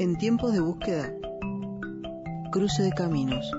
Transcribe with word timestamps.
En 0.00 0.16
tiempos 0.16 0.52
de 0.52 0.60
búsqueda, 0.60 1.12
cruce 2.52 2.84
de 2.84 2.92
caminos, 2.92 3.50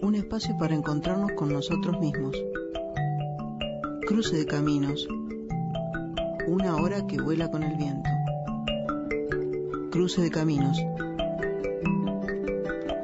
un 0.00 0.14
espacio 0.14 0.56
para 0.58 0.74
encontrarnos 0.74 1.32
con 1.32 1.52
nosotros 1.52 2.00
mismos. 2.00 2.34
Cruce 4.06 4.38
de 4.38 4.46
caminos, 4.46 5.06
una 6.46 6.74
hora 6.76 7.06
que 7.06 7.20
vuela 7.20 7.50
con 7.50 7.62
el 7.62 7.76
viento. 7.76 8.08
Cruce 9.90 10.22
de 10.22 10.30
caminos, 10.30 10.82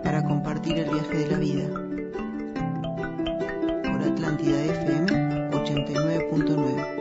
para 0.03 0.25
compartir 0.25 0.79
el 0.79 0.89
viaje 0.89 1.19
de 1.19 1.31
la 1.31 1.39
vida. 1.39 1.69
Por 3.93 4.03
Atlántida 4.03 4.65
FM 4.65 5.51
89.9. 5.51 6.96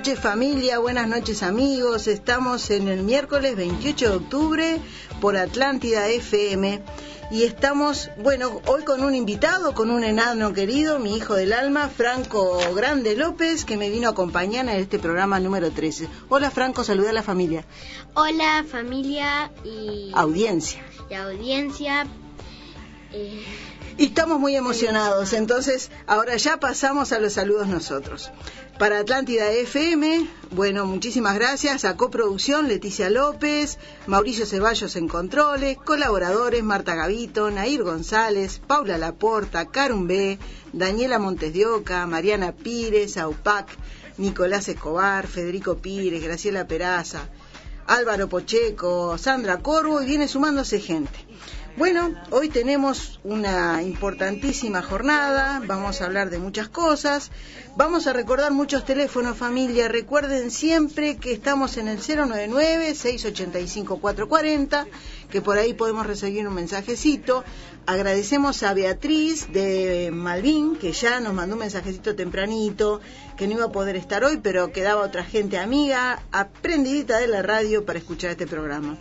noches 0.00 0.18
familia, 0.18 0.78
buenas 0.78 1.06
noches 1.08 1.42
amigos. 1.42 2.06
Estamos 2.06 2.70
en 2.70 2.88
el 2.88 3.02
miércoles 3.02 3.54
28 3.54 4.08
de 4.08 4.16
octubre 4.16 4.80
por 5.20 5.36
Atlántida 5.36 6.08
FM 6.08 6.80
y 7.30 7.42
estamos, 7.42 8.08
bueno, 8.16 8.62
hoy 8.64 8.82
con 8.84 9.04
un 9.04 9.14
invitado, 9.14 9.74
con 9.74 9.90
un 9.90 10.02
enano 10.02 10.54
querido, 10.54 10.98
mi 11.00 11.18
hijo 11.18 11.34
del 11.34 11.52
alma, 11.52 11.90
Franco 11.90 12.58
Grande 12.74 13.14
López, 13.14 13.66
que 13.66 13.76
me 13.76 13.90
vino 13.90 14.08
a 14.08 14.12
acompañar 14.12 14.66
en 14.70 14.80
este 14.80 14.98
programa 14.98 15.38
número 15.38 15.70
13. 15.70 16.08
Hola 16.30 16.50
Franco, 16.50 16.82
saluda 16.82 17.10
a 17.10 17.12
la 17.12 17.22
familia. 17.22 17.66
Hola 18.14 18.64
familia 18.66 19.52
y... 19.64 20.12
Audiencia. 20.14 20.82
Y 21.10 21.14
audiencia. 21.14 22.06
Eh, 23.12 23.44
y 23.98 24.06
estamos 24.06 24.40
muy 24.40 24.56
emocionados, 24.56 25.34
entonces 25.34 25.90
ahora 26.06 26.34
ya 26.36 26.58
pasamos 26.58 27.12
a 27.12 27.18
los 27.18 27.34
saludos 27.34 27.68
nosotros. 27.68 28.30
Para 28.80 29.00
Atlántida 29.00 29.52
FM, 29.52 30.26
bueno, 30.52 30.86
muchísimas 30.86 31.34
gracias 31.34 31.84
a 31.84 31.98
coproducción 31.98 32.66
Leticia 32.66 33.10
López, 33.10 33.78
Mauricio 34.06 34.46
Ceballos 34.46 34.96
en 34.96 35.06
controles, 35.06 35.76
colaboradores 35.76 36.64
Marta 36.64 36.94
Gavito, 36.94 37.50
Nair 37.50 37.82
González, 37.82 38.58
Paula 38.66 38.96
Laporta, 38.96 39.66
Karun 39.66 40.06
B, 40.06 40.38
Daniela 40.72 41.18
Montes 41.18 41.52
de 41.52 41.66
Mariana 42.06 42.52
Pires, 42.52 43.18
Aupac, 43.18 43.68
Nicolás 44.16 44.66
Escobar, 44.68 45.26
Federico 45.26 45.76
Pires, 45.76 46.24
Graciela 46.24 46.66
Peraza, 46.66 47.28
Álvaro 47.86 48.30
Pocheco, 48.30 49.18
Sandra 49.18 49.58
Corvo 49.58 50.00
y 50.00 50.06
viene 50.06 50.26
sumándose 50.26 50.80
gente. 50.80 51.18
Bueno, 51.76 52.16
hoy 52.30 52.48
tenemos 52.48 53.20
una 53.22 53.80
importantísima 53.82 54.82
jornada, 54.82 55.62
vamos 55.64 56.00
a 56.00 56.06
hablar 56.06 56.28
de 56.28 56.40
muchas 56.40 56.68
cosas, 56.68 57.30
vamos 57.76 58.08
a 58.08 58.12
recordar 58.12 58.50
muchos 58.52 58.84
teléfonos 58.84 59.38
familia, 59.38 59.86
recuerden 59.88 60.50
siempre 60.50 61.16
que 61.16 61.32
estamos 61.32 61.76
en 61.76 61.86
el 61.86 62.00
099-685-440, 62.00 64.88
que 65.30 65.40
por 65.40 65.58
ahí 65.58 65.72
podemos 65.72 66.04
recibir 66.06 66.48
un 66.48 66.54
mensajecito. 66.54 67.44
Agradecemos 67.86 68.64
a 68.64 68.74
Beatriz 68.74 69.52
de 69.52 70.10
Malvin, 70.12 70.74
que 70.76 70.90
ya 70.92 71.20
nos 71.20 71.34
mandó 71.34 71.54
un 71.54 71.60
mensajecito 71.60 72.16
tempranito, 72.16 73.00
que 73.36 73.46
no 73.46 73.52
iba 73.54 73.66
a 73.66 73.72
poder 73.72 73.94
estar 73.96 74.24
hoy, 74.24 74.40
pero 74.42 74.72
quedaba 74.72 75.02
otra 75.02 75.22
gente 75.24 75.56
amiga, 75.56 76.20
aprendidita 76.32 77.18
de 77.18 77.28
la 77.28 77.42
radio 77.42 77.86
para 77.86 78.00
escuchar 78.00 78.32
este 78.32 78.48
programa. 78.48 78.98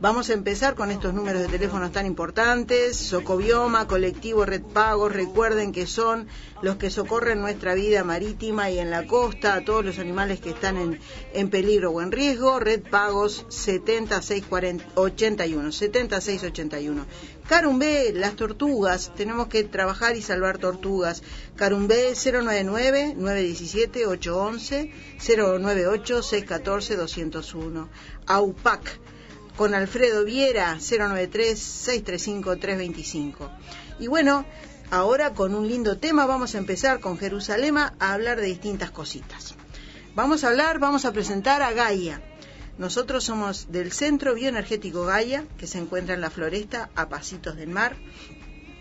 Vamos 0.00 0.30
a 0.30 0.34
empezar 0.34 0.76
con 0.76 0.92
estos 0.92 1.12
números 1.12 1.42
de 1.42 1.48
teléfonos 1.48 1.90
tan 1.90 2.06
importantes. 2.06 2.96
Socobioma, 2.96 3.88
Colectivo 3.88 4.44
Red 4.44 4.62
Pagos, 4.62 5.12
recuerden 5.12 5.72
que 5.72 5.88
son 5.88 6.28
los 6.62 6.76
que 6.76 6.88
socorren 6.88 7.40
nuestra 7.40 7.74
vida 7.74 8.04
marítima 8.04 8.70
y 8.70 8.78
en 8.78 8.92
la 8.92 9.08
costa 9.08 9.54
a 9.54 9.64
todos 9.64 9.84
los 9.84 9.98
animales 9.98 10.38
que 10.38 10.50
están 10.50 10.76
en, 10.76 11.00
en 11.32 11.50
peligro 11.50 11.90
o 11.90 12.00
en 12.00 12.12
riesgo. 12.12 12.60
Red 12.60 12.82
Pagos 12.88 13.44
7681, 13.48 15.72
7681. 15.72 17.06
Carumbé, 17.48 18.12
las 18.12 18.36
tortugas, 18.36 19.12
tenemos 19.16 19.48
que 19.48 19.64
trabajar 19.64 20.14
y 20.14 20.22
salvar 20.22 20.58
tortugas. 20.58 21.24
Carumbé 21.56 22.14
099 22.14 23.14
917 23.16 24.06
811 24.06 24.92
098 25.18 26.22
614 26.22 26.94
201. 26.94 27.88
AUPAC 28.26 29.00
con 29.58 29.74
Alfredo 29.74 30.24
Viera 30.24 30.76
093-635-325. 30.76 33.50
Y 33.98 34.06
bueno, 34.06 34.46
ahora 34.92 35.34
con 35.34 35.56
un 35.56 35.66
lindo 35.66 35.98
tema 35.98 36.26
vamos 36.26 36.54
a 36.54 36.58
empezar 36.58 37.00
con 37.00 37.18
Jerusalén 37.18 37.76
a 37.76 37.92
hablar 37.98 38.40
de 38.40 38.46
distintas 38.46 38.92
cositas. 38.92 39.56
Vamos 40.14 40.44
a 40.44 40.50
hablar, 40.50 40.78
vamos 40.78 41.04
a 41.04 41.12
presentar 41.12 41.60
a 41.60 41.72
Gaia. 41.72 42.22
Nosotros 42.78 43.24
somos 43.24 43.72
del 43.72 43.90
Centro 43.90 44.36
Bioenergético 44.36 45.04
Gaia, 45.04 45.44
que 45.58 45.66
se 45.66 45.78
encuentra 45.78 46.14
en 46.14 46.20
la 46.20 46.30
floresta 46.30 46.90
a 46.94 47.08
pasitos 47.08 47.56
del 47.56 47.70
mar, 47.70 47.96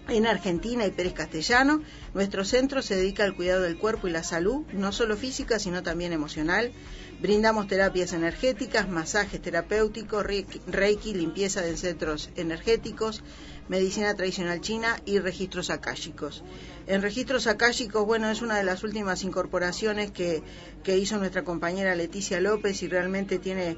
en 0.10 0.28
Argentina 0.28 0.86
y 0.86 0.92
Pérez 0.92 1.14
Castellano. 1.14 1.82
Nuestro 2.14 2.46
centro 2.46 2.84
se 2.84 2.96
dedica 2.96 3.24
al 3.24 3.36
cuidado 3.36 3.64
del 3.64 3.80
cuerpo 3.80 4.08
y 4.08 4.12
la 4.12 4.22
salud, 4.22 4.64
no 4.74 4.92
solo 4.92 5.18
física, 5.18 5.58
sino 5.58 5.82
también 5.82 6.14
emocional 6.14 6.72
Brindamos 7.20 7.66
terapias 7.68 8.14
energéticas, 8.14 8.88
masajes 8.88 9.42
terapéuticos, 9.42 10.24
reiki, 10.24 11.14
limpieza 11.16 11.62
de 11.62 11.76
centros 11.76 12.30
energéticos, 12.36 13.24
medicina 13.70 14.14
tradicional 14.14 14.62
china 14.62 15.02
y 15.04 15.18
registros 15.18 15.72
akáshicos. 15.72 16.44
En 16.86 17.02
registros 17.02 17.48
akáshicos, 17.48 18.06
bueno, 18.06 18.30
es 18.30 18.44
una 18.44 18.58
de 18.58 18.64
las 18.64 18.84
últimas 18.84 19.24
incorporaciones 19.24 20.12
que, 20.12 20.44
que 20.84 21.00
hizo 21.00 21.18
nuestra 21.18 21.44
compañera 21.44 21.96
Leticia 21.96 22.40
López 22.40 22.84
y 22.84 22.88
realmente 22.88 23.40
tiene 23.40 23.78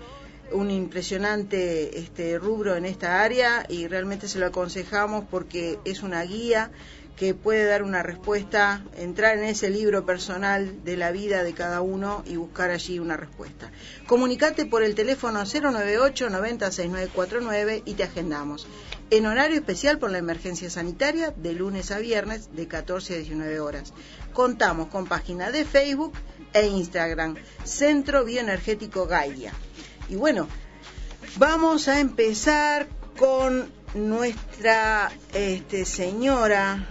un 0.52 0.72
impresionante 0.72 2.00
este, 2.00 2.38
rubro 2.40 2.76
en 2.76 2.86
esta 2.86 3.22
área 3.22 3.66
y 3.70 3.88
realmente 3.88 4.28
se 4.28 4.40
lo 4.40 4.48
aconsejamos 4.48 5.26
porque 5.30 5.80
es 5.86 6.02
una 6.04 6.24
guía 6.24 6.72
que 7.20 7.34
puede 7.34 7.66
dar 7.66 7.84
una 7.84 8.02
respuesta, 8.02 8.82
entrar 8.96 9.38
en 9.38 9.44
ese 9.44 9.70
libro 9.70 10.06
personal 10.06 10.86
de 10.86 10.96
la 10.96 11.12
vida 11.12 11.44
de 11.44 11.54
cada 11.54 11.82
uno 11.82 12.24
y 12.26 12.38
buscar 12.38 12.72
allí 12.72 12.98
una 12.98 13.18
respuesta. 13.18 13.72
Comunicate 14.08 14.66
por 14.66 14.84
el 14.84 14.96
teléfono 14.96 15.44
098 15.44 16.30
906949 16.30 17.84
y 17.86 17.96
te 17.96 18.04
agendamos. 18.04 18.68
En 19.10 19.26
horario 19.26 19.58
especial 19.58 20.00
por 20.00 20.12
la 20.12 20.18
emergencia 20.18 20.70
sanitaria 20.70 21.32
de 21.36 21.52
lunes 21.52 21.92
a 21.92 22.00
viernes 22.00 22.56
de 22.56 22.70
14 22.70 23.16
a 23.16 23.18
19 23.18 23.60
horas. 23.60 23.92
Contamos 24.32 24.88
con 24.88 25.06
página 25.06 25.52
de 25.52 25.66
Facebook 25.66 26.14
e 26.54 26.68
Instagram, 26.68 27.36
Centro 27.66 28.24
Bioenergético 28.24 29.08
Gaia. 29.08 29.52
Y 30.08 30.16
bueno, 30.16 30.48
vamos 31.36 31.90
a 31.90 32.00
empezar 32.00 32.88
con 33.18 33.70
nuestra 33.94 35.12
este, 35.34 35.84
señora 35.84 36.88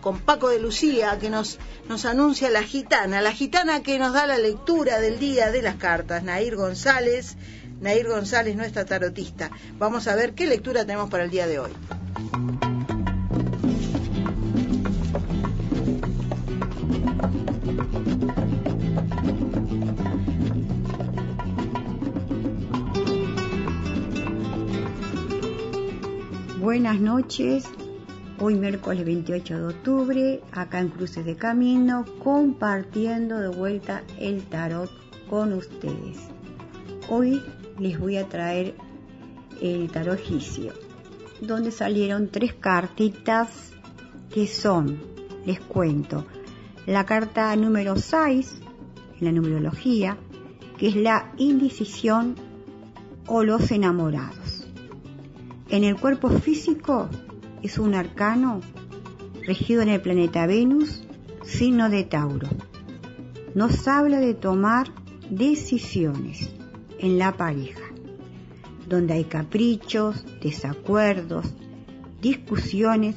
con 0.00 0.18
Paco 0.20 0.48
de 0.48 0.60
Lucía, 0.60 1.18
que 1.18 1.30
nos, 1.30 1.58
nos 1.88 2.04
anuncia 2.04 2.50
la 2.50 2.62
gitana, 2.62 3.20
la 3.20 3.32
gitana 3.32 3.82
que 3.82 3.98
nos 3.98 4.12
da 4.12 4.26
la 4.26 4.38
lectura 4.38 5.00
del 5.00 5.18
día 5.18 5.50
de 5.50 5.62
las 5.62 5.76
cartas, 5.76 6.22
Nair 6.22 6.56
González. 6.56 7.36
Nair 7.80 8.08
González, 8.08 8.56
nuestra 8.56 8.84
tarotista. 8.84 9.50
Vamos 9.78 10.06
a 10.06 10.14
ver 10.14 10.34
qué 10.34 10.46
lectura 10.46 10.84
tenemos 10.84 11.08
para 11.08 11.24
el 11.24 11.30
día 11.30 11.46
de 11.46 11.58
hoy. 11.60 11.70
Buenas 26.60 27.00
noches, 27.00 27.64
hoy 28.42 28.54
miércoles 28.54 29.04
28 29.04 29.58
de 29.58 29.66
octubre, 29.66 30.40
acá 30.52 30.80
en 30.80 30.88
Cruces 30.88 31.26
de 31.26 31.36
Camino, 31.36 32.06
compartiendo 32.24 33.38
de 33.38 33.48
vuelta 33.48 34.02
el 34.18 34.42
tarot 34.44 34.90
con 35.28 35.52
ustedes. 35.52 36.16
Hoy 37.10 37.42
les 37.78 38.00
voy 38.00 38.16
a 38.16 38.26
traer 38.30 38.74
el 39.60 39.90
tarot 39.90 40.18
egipcio, 40.18 40.72
donde 41.42 41.70
salieron 41.70 42.28
tres 42.28 42.54
cartitas 42.54 43.72
que 44.32 44.46
son, 44.46 44.98
les 45.44 45.60
cuento, 45.60 46.24
la 46.86 47.04
carta 47.04 47.54
número 47.56 47.96
6 47.96 48.62
en 49.20 49.24
la 49.26 49.32
numerología, 49.32 50.16
que 50.78 50.88
es 50.88 50.96
la 50.96 51.30
indecisión 51.36 52.36
o 53.26 53.44
los 53.44 53.70
enamorados. 53.70 54.66
En 55.68 55.84
el 55.84 56.00
cuerpo 56.00 56.30
físico 56.30 57.10
es 57.62 57.78
un 57.78 57.94
arcano 57.94 58.60
regido 59.46 59.82
en 59.82 59.88
el 59.88 60.00
planeta 60.00 60.46
Venus, 60.46 61.02
signo 61.44 61.90
de 61.90 62.04
Tauro. 62.04 62.48
Nos 63.54 63.88
habla 63.88 64.20
de 64.20 64.34
tomar 64.34 64.88
decisiones 65.28 66.50
en 66.98 67.18
la 67.18 67.36
pareja, 67.36 67.82
donde 68.88 69.14
hay 69.14 69.24
caprichos, 69.24 70.24
desacuerdos, 70.40 71.46
discusiones 72.20 73.16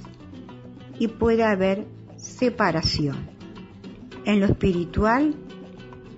y 0.99 1.07
puede 1.07 1.43
haber 1.43 1.85
separación. 2.17 3.29
En 4.25 4.39
lo 4.39 4.45
espiritual 4.45 5.35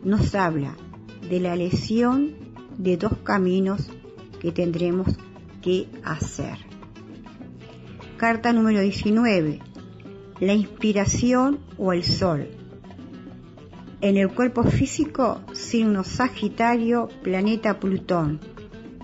nos 0.03 0.35
habla 0.35 0.75
de 1.29 1.39
la 1.39 1.55
lesión 1.55 2.35
de 2.77 2.97
dos 2.97 3.17
caminos 3.23 3.89
que 4.39 4.51
tendremos 4.51 5.07
que 5.61 5.87
hacer. 6.03 6.64
Carta 8.27 8.51
número 8.53 8.81
19. 8.81 9.59
La 10.39 10.53
inspiración 10.53 11.59
o 11.77 11.93
el 11.93 12.03
sol. 12.03 12.47
En 14.01 14.17
el 14.17 14.33
cuerpo 14.33 14.63
físico, 14.63 15.41
signo 15.53 16.03
Sagitario, 16.03 17.07
planeta 17.21 17.79
Plutón. 17.79 18.39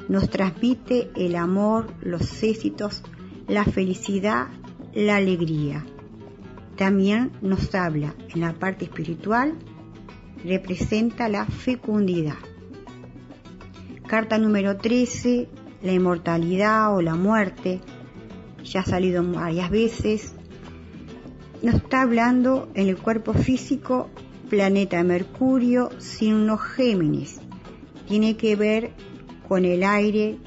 Nos 0.09 0.27
transmite 0.31 1.11
el 1.15 1.35
amor, 1.35 1.93
los 2.01 2.41
éxitos, 2.41 3.03
la 3.47 3.63
felicidad, 3.63 4.47
la 4.95 5.17
alegría. 5.17 5.85
También 6.75 7.31
nos 7.43 7.75
habla 7.75 8.15
en 8.33 8.41
la 8.41 8.53
parte 8.53 8.85
espiritual, 8.85 9.53
representa 10.43 11.29
la 11.29 11.45
fecundidad. 11.45 12.39
Carta 14.07 14.39
número 14.39 14.77
13, 14.77 15.47
la 15.83 15.91
inmortalidad 15.91 16.95
o 16.95 17.03
la 17.03 17.13
muerte. 17.13 17.81
Ya 18.71 18.79
ha 18.79 18.85
salido 18.85 19.21
varias 19.21 19.69
veces. 19.69 20.33
Nos 21.61 21.75
está 21.75 22.03
hablando 22.03 22.69
en 22.73 22.87
el 22.87 22.97
cuerpo 22.97 23.33
físico 23.33 24.09
planeta 24.49 25.03
Mercurio, 25.03 25.89
signo 25.99 26.57
Géminis. 26.57 27.41
Tiene 28.07 28.37
que 28.37 28.55
ver 28.55 28.91
con 29.49 29.65
el 29.65 29.83
aire, 29.83 30.37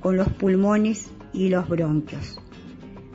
con 0.00 0.18
los 0.18 0.28
pulmones 0.28 1.10
y 1.32 1.48
los 1.48 1.66
bronquios. 1.66 2.38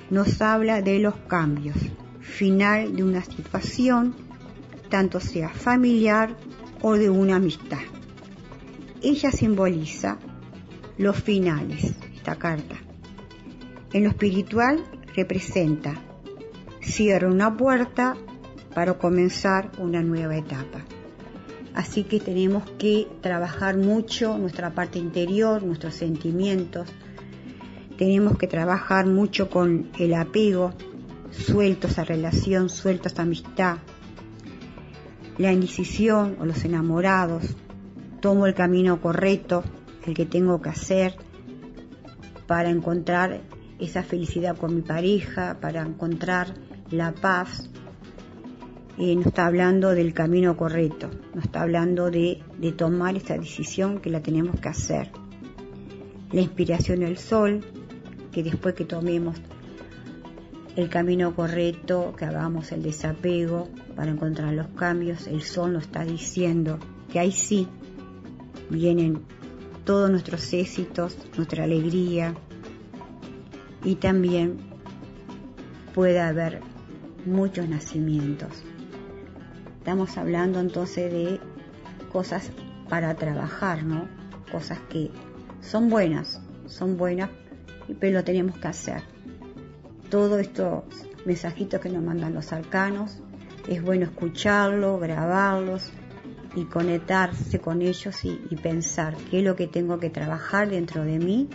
Nos 0.10 0.42
habla 0.42 0.82
de 0.82 0.98
los 0.98 1.14
cambios, 1.28 1.78
final 2.20 2.96
de 2.96 3.04
una 3.04 3.24
situación, 3.24 4.16
tanto 4.90 5.20
sea 5.20 5.50
familiar 5.50 6.36
o 6.82 6.94
de 6.94 7.12
una 7.12 7.36
amistad. 7.36 7.86
Ella 9.04 9.32
simboliza 9.32 10.18
los 10.98 11.16
finales, 11.16 11.94
esta 12.16 12.36
carta. 12.38 12.91
En 13.94 14.04
lo 14.04 14.10
espiritual 14.10 14.84
representa 15.16 16.02
cierra 16.82 17.28
una 17.28 17.58
puerta 17.58 18.16
para 18.74 18.94
comenzar 18.94 19.72
una 19.80 20.02
nueva 20.02 20.38
etapa. 20.38 20.86
Así 21.74 22.04
que 22.06 22.20
tenemos 22.20 22.64
que 22.78 23.08
trabajar 23.22 23.78
mucho 23.78 24.38
nuestra 24.38 24.72
parte 24.72 24.98
interior, 24.98 25.64
nuestros 25.64 25.96
sentimientos. 25.96 26.88
Tenemos 27.98 28.38
que 28.38 28.48
trabajar 28.48 29.06
mucho 29.08 29.50
con 29.50 29.90
el 30.00 30.14
apego, 30.14 30.74
suelto 31.32 31.88
esa 31.88 32.04
relación, 32.04 32.70
suelto 32.70 33.10
esa 33.10 33.24
amistad. 33.24 33.78
La 35.38 35.52
indecisión 35.52 36.38
o 36.40 36.46
los 36.46 36.64
enamorados, 36.64 37.56
tomo 38.22 38.48
el 38.48 38.54
camino 38.54 39.02
correcto, 39.02 39.64
el 40.06 40.14
que 40.14 40.26
tengo 40.26 40.62
que 40.62 40.70
hacer 40.70 41.16
para 42.48 42.70
encontrar 42.70 43.42
esa 43.82 44.04
felicidad 44.04 44.56
con 44.56 44.76
mi 44.76 44.82
pareja, 44.82 45.58
para 45.60 45.82
encontrar 45.82 46.54
la 46.92 47.12
paz. 47.12 47.70
Eh, 48.98 49.16
no 49.16 49.22
está 49.22 49.48
hablando 49.48 49.90
del 49.90 50.14
camino 50.14 50.56
correcto, 50.56 51.10
no 51.34 51.42
está 51.42 51.64
hablando 51.64 52.12
de, 52.12 52.44
de 52.60 52.72
tomar 52.72 53.16
esa 53.16 53.38
decisión 53.38 54.00
que 54.00 54.12
la 54.12 54.22
tenemos 54.22 54.60
que 54.60 54.70
hacer. 54.70 55.12
La 56.32 56.42
inspiración 56.42 57.00
del 57.00 57.18
sol, 57.18 57.62
que 58.32 58.44
después 58.44 58.76
que 58.76 58.86
tomemos 58.86 59.38
el 60.76 60.88
camino 60.90 61.36
correcto, 61.36 62.14
que 62.18 62.26
hagamos 62.26 62.72
el 62.72 62.84
desapego 62.84 63.70
para 63.96 64.12
encontrar 64.12 64.54
los 64.54 64.68
cambios, 64.68 65.28
el 65.28 65.42
sol 65.42 65.74
nos 65.74 65.84
está 65.84 66.06
diciendo 66.06 66.78
que 67.12 67.20
ahí 67.20 67.32
sí 67.32 67.68
vienen 68.70 69.22
todos 69.84 70.10
nuestros 70.10 70.54
éxitos, 70.54 71.18
nuestra 71.36 71.64
alegría 71.64 72.36
y 73.84 73.96
también 73.96 74.58
puede 75.94 76.20
haber 76.20 76.62
muchos 77.26 77.68
nacimientos. 77.68 78.64
Estamos 79.80 80.18
hablando 80.18 80.60
entonces 80.60 81.12
de 81.12 81.40
cosas 82.12 82.52
para 82.90 83.16
trabajar, 83.16 83.84
¿no? 83.84 84.08
Cosas 84.52 84.80
que 84.90 85.10
son 85.62 85.90
buenas, 85.90 86.42
son 86.66 86.98
buenas, 86.98 87.30
pero 88.00 88.20
lo 88.20 88.24
tenemos 88.24 88.58
que 88.58 88.68
hacer. 88.68 89.02
Todos 90.10 90.40
estos 90.42 90.84
mensajitos 91.26 91.80
que 91.80 91.90
nos 91.90 92.04
mandan 92.04 92.34
los 92.34 92.52
arcanos, 92.54 93.18
es 93.68 93.82
bueno 93.82 94.06
escucharlos, 94.06 95.00
grabarlos, 95.00 95.92
y 96.56 96.66
conectarse 96.66 97.60
con 97.60 97.82
ellos 97.82 98.26
y, 98.26 98.56
pensar 98.58 99.16
qué 99.30 99.40
es 99.40 99.46
lo 99.46 99.56
que 99.56 99.68
tengo 99.68 100.00
que 100.00 100.10
trabajar 100.10 100.70
dentro 100.70 101.04
de 101.04 101.18
mí 101.18 101.50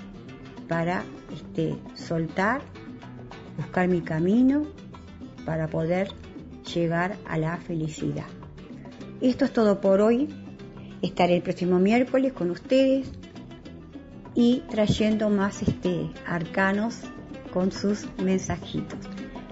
para 0.68 1.04
este, 1.32 1.76
soltar, 1.94 2.62
buscar 3.56 3.88
mi 3.88 4.00
camino 4.00 4.64
para 5.44 5.68
poder 5.68 6.08
llegar 6.74 7.16
a 7.26 7.38
la 7.38 7.56
felicidad. 7.56 8.26
Esto 9.20 9.44
es 9.44 9.52
todo 9.52 9.80
por 9.80 10.00
hoy. 10.00 10.28
Estaré 11.02 11.36
el 11.36 11.42
próximo 11.42 11.78
miércoles 11.78 12.32
con 12.32 12.50
ustedes 12.50 13.10
y 14.34 14.62
trayendo 14.70 15.30
más 15.30 15.62
este, 15.62 16.10
arcanos 16.26 17.00
con 17.52 17.72
sus 17.72 18.06
mensajitos. 18.22 18.98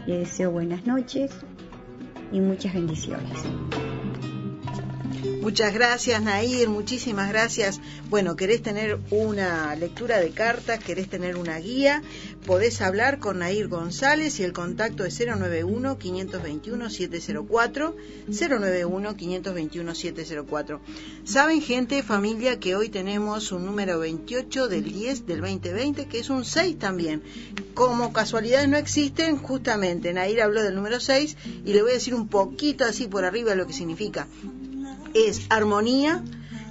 Les 0.06 0.20
deseo 0.20 0.50
buenas 0.50 0.86
noches 0.86 1.30
y 2.30 2.40
muchas 2.40 2.74
bendiciones. 2.74 3.44
Muchas 5.24 5.72
gracias, 5.72 6.20
Nair, 6.22 6.68
muchísimas 6.68 7.30
gracias. 7.30 7.80
Bueno, 8.10 8.36
querés 8.36 8.62
tener 8.62 8.98
una 9.10 9.74
lectura 9.74 10.20
de 10.20 10.32
cartas, 10.32 10.84
querés 10.84 11.08
tener 11.08 11.36
una 11.36 11.58
guía, 11.58 12.02
podés 12.44 12.82
hablar 12.82 13.20
con 13.20 13.38
Nair 13.38 13.68
González 13.68 14.38
y 14.40 14.42
el 14.42 14.52
contacto 14.52 15.06
es 15.06 15.18
091-521-704, 15.18 17.94
091-521-704. 18.28 20.80
Saben, 21.24 21.62
gente, 21.62 22.02
familia, 22.02 22.60
que 22.60 22.76
hoy 22.76 22.90
tenemos 22.90 23.50
un 23.50 23.64
número 23.64 23.98
28 24.00 24.68
del 24.68 24.84
10 24.84 25.26
del 25.26 25.40
2020, 25.40 26.04
que 26.06 26.18
es 26.18 26.28
un 26.28 26.44
6 26.44 26.78
también. 26.78 27.22
Como 27.72 28.12
casualidades 28.12 28.68
no 28.68 28.76
existen, 28.76 29.38
justamente 29.38 30.12
Nair 30.12 30.42
habló 30.42 30.62
del 30.62 30.74
número 30.74 31.00
6 31.00 31.34
y 31.64 31.72
le 31.72 31.80
voy 31.80 31.92
a 31.92 31.94
decir 31.94 32.14
un 32.14 32.28
poquito 32.28 32.84
así 32.84 33.08
por 33.08 33.24
arriba 33.24 33.54
lo 33.54 33.66
que 33.66 33.72
significa 33.72 34.28
es 35.14 35.46
armonía, 35.48 36.22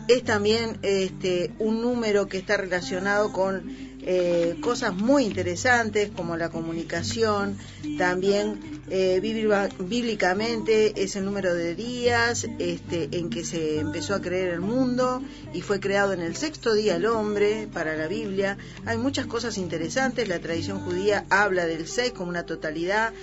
es 0.07 0.23
también 0.23 0.77
este, 0.81 1.51
un 1.59 1.81
número 1.81 2.27
que 2.27 2.37
está 2.37 2.57
relacionado 2.57 3.31
con 3.31 3.93
eh, 4.05 4.57
cosas 4.59 4.93
muy 4.93 5.23
interesantes 5.23 6.09
como 6.13 6.35
la 6.35 6.49
comunicación, 6.49 7.57
también 7.97 8.59
eh, 8.89 9.21
bíblicamente 9.21 11.01
es 11.01 11.15
el 11.15 11.23
número 11.23 11.53
de 11.53 11.73
días 11.73 12.45
este, 12.59 13.07
en 13.13 13.29
que 13.29 13.45
se 13.45 13.79
empezó 13.79 14.13
a 14.13 14.21
creer 14.21 14.49
el 14.49 14.59
mundo 14.59 15.21
y 15.53 15.61
fue 15.61 15.79
creado 15.79 16.11
en 16.11 16.19
el 16.19 16.35
sexto 16.35 16.73
día 16.73 16.97
el 16.97 17.05
hombre 17.05 17.69
para 17.71 17.95
la 17.95 18.07
Biblia. 18.07 18.57
Hay 18.85 18.97
muchas 18.97 19.25
cosas 19.25 19.57
interesantes, 19.57 20.27
la 20.27 20.39
tradición 20.39 20.81
judía 20.81 21.25
habla 21.29 21.65
del 21.65 21.87
seis 21.87 22.11
como 22.11 22.29
una 22.29 22.45
totalidad 22.45 23.13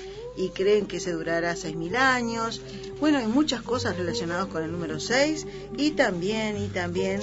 y 0.41 0.49
creen 0.51 0.87
que 0.87 1.01
se 1.01 1.13
durará 1.13 1.55
6.000 1.55 1.97
años. 1.97 2.63
Bueno, 2.99 3.19
hay 3.19 3.27
muchas 3.27 3.63
cosas 3.63 3.97
relacionadas 3.97 4.47
con 4.47 4.63
el 4.63 4.73
número 4.73 4.99
6 4.99 5.47
y 5.77 5.91
también, 5.93 6.57
y 6.57 6.69
también 6.69 7.21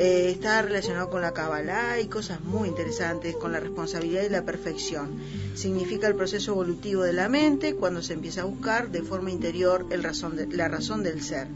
Eh, 0.00 0.30
está 0.30 0.62
relacionado 0.62 1.10
con 1.10 1.22
la 1.22 1.34
Kabbalah 1.34 1.98
y 1.98 2.06
cosas 2.06 2.40
muy 2.40 2.68
interesantes, 2.68 3.34
con 3.34 3.50
la 3.50 3.58
responsabilidad 3.58 4.22
y 4.22 4.28
la 4.28 4.44
perfección. 4.44 5.18
Significa 5.56 6.06
el 6.06 6.14
proceso 6.14 6.52
evolutivo 6.52 7.02
de 7.02 7.12
la 7.12 7.28
mente 7.28 7.74
cuando 7.74 8.00
se 8.00 8.12
empieza 8.12 8.42
a 8.42 8.44
buscar 8.44 8.90
de 8.90 9.02
forma 9.02 9.32
interior 9.32 9.86
el 9.90 10.04
razón 10.04 10.36
la 10.52 10.68
razón 10.68 11.02
del 11.02 11.20
ser. 11.20 11.48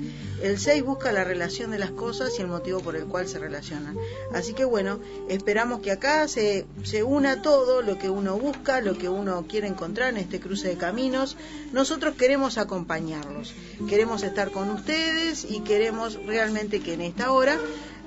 El 0.43 0.59
6 0.59 0.83
busca 0.83 1.13
la 1.13 1.23
relación 1.23 1.71
de 1.71 1.79
las 1.79 1.93
cosas 1.93 2.37
y 2.37 2.43
el 2.43 2.49
motivo 2.49 2.81
por 2.81 2.97
el 2.97 3.05
cual 3.05 3.29
se 3.29 3.39
relacionan. 3.39 3.97
Así 4.35 4.55
que 4.55 4.65
bueno, 4.65 4.99
esperamos 5.29 5.81
que 5.81 5.93
acá 5.93 6.27
se, 6.27 6.67
se 6.83 7.05
una 7.05 7.43
todo 7.43 7.81
lo 7.81 7.97
que 7.97 8.11
uno 8.11 8.37
busca, 8.37 8.81
lo 8.81 8.99
que 8.99 9.09
uno 9.09 9.47
quiere 9.49 9.69
encontrar 9.69 10.09
en 10.09 10.17
este 10.17 10.41
cruce 10.41 10.67
de 10.67 10.77
caminos. 10.77 11.37
Nosotros 11.73 12.17
queremos 12.17 12.59
acompañarlos, 12.59 13.55
queremos 13.89 14.25
estar 14.25 14.51
con 14.51 14.69
ustedes 14.71 15.47
y 15.49 15.61
queremos 15.61 16.19
realmente 16.27 16.81
que 16.81 16.95
en 16.95 17.03
esta 17.03 17.31
hora 17.31 17.57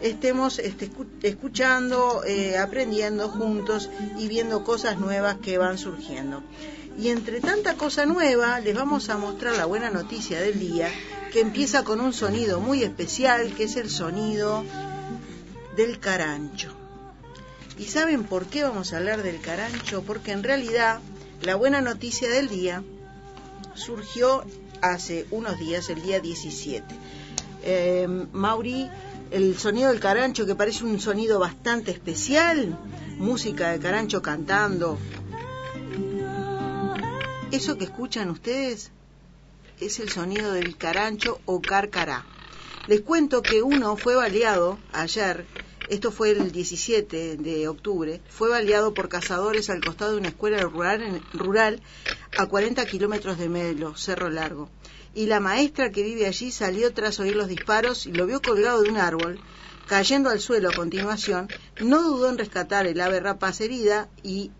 estemos 0.01 0.59
este, 0.59 0.89
escuchando, 1.23 2.23
eh, 2.25 2.57
aprendiendo 2.57 3.29
juntos 3.29 3.89
y 4.17 4.27
viendo 4.27 4.63
cosas 4.63 4.99
nuevas 4.99 5.37
que 5.37 5.57
van 5.57 5.77
surgiendo. 5.77 6.43
Y 6.97 7.09
entre 7.09 7.41
tanta 7.41 7.75
cosa 7.75 8.05
nueva, 8.05 8.59
les 8.59 8.75
vamos 8.75 9.09
a 9.09 9.17
mostrar 9.17 9.55
la 9.55 9.65
buena 9.65 9.89
noticia 9.89 10.39
del 10.39 10.59
día, 10.59 10.89
que 11.31 11.41
empieza 11.41 11.83
con 11.83 11.99
un 11.99 12.13
sonido 12.13 12.61
muy 12.61 12.83
especial, 12.83 13.53
que 13.53 13.65
es 13.65 13.75
el 13.75 13.89
sonido 13.89 14.63
del 15.75 15.99
carancho. 15.99 16.73
¿Y 17.77 17.85
saben 17.85 18.23
por 18.23 18.45
qué 18.45 18.63
vamos 18.63 18.93
a 18.93 18.97
hablar 18.97 19.23
del 19.23 19.41
carancho? 19.41 20.03
Porque 20.03 20.31
en 20.31 20.43
realidad 20.43 20.99
la 21.41 21.55
buena 21.55 21.81
noticia 21.81 22.29
del 22.29 22.47
día 22.47 22.83
surgió 23.73 24.45
hace 24.81 25.25
unos 25.31 25.59
días, 25.59 25.89
el 25.89 26.01
día 26.01 26.21
17. 26.21 26.85
Eh, 27.63 28.07
Mauri 28.31 28.89
el 29.35 29.57
sonido 29.57 29.89
del 29.89 29.99
carancho, 29.99 30.45
que 30.45 30.55
parece 30.55 30.85
un 30.85 30.97
sonido 31.01 31.39
bastante 31.39 31.91
especial, 31.91 32.79
música 33.17 33.71
de 33.71 33.79
carancho 33.79 34.21
cantando. 34.21 34.97
Eso 37.51 37.77
que 37.77 37.83
escuchan 37.83 38.29
ustedes 38.29 38.91
es 39.81 39.99
el 39.99 40.07
sonido 40.09 40.53
del 40.53 40.77
carancho 40.77 41.41
o 41.43 41.61
carcará. 41.61 42.23
Les 42.87 43.01
cuento 43.01 43.41
que 43.41 43.61
uno 43.61 43.97
fue 43.97 44.15
baleado 44.15 44.79
ayer, 44.93 45.45
esto 45.89 46.13
fue 46.13 46.31
el 46.31 46.53
17 46.53 47.35
de 47.35 47.67
octubre, 47.67 48.21
fue 48.29 48.47
baleado 48.47 48.93
por 48.93 49.09
cazadores 49.09 49.69
al 49.69 49.83
costado 49.83 50.13
de 50.13 50.19
una 50.19 50.29
escuela 50.29 50.61
rural, 50.61 51.21
rural 51.33 51.81
a 52.37 52.45
40 52.45 52.85
kilómetros 52.85 53.37
de 53.37 53.49
Melo, 53.49 53.97
Cerro 53.97 54.29
Largo 54.29 54.69
y 55.15 55.27
la 55.27 55.39
maestra 55.39 55.91
que 55.91 56.03
vive 56.03 56.27
allí 56.27 56.51
salió 56.51 56.93
tras 56.93 57.21
oír 57.21 57.37
los 57.37 57.47
disparos 57.47 58.05
y 58.05 58.11
lo 58.11 58.27
vio 58.27 58.41
colgado 58.41 58.81
de 58.81 58.89
un 58.89 58.97
árbol, 58.97 59.39
cayendo 59.87 60.29
al 60.29 60.41
suelo 60.41 60.69
a 60.69 60.75
continuación, 60.75 61.47
no 61.79 62.03
dudó 62.03 62.29
en 62.29 62.37
rescatar 62.37 62.85
el 62.85 62.99
ave 62.99 63.21
rapaz 63.21 63.61
herida 63.61 64.09
y 64.23 64.51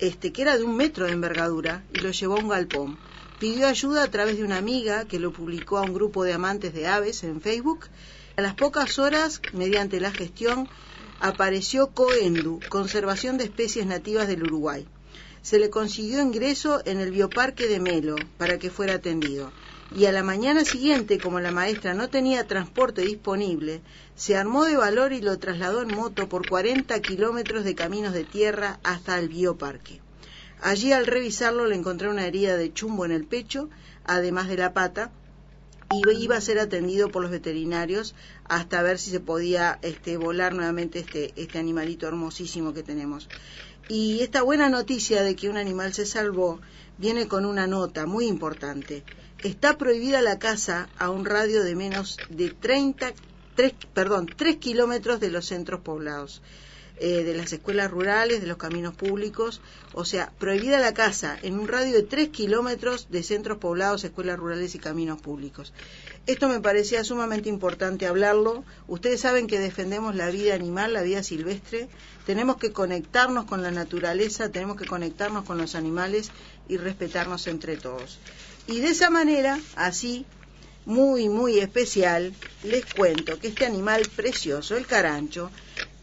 este 0.00 0.32
que 0.32 0.42
era 0.42 0.58
de 0.58 0.64
un 0.64 0.76
metro 0.76 1.06
de 1.06 1.12
envergadura 1.12 1.84
y 1.94 2.00
lo 2.00 2.10
llevó 2.10 2.36
a 2.36 2.40
un 2.40 2.48
galpón. 2.48 2.98
Pidió 3.38 3.68
ayuda 3.68 4.02
a 4.02 4.10
través 4.10 4.36
de 4.36 4.44
una 4.44 4.56
amiga 4.56 5.04
que 5.04 5.20
lo 5.20 5.32
publicó 5.32 5.78
a 5.78 5.82
un 5.82 5.94
grupo 5.94 6.24
de 6.24 6.32
amantes 6.32 6.74
de 6.74 6.88
aves 6.88 7.22
en 7.22 7.40
Facebook. 7.40 7.86
A 8.36 8.42
las 8.42 8.54
pocas 8.54 8.98
horas, 8.98 9.40
mediante 9.52 10.00
la 10.00 10.10
gestión, 10.10 10.68
apareció 11.20 11.90
Coendu, 11.90 12.58
Conservación 12.68 13.38
de 13.38 13.44
Especies 13.44 13.86
Nativas 13.86 14.26
del 14.26 14.42
Uruguay. 14.42 14.86
Se 15.42 15.58
le 15.60 15.70
consiguió 15.70 16.20
ingreso 16.20 16.82
en 16.84 17.00
el 17.00 17.12
bioparque 17.12 17.68
de 17.68 17.78
Melo 17.78 18.16
para 18.38 18.58
que 18.58 18.70
fuera 18.70 18.94
atendido 18.94 19.52
y 19.94 20.06
a 20.06 20.12
la 20.12 20.22
mañana 20.22 20.64
siguiente, 20.64 21.18
como 21.18 21.40
la 21.40 21.50
maestra 21.50 21.92
no 21.92 22.08
tenía 22.08 22.46
transporte 22.46 23.02
disponible, 23.02 23.82
se 24.14 24.36
armó 24.36 24.64
de 24.64 24.76
valor 24.76 25.12
y 25.12 25.20
lo 25.20 25.38
trasladó 25.38 25.82
en 25.82 25.94
moto 25.94 26.28
por 26.28 26.48
40 26.48 26.98
kilómetros 27.00 27.64
de 27.64 27.74
caminos 27.74 28.14
de 28.14 28.24
tierra 28.24 28.78
hasta 28.84 29.18
el 29.18 29.28
bioparque. 29.28 30.00
Allí 30.60 30.92
al 30.92 31.06
revisarlo 31.06 31.66
le 31.66 31.74
encontré 31.74 32.08
una 32.08 32.26
herida 32.26 32.56
de 32.56 32.72
chumbo 32.72 33.04
en 33.04 33.12
el 33.12 33.26
pecho, 33.26 33.68
además 34.04 34.48
de 34.48 34.56
la 34.56 34.72
pata, 34.72 35.10
y 35.90 36.22
iba 36.22 36.36
a 36.36 36.40
ser 36.40 36.58
atendido 36.58 37.10
por 37.10 37.20
los 37.20 37.30
veterinarios 37.30 38.14
hasta 38.44 38.82
ver 38.82 38.98
si 38.98 39.10
se 39.10 39.20
podía 39.20 39.78
este, 39.82 40.16
volar 40.16 40.54
nuevamente 40.54 41.00
este, 41.00 41.32
este 41.36 41.58
animalito 41.58 42.06
hermosísimo 42.06 42.72
que 42.72 42.82
tenemos. 42.82 43.28
Y 43.88 44.20
esta 44.20 44.42
buena 44.42 44.70
noticia 44.70 45.22
de 45.22 45.36
que 45.36 45.50
un 45.50 45.58
animal 45.58 45.92
se 45.92 46.06
salvó 46.06 46.60
viene 46.96 47.28
con 47.28 47.44
una 47.44 47.66
nota 47.66 48.06
muy 48.06 48.26
importante 48.26 49.04
está 49.42 49.76
prohibida 49.76 50.22
la 50.22 50.38
caza 50.38 50.88
a 50.98 51.10
un 51.10 51.24
radio 51.24 51.62
de 51.62 51.74
menos 51.74 52.18
de 52.30 52.50
30, 52.50 53.12
3, 53.56 53.72
perdón, 53.92 54.26
3 54.26 54.56
kilómetros 54.56 55.20
de 55.20 55.30
los 55.30 55.46
centros 55.46 55.80
poblados, 55.80 56.42
eh, 56.98 57.24
de 57.24 57.34
las 57.34 57.52
escuelas 57.52 57.90
rurales, 57.90 58.40
de 58.40 58.46
los 58.46 58.58
caminos 58.58 58.94
públicos, 58.94 59.60
o 59.92 60.04
sea, 60.04 60.30
prohibida 60.38 60.78
la 60.78 60.94
caza 60.94 61.36
en 61.42 61.58
un 61.58 61.66
radio 61.66 61.92
de 61.92 62.02
3 62.04 62.28
kilómetros 62.28 63.08
de 63.10 63.22
centros 63.24 63.58
poblados, 63.58 64.04
escuelas 64.04 64.38
rurales 64.38 64.74
y 64.76 64.78
caminos 64.78 65.20
públicos. 65.20 65.72
Esto 66.26 66.48
me 66.48 66.60
parecía 66.60 67.02
sumamente 67.02 67.48
importante 67.48 68.06
hablarlo. 68.06 68.64
Ustedes 68.86 69.20
saben 69.20 69.48
que 69.48 69.58
defendemos 69.58 70.14
la 70.14 70.30
vida 70.30 70.54
animal, 70.54 70.92
la 70.92 71.02
vida 71.02 71.24
silvestre. 71.24 71.88
Tenemos 72.26 72.58
que 72.58 72.72
conectarnos 72.72 73.46
con 73.46 73.62
la 73.62 73.72
naturaleza, 73.72 74.50
tenemos 74.50 74.76
que 74.76 74.86
conectarnos 74.86 75.44
con 75.44 75.58
los 75.58 75.74
animales 75.74 76.30
y 76.68 76.76
respetarnos 76.76 77.48
entre 77.48 77.76
todos. 77.76 78.20
Y 78.66 78.80
de 78.80 78.88
esa 78.88 79.10
manera, 79.10 79.58
así, 79.76 80.24
muy, 80.84 81.28
muy 81.28 81.58
especial, 81.58 82.34
les 82.64 82.84
cuento 82.86 83.38
que 83.38 83.48
este 83.48 83.66
animal 83.66 84.02
precioso, 84.14 84.76
el 84.76 84.86
carancho, 84.86 85.50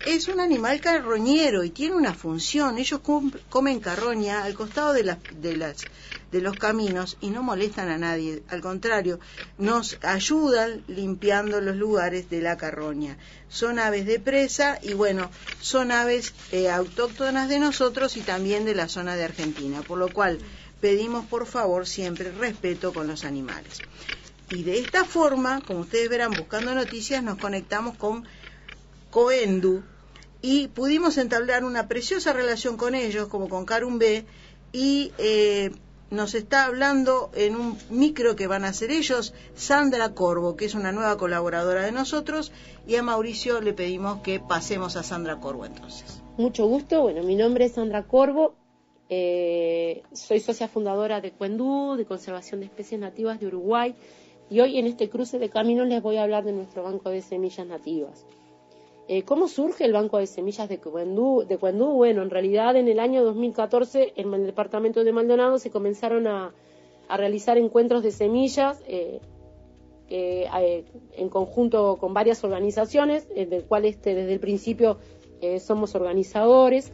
es 0.05 0.27
un 0.29 0.39
animal 0.39 0.79
carroñero 0.79 1.63
y 1.63 1.71
tiene 1.71 1.95
una 1.95 2.13
función. 2.13 2.77
Ellos 2.77 3.01
comen 3.49 3.79
carroña 3.79 4.43
al 4.43 4.53
costado 4.53 4.93
de, 4.93 5.03
las, 5.03 5.17
de, 5.41 5.57
las, 5.57 5.85
de 6.31 6.41
los 6.41 6.55
caminos 6.57 7.17
y 7.19 7.29
no 7.29 7.43
molestan 7.43 7.89
a 7.89 7.97
nadie. 7.97 8.41
Al 8.47 8.61
contrario, 8.61 9.19
nos 9.57 9.97
ayudan 10.01 10.83
limpiando 10.87 11.59
los 11.59 11.75
lugares 11.75 12.29
de 12.29 12.41
la 12.41 12.57
carroña. 12.57 13.17
Son 13.49 13.77
aves 13.77 14.05
de 14.05 14.19
presa 14.19 14.79
y 14.81 14.93
bueno, 14.93 15.29
son 15.59 15.91
aves 15.91 16.33
eh, 16.51 16.69
autóctonas 16.69 17.49
de 17.49 17.59
nosotros 17.59 18.15
y 18.15 18.21
también 18.21 18.63
de 18.63 18.75
la 18.75 18.87
zona 18.87 19.15
de 19.15 19.25
Argentina. 19.25 19.81
Por 19.81 19.97
lo 19.97 20.13
cual, 20.13 20.39
pedimos 20.79 21.25
por 21.25 21.45
favor 21.45 21.88
siempre 21.88 22.31
respeto 22.31 22.93
con 22.93 23.07
los 23.07 23.25
animales. 23.25 23.79
Y 24.50 24.63
de 24.63 24.79
esta 24.79 25.05
forma, 25.05 25.62
como 25.62 25.81
ustedes 25.81 26.09
verán 26.09 26.31
buscando 26.31 26.74
noticias, 26.74 27.24
nos 27.24 27.38
conectamos 27.38 27.95
con 27.98 28.25
Coendu 29.12 29.83
y 30.41 30.67
pudimos 30.69 31.17
entablar 31.17 31.63
una 31.63 31.88
preciosa 31.88 32.33
relación 32.33 32.77
con 32.77 32.95
ellos, 32.95 33.27
como 33.27 33.50
con 33.50 33.65
B 34.00 34.25
y 34.71 35.12
eh, 35.17 35.71
nos 36.12 36.33
está 36.33 36.65
hablando 36.65 37.29
en 37.33 37.55
un 37.55 37.77
micro 37.89 38.36
que 38.36 38.48
van 38.48 38.65
a 38.65 38.69
hacer 38.69 38.91
ellos, 38.91 39.33
Sandra 39.55 40.13
Corvo, 40.13 40.55
que 40.55 40.65
es 40.65 40.74
una 40.74 40.91
nueva 40.91 41.17
colaboradora 41.17 41.83
de 41.83 41.91
nosotros, 41.91 42.51
y 42.88 42.95
a 42.95 43.03
Mauricio 43.03 43.62
le 43.62 43.74
pedimos 43.74 44.21
que 44.21 44.39
pasemos 44.39 44.95
a 44.95 45.03
Sandra 45.03 45.39
Corvo 45.39 45.65
entonces. 45.65 46.21
Mucho 46.38 46.65
gusto, 46.65 47.01
bueno, 47.01 47.21
mi 47.24 47.36
nombre 47.36 47.65
es 47.65 47.74
Sandra 47.74 48.03
Corvo, 48.03 48.55
eh, 49.11 50.03
soy 50.13 50.39
socia 50.39 50.67
fundadora 50.67 51.19
de 51.19 51.31
Cuendú, 51.31 51.95
de 51.97 52.05
Conservación 52.05 52.59
de 52.59 52.67
Especies 52.67 53.01
Nativas 53.01 53.39
de 53.39 53.47
Uruguay, 53.47 53.95
y 54.51 54.59
hoy 54.59 54.77
en 54.77 54.85
este 54.85 55.09
cruce 55.09 55.39
de 55.39 55.49
caminos 55.49 55.87
les 55.87 56.01
voy 56.01 56.17
a 56.17 56.23
hablar 56.23 56.43
de 56.43 56.51
nuestro 56.51 56.83
banco 56.83 57.09
de 57.09 57.21
semillas 57.21 57.65
nativas. 57.65 58.27
Eh, 59.07 59.23
¿Cómo 59.23 59.47
surge 59.47 59.85
el 59.85 59.93
banco 59.93 60.19
de 60.19 60.27
semillas 60.27 60.69
de 60.69 60.77
Cuendú? 60.77 61.43
Bueno, 61.95 62.21
en 62.21 62.29
realidad 62.29 62.75
en 62.75 62.87
el 62.87 62.99
año 62.99 63.23
2014 63.23 64.13
en 64.15 64.31
el 64.31 64.45
departamento 64.45 65.03
de 65.03 65.11
Maldonado 65.11 65.57
se 65.57 65.71
comenzaron 65.71 66.27
a, 66.27 66.53
realizar 67.09 67.57
encuentros 67.57 68.03
de 68.03 68.11
semillas 68.11 68.83
eh, 68.87 69.19
en 70.09 71.29
conjunto 71.29 71.97
con 71.99 72.13
varias 72.13 72.43
organizaciones, 72.43 73.27
del 73.29 73.63
cual 73.63 73.85
este, 73.85 74.13
desde 74.13 74.33
el 74.33 74.39
principio 74.39 74.99
somos 75.59 75.95
organizadores 75.95 76.91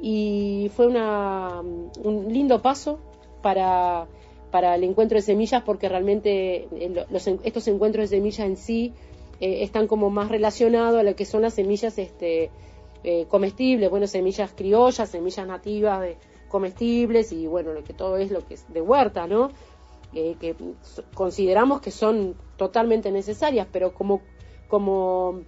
y 0.00 0.70
fue 0.74 0.88
un 0.88 2.26
lindo 2.28 2.60
paso 2.60 2.98
para, 3.42 4.06
el 4.74 4.84
encuentro 4.84 5.16
de 5.16 5.22
semillas 5.22 5.62
porque 5.62 5.88
realmente 5.88 6.68
eh, 6.72 7.06
estos 7.44 7.68
encuentros 7.68 8.08
de 8.08 8.16
semillas 8.16 8.46
en 8.46 8.56
sí 8.56 8.92
eh, 9.40 9.62
están 9.62 9.86
como 9.86 10.10
más 10.10 10.28
relacionados 10.28 11.00
a 11.00 11.02
lo 11.02 11.14
que 11.16 11.24
son 11.24 11.42
las 11.42 11.54
semillas 11.54 11.98
este, 11.98 12.50
eh, 13.02 13.26
comestibles, 13.28 13.90
bueno, 13.90 14.06
semillas 14.06 14.52
criollas, 14.54 15.10
semillas 15.10 15.46
nativas 15.46 16.00
de 16.00 16.16
comestibles 16.48 17.32
y 17.32 17.46
bueno, 17.46 17.72
lo 17.72 17.82
que 17.82 17.92
todo 17.92 18.16
es 18.16 18.30
lo 18.30 18.46
que 18.46 18.54
es 18.54 18.72
de 18.72 18.80
huerta, 18.80 19.26
¿no? 19.26 19.50
que 20.12 20.54
consideramos 21.12 21.80
que 21.80 21.90
son 21.90 22.36
totalmente 22.56 23.10
necesarias, 23.10 23.66
pero 23.72 23.92
como, 23.92 24.20
como 24.68 25.40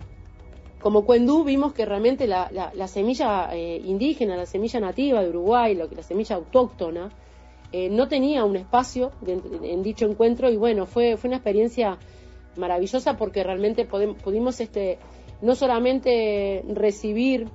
como 0.81 1.05
Cuendú 1.05 1.45
vimos 1.45 1.73
que 1.73 1.85
realmente 1.85 2.27
la, 2.27 2.89
semilla 2.89 3.49
eh, 3.53 3.81
indígena, 3.85 4.37
la 4.37 4.47
semilla 4.47 4.81
nativa 4.81 5.23
de 5.23 5.31
Uruguay, 5.31 5.75
lo 5.75 5.89
que 5.89 5.97
la 5.97 6.03
semilla 6.03 6.37
autóctona, 6.37 7.11
eh, 7.73 7.89
no 7.91 8.09
tenía 8.09 8.45
un 8.45 8.57
espacio 8.57 9.11
en 9.27 9.83
dicho 9.83 10.07
encuentro 10.07 10.51
y 10.51 10.57
bueno, 10.57 10.87
fue, 10.87 11.17
fue 11.17 11.29
una 11.29 11.39
experiencia 11.39 11.99
maravillosa 12.57 13.17
porque 13.17 13.43
realmente 13.43 13.85
pudimos 13.87 14.61
este, 14.61 14.99
no 15.43 15.55
solamente 15.55 16.65
recibir 16.69 17.49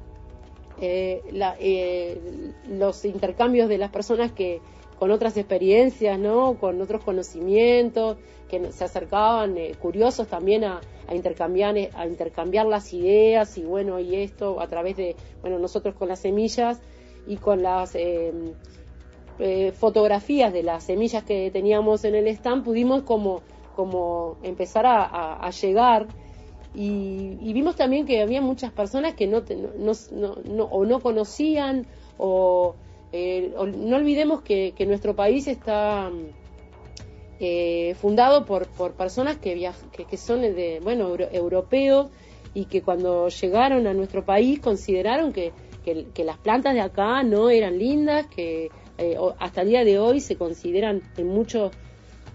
eh, 0.80 2.52
los 2.68 3.06
intercambios 3.06 3.70
de 3.70 3.78
las 3.78 3.92
personas 3.92 4.32
que 4.32 4.62
con 5.02 5.10
otras 5.10 5.36
experiencias, 5.36 6.20
¿no? 6.20 6.60
con 6.60 6.80
otros 6.80 7.04
conocimientos, 7.04 8.18
que 8.48 8.72
se 8.72 8.84
acercaban 8.84 9.56
curiosos 9.80 10.28
también 10.28 10.64
a, 10.64 10.80
a 11.08 11.16
intercambiar, 11.16 12.68
las 12.68 12.94
ideas 12.94 13.58
y 13.58 13.64
bueno, 13.64 14.00
y 14.00 14.18
esto 14.18 14.62
a 14.62 14.68
través 14.68 14.98
de, 14.98 15.16
bueno, 15.42 15.58
nosotros 15.58 15.96
con 15.96 16.08
las 16.08 16.20
semillas 16.20 16.82
y 17.26 17.38
con 17.38 17.64
las 17.64 17.96
eh, 17.96 18.32
eh, 19.40 19.72
fotografías 19.72 20.54
de 20.54 20.62
las 20.62 20.84
semillas 20.84 21.24
que 21.24 21.50
teníamos 21.50 22.06
en 22.06 22.14
el 22.14 22.28
stand, 22.28 22.64
pudimos 22.64 23.02
como, 23.02 23.42
como 23.76 24.38
empezar 24.44 24.86
a, 24.86 25.50
llegar 25.50 26.10
y, 26.76 27.52
vimos 27.54 27.76
también 27.76 28.06
que 28.06 28.22
había 28.22 28.40
muchas 28.40 28.72
personas 28.72 29.16
que 29.16 29.26
no, 29.26 29.42
no, 29.80 30.64
o 30.66 30.86
no 30.86 31.00
conocían 31.00 31.88
eh, 33.14 33.54
no 33.56 33.96
olvidemos 33.96 34.42
que, 34.42 34.74
que 34.76 34.86
nuestro 34.86 35.16
país 35.16 35.48
está 35.48 36.10
eh, 37.40 37.96
fundado 38.00 38.46
por, 38.46 38.68
por 38.68 38.94
personas 38.94 39.38
que, 39.38 39.70
que, 40.10 40.18
son 40.18 40.42
de, 40.42 40.80
bueno, 40.84 41.16
europeos 41.32 42.08
y 42.54 42.66
que 42.66 42.82
cuando 42.82 43.30
llegaron 43.30 43.88
a 43.88 43.94
nuestro 43.94 44.24
país 44.24 44.60
consideraron 44.60 45.34
que, 45.34 45.52
que, 45.84 46.24
las 46.24 46.38
plantas 46.38 46.76
de 46.76 46.82
acá 46.82 47.24
no 47.24 47.50
eran 47.50 47.80
lindas, 47.80 48.28
que 48.28 48.70
eh, 48.98 49.18
hasta 49.40 49.62
el 49.62 49.70
día 49.70 49.84
de 49.84 49.98
hoy 49.98 50.20
se 50.20 50.36
consideran 50.36 51.02
en 51.18 51.28
muchos 51.28 51.72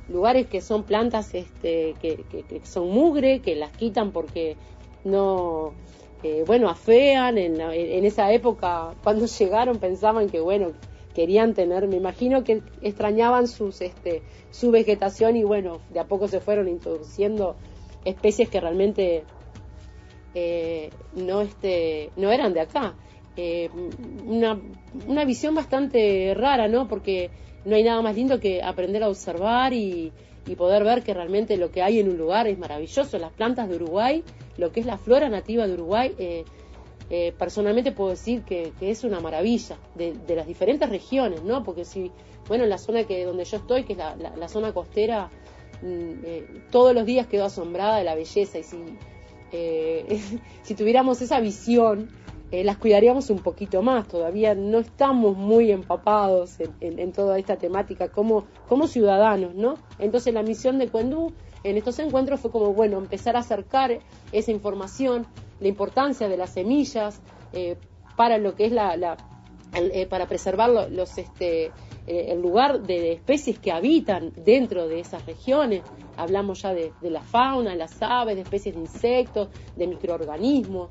lugares 0.09 0.47
que 0.47 0.61
son 0.61 0.83
plantas 0.83 1.35
este, 1.35 1.95
que, 2.00 2.25
son 2.64 2.90
mugre, 2.90 3.40
que 3.40 3.54
las 3.54 3.71
quitan 3.71 4.11
porque 4.11 4.56
no, 5.04 5.73
eh, 6.23 6.44
bueno, 6.46 6.68
afean. 6.68 7.38
En, 7.38 7.61
en 7.61 8.04
esa 8.04 8.32
época, 8.32 8.94
cuando 9.02 9.26
llegaron, 9.38 9.78
pensaban 9.78 10.28
que, 10.28 10.40
bueno, 10.40 10.73
querían 11.16 11.54
tener, 11.54 11.88
me 11.88 11.96
imagino 11.96 12.44
que 12.44 12.62
extrañaban 12.82 13.49
sus, 13.49 13.80
este, 13.80 14.23
su 14.50 14.70
vegetación 14.70 15.37
y 15.37 15.44
bueno, 15.44 15.80
de 15.88 16.00
a 16.00 16.04
poco 16.04 16.28
se 16.28 16.40
fueron 16.40 16.68
introduciendo 16.68 17.56
especies 18.04 18.50
que 18.50 18.61
realmente 18.61 19.25
eh, 20.35 20.90
no, 21.14 21.40
este, 21.40 22.11
no 22.16 22.30
eran 22.30 22.52
de 22.52 22.61
acá. 22.61 22.94
Eh, 23.35 23.70
una, 24.26 24.61
una 25.06 25.25
visión 25.25 25.54
bastante 25.54 26.35
rara, 26.35 26.68
¿no? 26.68 26.87
Porque 26.87 27.30
no 27.64 27.76
hay 27.76 27.82
nada 27.82 28.02
más 28.02 28.14
lindo 28.14 28.38
que 28.38 28.62
aprender 28.62 29.02
a 29.02 29.08
observar 29.08 29.73
y, 29.73 30.12
y 30.47 30.55
poder 30.55 30.85
ver 30.85 31.03
que 31.03 31.12
realmente 31.12 31.57
lo 31.57 31.71
que 31.71 31.83
hay 31.83 31.99
en 31.99 32.09
un 32.09 32.17
lugar 32.17 32.47
es 32.47 32.59
maravilloso. 32.59 33.19
Las 33.19 33.33
plantas 33.33 33.69
de 33.69 33.76
Uruguay, 33.76 34.23
lo 34.57 34.73
que 34.73 34.81
es 34.81 34.87
la 34.87 34.97
flora 34.97 35.29
nativa 35.29 35.67
de 35.67 35.75
Uruguay, 35.75 36.15
eh, 36.19 36.45
eh, 37.11 37.33
personalmente 37.38 37.93
puedo 37.93 38.11
decir 38.11 38.43
que, 38.43 38.73
es 38.81 39.05
una 39.05 39.21
maravilla 39.21 39.76
de, 39.95 40.15
las 40.35 40.47
diferentes 40.47 40.88
regiones, 40.88 41.43
¿no? 41.43 41.62
Porque 41.62 41.85
si, 41.85 42.11
bueno, 42.49 42.65
en 42.65 42.71
la 42.71 42.79
zona 42.79 43.05
que 43.05 43.25
donde 43.25 43.45
yo 43.45 43.57
estoy, 43.57 43.85
que 43.85 43.95
es 43.95 43.99
la, 43.99 44.49
zona 44.49 44.73
costera, 44.73 45.31
mm, 45.83 46.25
eh, 46.25 46.47
todos 46.71 46.95
los 46.95 47.05
días 47.05 47.26
quedo 47.26 47.45
asombrada 47.45 47.99
de 47.99 48.05
la 48.05 48.15
belleza 48.15 48.59
y 48.59 48.62
si, 48.62 48.79
si 50.62 50.75
tuviéramos 50.75 51.23
esa 51.23 51.41
visión, 51.41 52.09
las 52.53 52.79
cuidaríamos 52.79 53.31
un 53.31 53.41
poquito 53.41 53.83
más. 53.83 54.07
Todavía 54.07 54.55
no 54.55 54.79
estamos 54.79 55.37
muy 55.37 55.71
empapados 55.71 56.59
en, 56.81 57.12
toda 57.12 57.38
esta 57.38 57.57
temática 57.57 58.09
como, 58.09 58.45
como 58.69 58.87
ciudadanos, 58.87 59.55
¿no? 59.55 59.75
Entonces 59.99 60.33
la 60.33 60.43
misión 60.43 60.79
de 60.79 60.88
Cuendú 60.88 61.33
en 61.65 61.76
estos 61.76 61.99
encuentros 61.99 62.41
fue 62.41 62.53
como, 62.53 62.73
bueno, 62.73 62.99
empezar 62.99 63.37
a 63.37 63.41
acercar 63.41 63.99
esa 64.31 64.53
información, 64.53 65.26
la 65.59 65.69
importancia 65.69 66.29
de 66.29 66.37
las 66.37 66.50
semillas 66.50 67.21
eh, 67.53 67.76
para 68.17 68.38
lo 68.38 68.55
que 68.55 68.67
es 68.67 68.73
la, 68.73 69.17
eh, 69.75 70.07
para 70.07 70.26
preservar 70.26 70.71
los, 70.71 71.19
este, 71.19 71.67
eh, 71.67 71.73
el 72.07 72.41
lugar 72.41 72.83
de 72.83 73.15
especies 73.15 73.59
que 73.59 73.73
habitan 73.73 74.33
dentro 74.45 74.87
de 74.87 75.00
esas 75.00 75.26
regiones. 75.26 75.83
Hablamos 76.17 76.62
ya 76.62 76.73
de, 76.73 76.93
la 77.03 77.23
fauna, 77.23 77.75
las 77.75 78.00
aves, 78.00 78.37
de 78.37 78.43
especies 78.43 78.75
de 78.76 78.83
insectos, 78.83 79.49
de 79.75 79.87
microorganismos. 79.88 80.91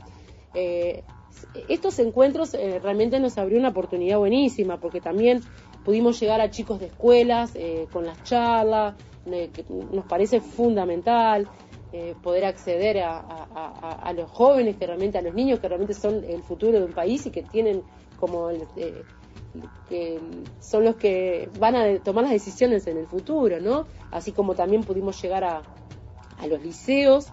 Estos 1.68 2.00
encuentros 2.00 2.54
realmente 2.54 3.20
nos 3.20 3.38
abrió 3.38 3.60
una 3.60 3.70
oportunidad 3.70 4.18
buenísima 4.18 4.80
porque 4.80 5.01
también 5.01 5.42
pudimos 5.84 6.20
llegar 6.20 6.42
a 6.42 6.50
chicos 6.50 6.80
de 6.80 6.88
escuelas 6.88 7.54
con 7.92 8.06
las 8.06 8.24
charlas, 8.24 8.96
que 9.25 9.65
nos 9.70 10.06
parece 10.06 10.42
fundamental. 10.42 11.48
Eh, 11.98 12.13
poder 12.22 12.44
acceder 12.44 13.00
a, 13.00 14.14
los 14.14 14.29
jóvenes, 14.29 14.75
que 14.75 14.86
realmente 14.86 15.18
a 15.18 15.22
los 15.22 15.33
niños 15.33 15.62
que 15.62 15.70
realmente 15.70 15.94
son 15.94 16.25
el 16.25 16.44
futuro 16.44 16.77
de 16.77 16.83
un 16.83 16.92
país 16.92 17.25
y 17.25 17.31
que 17.31 17.42
tienen 17.42 17.83
como 18.20 18.50
el, 18.50 18.64
eh, 18.75 19.03
que 19.88 20.20
son 20.60 20.83
los 20.83 20.98
que 20.98 21.50
van 21.57 21.77
a 21.77 21.98
tomar 22.00 22.25
las 22.25 22.33
decisiones 22.33 22.86
en 22.88 22.98
el 22.98 23.07
futuro, 23.07 23.62
¿no? 23.62 23.86
Así 24.12 24.33
como 24.33 24.55
también 24.55 24.83
pudimos 24.83 25.22
llegar 25.22 25.46
a, 25.46 25.62
los 26.50 26.62
liceos 26.62 27.27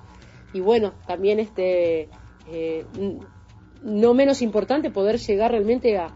y 0.53 0.61
bueno, 0.61 0.93
también 1.09 1.41
este 1.41 2.09
eh, 2.49 2.87
no 3.85 4.15
menos 4.15 4.43
importante 4.43 4.91
poder 4.91 5.19
llegar 5.19 5.51
realmente 5.51 5.99
a, 5.99 6.15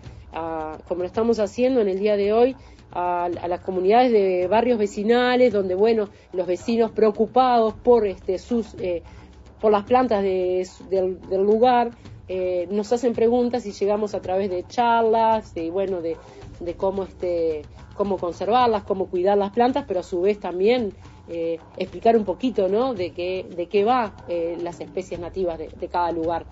como 0.89 1.01
lo 1.01 1.07
estamos 1.07 1.39
haciendo 1.39 1.81
en 1.81 1.89
el 1.89 1.99
día 1.99 2.17
de 2.17 2.33
hoy, 2.33 2.57
a, 2.93 3.29
las 3.49 3.61
comunidades 3.61 4.13
de 4.13 4.47
barrios 4.49 4.79
vecinales, 4.79 5.53
donde, 5.53 5.75
bueno, 5.75 6.09
los 6.33 6.47
vecinos 6.47 6.91
preocupados 6.93 7.75
por, 7.75 8.07
este, 8.07 8.39
sus, 8.39 8.75
eh, 8.79 9.03
por 9.61 9.73
las 9.73 9.85
plantas 9.85 10.23
del, 10.23 11.19
lugar, 11.31 11.91
eh, 12.29 12.69
nos 12.71 12.93
hacen 12.93 13.13
preguntas 13.15 13.67
y 13.67 13.73
llegamos 13.73 14.15
a 14.15 14.21
través 14.21 14.51
de 14.51 14.65
charlas, 14.67 15.57
y 15.57 15.71
bueno, 15.71 16.01
de, 16.03 16.17
cómo, 16.77 17.05
este, 17.05 17.63
cómo 17.97 18.19
conservarlas, 18.19 18.83
cómo 18.83 19.07
cuidar 19.07 19.39
las 19.39 19.53
plantas, 19.53 19.85
pero 19.89 20.01
a 20.01 20.03
su 20.03 20.21
vez 20.21 20.39
también 20.39 20.93
eh, 21.29 21.59
explicar 21.77 22.17
un 22.17 22.25
poquito, 22.25 22.69
¿no?, 22.69 22.95
de 22.95 23.13
qué, 23.13 23.47
de 23.57 23.69
qué 23.69 23.85
va 23.85 24.15
las 24.61 24.81
especies 24.81 25.19
nativas 25.19 25.59
de, 25.59 25.69
de 25.69 25.89
cada 25.89 26.13
lugar. 26.13 26.45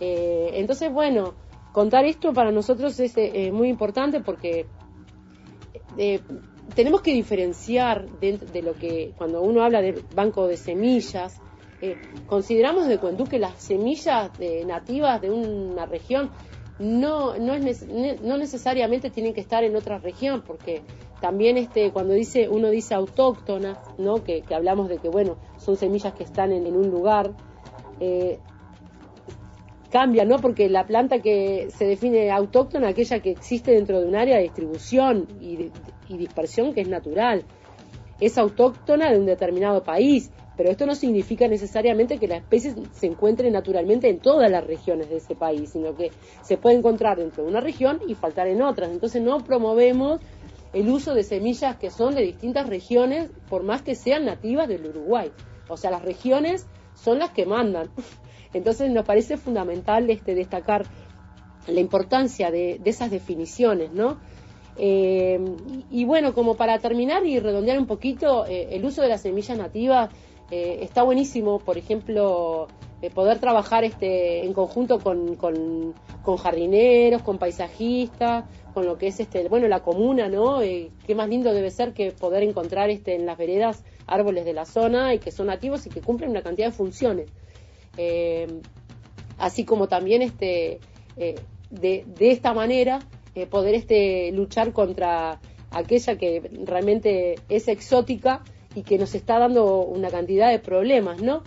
Entonces, 0.00 0.92
bueno, 0.92 1.34
contar 1.72 2.04
esto 2.06 2.32
para 2.32 2.50
nosotros 2.50 2.98
es 2.98 3.52
muy 3.52 3.68
importante 3.68 4.20
porque 4.20 4.66
tenemos 6.74 7.02
que 7.02 7.12
diferenciar 7.12 8.08
de, 8.20 8.62
lo 8.62 8.74
que 8.74 9.12
cuando 9.16 9.42
uno 9.42 9.62
habla 9.62 9.82
de 9.82 10.02
banco 10.14 10.46
de 10.46 10.56
semillas, 10.56 11.40
eh, 11.82 11.96
consideramos 12.26 12.86
de 12.86 12.98
Cuendú 12.98 13.24
que 13.24 13.38
las 13.38 13.54
semillas 13.62 14.30
nativas 14.66 15.20
de 15.20 15.30
una 15.30 15.86
región 15.86 16.30
no, 16.80 17.36
no, 17.36 17.54
es, 17.54 17.86
no 18.22 18.38
necesariamente 18.38 19.10
tienen 19.10 19.34
que 19.34 19.40
estar 19.40 19.62
en 19.64 19.76
otra 19.76 19.98
región, 19.98 20.42
porque 20.46 20.82
también 21.20 21.58
este, 21.58 21.92
cuando 21.92 22.14
dice, 22.14 22.48
uno 22.48 22.70
dice 22.70 22.94
autóctonas, 22.94 23.78
¿no? 23.98 24.24
que, 24.24 24.42
hablamos 24.50 24.88
de 24.88 24.96
que 24.96 25.10
bueno, 25.10 25.36
son 25.58 25.76
semillas 25.76 26.14
que 26.14 26.24
están 26.24 26.52
en, 26.52 26.74
un 26.74 26.90
lugar, 26.90 27.32
eh, 28.00 28.38
cambia, 29.90 30.24
¿no? 30.24 30.38
Porque 30.38 30.68
la 30.68 30.86
planta 30.86 31.20
que 31.20 31.68
se 31.76 31.84
define 31.84 32.30
autóctona, 32.30 32.88
aquella 32.88 33.20
que 33.20 33.30
existe 33.30 33.72
dentro 33.72 34.00
de 34.00 34.06
un 34.06 34.16
área 34.16 34.36
de 34.36 34.44
distribución 34.44 35.26
y, 35.40 35.70
dispersión 36.16 36.72
que 36.72 36.80
es 36.80 36.88
natural, 36.88 37.44
es 38.20 38.38
autóctona 38.38 39.10
de 39.10 39.18
un 39.18 39.26
determinado 39.26 39.82
país, 39.82 40.30
pero 40.56 40.70
esto 40.70 40.84
no 40.84 40.94
significa 40.94 41.48
necesariamente 41.48 42.18
que 42.18 42.28
la 42.28 42.36
especie 42.36 42.74
se 42.92 43.06
encuentre 43.06 43.50
naturalmente 43.50 44.08
en 44.08 44.18
todas 44.18 44.50
las 44.50 44.66
regiones 44.66 45.08
de 45.08 45.16
ese 45.16 45.34
país, 45.34 45.70
sino 45.70 45.94
que 45.94 46.10
se 46.42 46.58
puede 46.58 46.76
encontrar 46.76 47.18
dentro 47.18 47.44
de 47.44 47.50
una 47.50 47.60
región 47.60 48.00
y 48.06 48.14
faltar 48.14 48.46
en 48.48 48.60
otras. 48.60 48.90
Entonces 48.90 49.22
no 49.22 49.38
promovemos 49.42 50.20
el 50.72 50.88
uso 50.88 51.14
de 51.14 51.22
semillas 51.22 51.76
que 51.76 51.90
son 51.90 52.14
de 52.14 52.22
distintas 52.22 52.68
regiones, 52.68 53.30
por 53.48 53.62
más 53.62 53.82
que 53.82 53.94
sean 53.94 54.26
nativas 54.26 54.68
del 54.68 54.86
Uruguay. 54.86 55.32
O 55.68 55.76
sea, 55.76 55.90
las 55.90 56.02
regiones 56.02 56.66
son 56.94 57.18
las 57.18 57.30
que 57.30 57.46
mandan. 57.46 57.88
Entonces 58.52 58.90
nos 58.90 59.04
parece 59.04 59.36
fundamental 59.36 60.08
este, 60.10 60.34
destacar 60.34 60.86
la 61.66 61.80
importancia 61.80 62.50
de, 62.50 62.80
esas 62.84 63.10
definiciones, 63.10 63.92
¿no? 63.92 64.18
Eh, 64.76 65.38
y, 65.90 66.04
bueno, 66.04 66.32
como 66.32 66.54
para 66.54 66.78
terminar 66.78 67.26
y 67.26 67.38
redondear 67.38 67.78
un 67.78 67.86
poquito, 67.86 68.46
eh, 68.46 68.68
el 68.72 68.84
uso 68.84 69.02
de 69.02 69.08
las 69.08 69.20
semillas 69.22 69.58
nativas 69.58 70.10
eh, 70.50 70.78
está 70.82 71.02
buenísimo, 71.02 71.58
por 71.58 71.76
ejemplo, 71.76 72.66
poder 73.14 73.38
trabajar 73.38 73.84
este, 73.84 74.44
en 74.44 74.52
conjunto 74.52 74.98
con, 74.98 75.36
con, 75.36 75.94
jardineros, 76.38 77.22
con 77.22 77.38
paisajistas, 77.38 78.44
con 78.72 78.86
lo 78.86 78.98
que 78.98 79.08
es 79.08 79.20
este, 79.20 79.48
bueno, 79.48 79.68
la 79.68 79.80
comuna, 79.80 80.28
¿no? 80.28 80.60
qué 80.60 81.14
más 81.14 81.28
lindo 81.28 81.52
debe 81.52 81.70
ser 81.70 81.92
que 81.92 82.12
poder 82.12 82.42
encontrar 82.42 82.88
este, 82.90 83.14
en 83.16 83.26
las 83.26 83.36
veredas 83.36 83.84
árboles 84.06 84.44
de 84.44 84.52
la 84.52 84.64
zona 84.64 85.14
y 85.14 85.18
que 85.18 85.30
son 85.30 85.46
nativos 85.46 85.86
y 85.86 85.90
que 85.90 86.00
cumplen 86.00 86.30
una 86.30 86.42
cantidad 86.42 86.68
de 86.68 86.72
funciones. 86.72 87.30
Eh, 87.96 88.46
así 89.38 89.64
como 89.64 89.88
también 89.88 90.22
este, 90.22 90.80
eh, 91.16 91.34
de, 91.70 92.04
esta 92.20 92.52
manera 92.52 93.00
eh, 93.34 93.46
poder 93.46 93.74
este, 93.74 94.32
luchar 94.32 94.72
contra 94.72 95.40
aquella 95.70 96.16
que 96.16 96.50
realmente 96.64 97.36
es 97.48 97.68
exótica 97.68 98.42
y 98.74 98.82
que 98.82 98.98
nos 98.98 99.14
está 99.14 99.38
dando 99.38 99.82
una 99.82 100.10
cantidad 100.10 100.50
de 100.50 100.58
problemas, 100.58 101.20
¿no? 101.22 101.42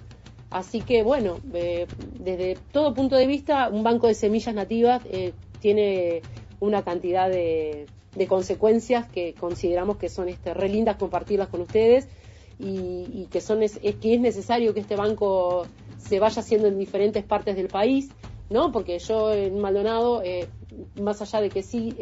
Así 0.49 0.81
que 0.81 1.01
bueno, 1.01 1.39
desde 1.43 2.57
todo 2.71 2.93
punto 2.93 3.15
de 3.15 3.25
vista, 3.25 3.69
un 3.69 3.83
banco 3.83 4.07
de 4.07 4.13
semillas 4.13 4.53
nativas 4.53 5.01
tiene 5.59 6.21
una 6.59 6.83
cantidad 6.83 7.27
de, 7.29 7.87
consecuencias 8.27 9.07
que 9.09 9.33
consideramos 9.33 9.97
que 9.97 10.09
son 10.09 10.29
este, 10.29 10.53
re 10.53 10.69
lindas 10.69 10.97
compartirlas 10.97 11.47
con 11.47 11.61
ustedes 11.61 12.07
y, 12.59 13.27
que, 13.31 13.41
son, 13.41 13.63
es, 13.63 13.79
que 13.79 14.13
es 14.13 14.19
necesario 14.19 14.73
que 14.73 14.79
este 14.79 14.95
banco 14.95 15.65
se 15.97 16.19
vaya 16.19 16.41
haciendo 16.41 16.67
en 16.67 16.77
diferentes 16.77 17.23
partes 17.23 17.55
del 17.55 17.67
país, 17.67 18.09
¿no? 18.49 18.71
Porque 18.71 18.99
yo 18.99 19.33
en 19.33 19.59
Maldonado, 19.59 20.21
eh, 20.23 20.47
más 21.01 21.21
allá 21.21 21.41
de 21.41 21.49
que 21.49 21.63
sí 21.63 21.95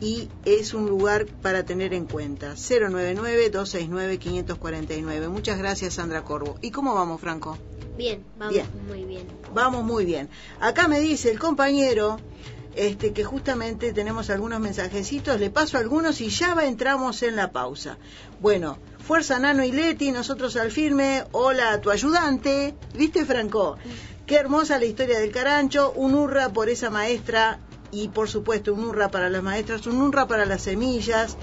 y 0.00 0.28
es 0.44 0.74
un 0.74 0.88
lugar 0.88 1.26
para 1.26 1.64
tener 1.64 1.94
en 1.94 2.06
cuenta. 2.06 2.54
099-269-549. 2.54 5.28
Muchas 5.28 5.58
gracias, 5.58 5.94
Sandra 5.94 6.24
Corvo. 6.24 6.56
¿Y 6.60 6.72
cómo 6.72 6.92
vamos, 6.92 7.20
Franco? 7.20 7.56
Bien, 7.96 8.24
vamos 8.36 8.64
muy 8.88 9.04
bien. 9.04 9.28
Vamos 9.54 9.84
muy 9.84 10.04
bien. 10.04 10.28
Acá 10.58 10.88
me 10.88 10.98
dice 10.98 11.30
el 11.30 11.38
compañero 11.38 12.18
este, 12.74 13.12
que 13.12 13.22
justamente 13.22 13.92
tenemos 13.92 14.28
algunos 14.28 14.58
mensajecitos, 14.58 15.38
le 15.38 15.50
paso 15.50 15.78
algunos 15.78 16.20
y 16.20 16.30
ya 16.30 16.54
va, 16.54 16.64
entramos 16.64 17.22
en 17.22 17.36
la 17.36 17.52
pausa. 17.52 17.96
Bueno, 18.40 18.76
Fuerza 19.06 19.38
Nano 19.38 19.64
y 19.64 19.72
Leti, 19.72 20.12
nosotros 20.12 20.56
al 20.56 20.70
firme, 20.70 21.24
hola 21.32 21.72
a 21.72 21.80
tu 21.80 21.90
ayudante, 21.90 22.74
¿viste 22.94 23.24
Franco? 23.24 23.76
Qué 24.30 24.36
hermosa 24.36 24.78
la 24.78 24.84
historia 24.84 25.18
del 25.18 25.32
carancho, 25.32 25.92
un 25.96 26.14
hurra 26.14 26.50
por 26.50 26.68
esa 26.68 26.88
maestra 26.88 27.58
y 27.90 28.10
por 28.10 28.28
supuesto 28.28 28.72
un 28.72 28.84
hurra 28.84 29.10
para 29.10 29.28
las 29.28 29.42
maestras, 29.42 29.88
un 29.88 30.00
hurra 30.00 30.28
para 30.28 30.46
las 30.46 30.62
semillas. 30.62 31.36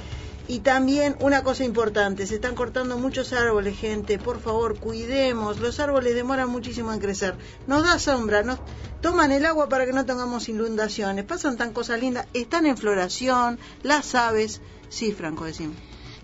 Y 0.48 0.60
también 0.60 1.18
una 1.20 1.44
cosa 1.44 1.66
importante, 1.66 2.26
se 2.26 2.36
están 2.36 2.56
cortando 2.56 2.98
muchos 2.98 3.34
árboles, 3.34 3.78
gente, 3.78 4.18
por 4.18 4.40
favor, 4.40 4.80
cuidemos, 4.80 5.60
los 5.60 5.82
árboles 5.82 6.16
demoran 6.16 6.50
muchísimo 6.50 6.94
en 6.94 7.02
crecer, 7.02 7.36
nos 7.68 7.84
da 7.84 8.00
sombra, 8.00 8.44
nos 8.44 8.60
toman 9.02 9.34
el 9.34 9.46
agua 9.46 9.68
para 9.68 9.86
que 9.86 9.92
no 9.92 10.06
tengamos 10.06 10.48
inundaciones, 10.48 11.26
pasan 11.26 11.58
tan 11.58 11.74
cosas 11.74 12.00
lindas, 12.00 12.28
están 12.34 12.66
en 12.66 12.78
floración, 12.78 13.60
las 13.84 14.16
aves, 14.16 14.62
sí, 14.88 15.12
Franco, 15.12 15.44
decimos 15.44 15.76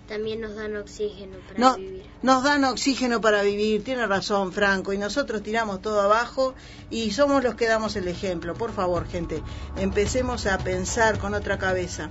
también 0.06 0.40
nos 0.40 0.54
dan 0.54 0.76
oxígeno 0.76 1.36
para 1.48 1.76
vivir. 1.76 2.02
Nos 2.22 2.42
dan 2.42 2.64
oxígeno 2.64 3.20
para 3.20 3.42
vivir, 3.42 3.82
tiene 3.84 4.06
razón 4.06 4.52
Franco, 4.52 4.92
y 4.92 4.98
nosotros 4.98 5.42
tiramos 5.42 5.80
todo 5.80 6.00
abajo 6.00 6.54
y 6.90 7.12
somos 7.12 7.42
los 7.42 7.54
que 7.54 7.66
damos 7.66 7.96
el 7.96 8.08
ejemplo. 8.08 8.54
Por 8.54 8.72
favor, 8.72 9.06
gente, 9.08 9.42
empecemos 9.76 10.46
a 10.46 10.58
pensar 10.58 11.18
con 11.18 11.34
otra 11.34 11.58
cabeza. 11.58 12.08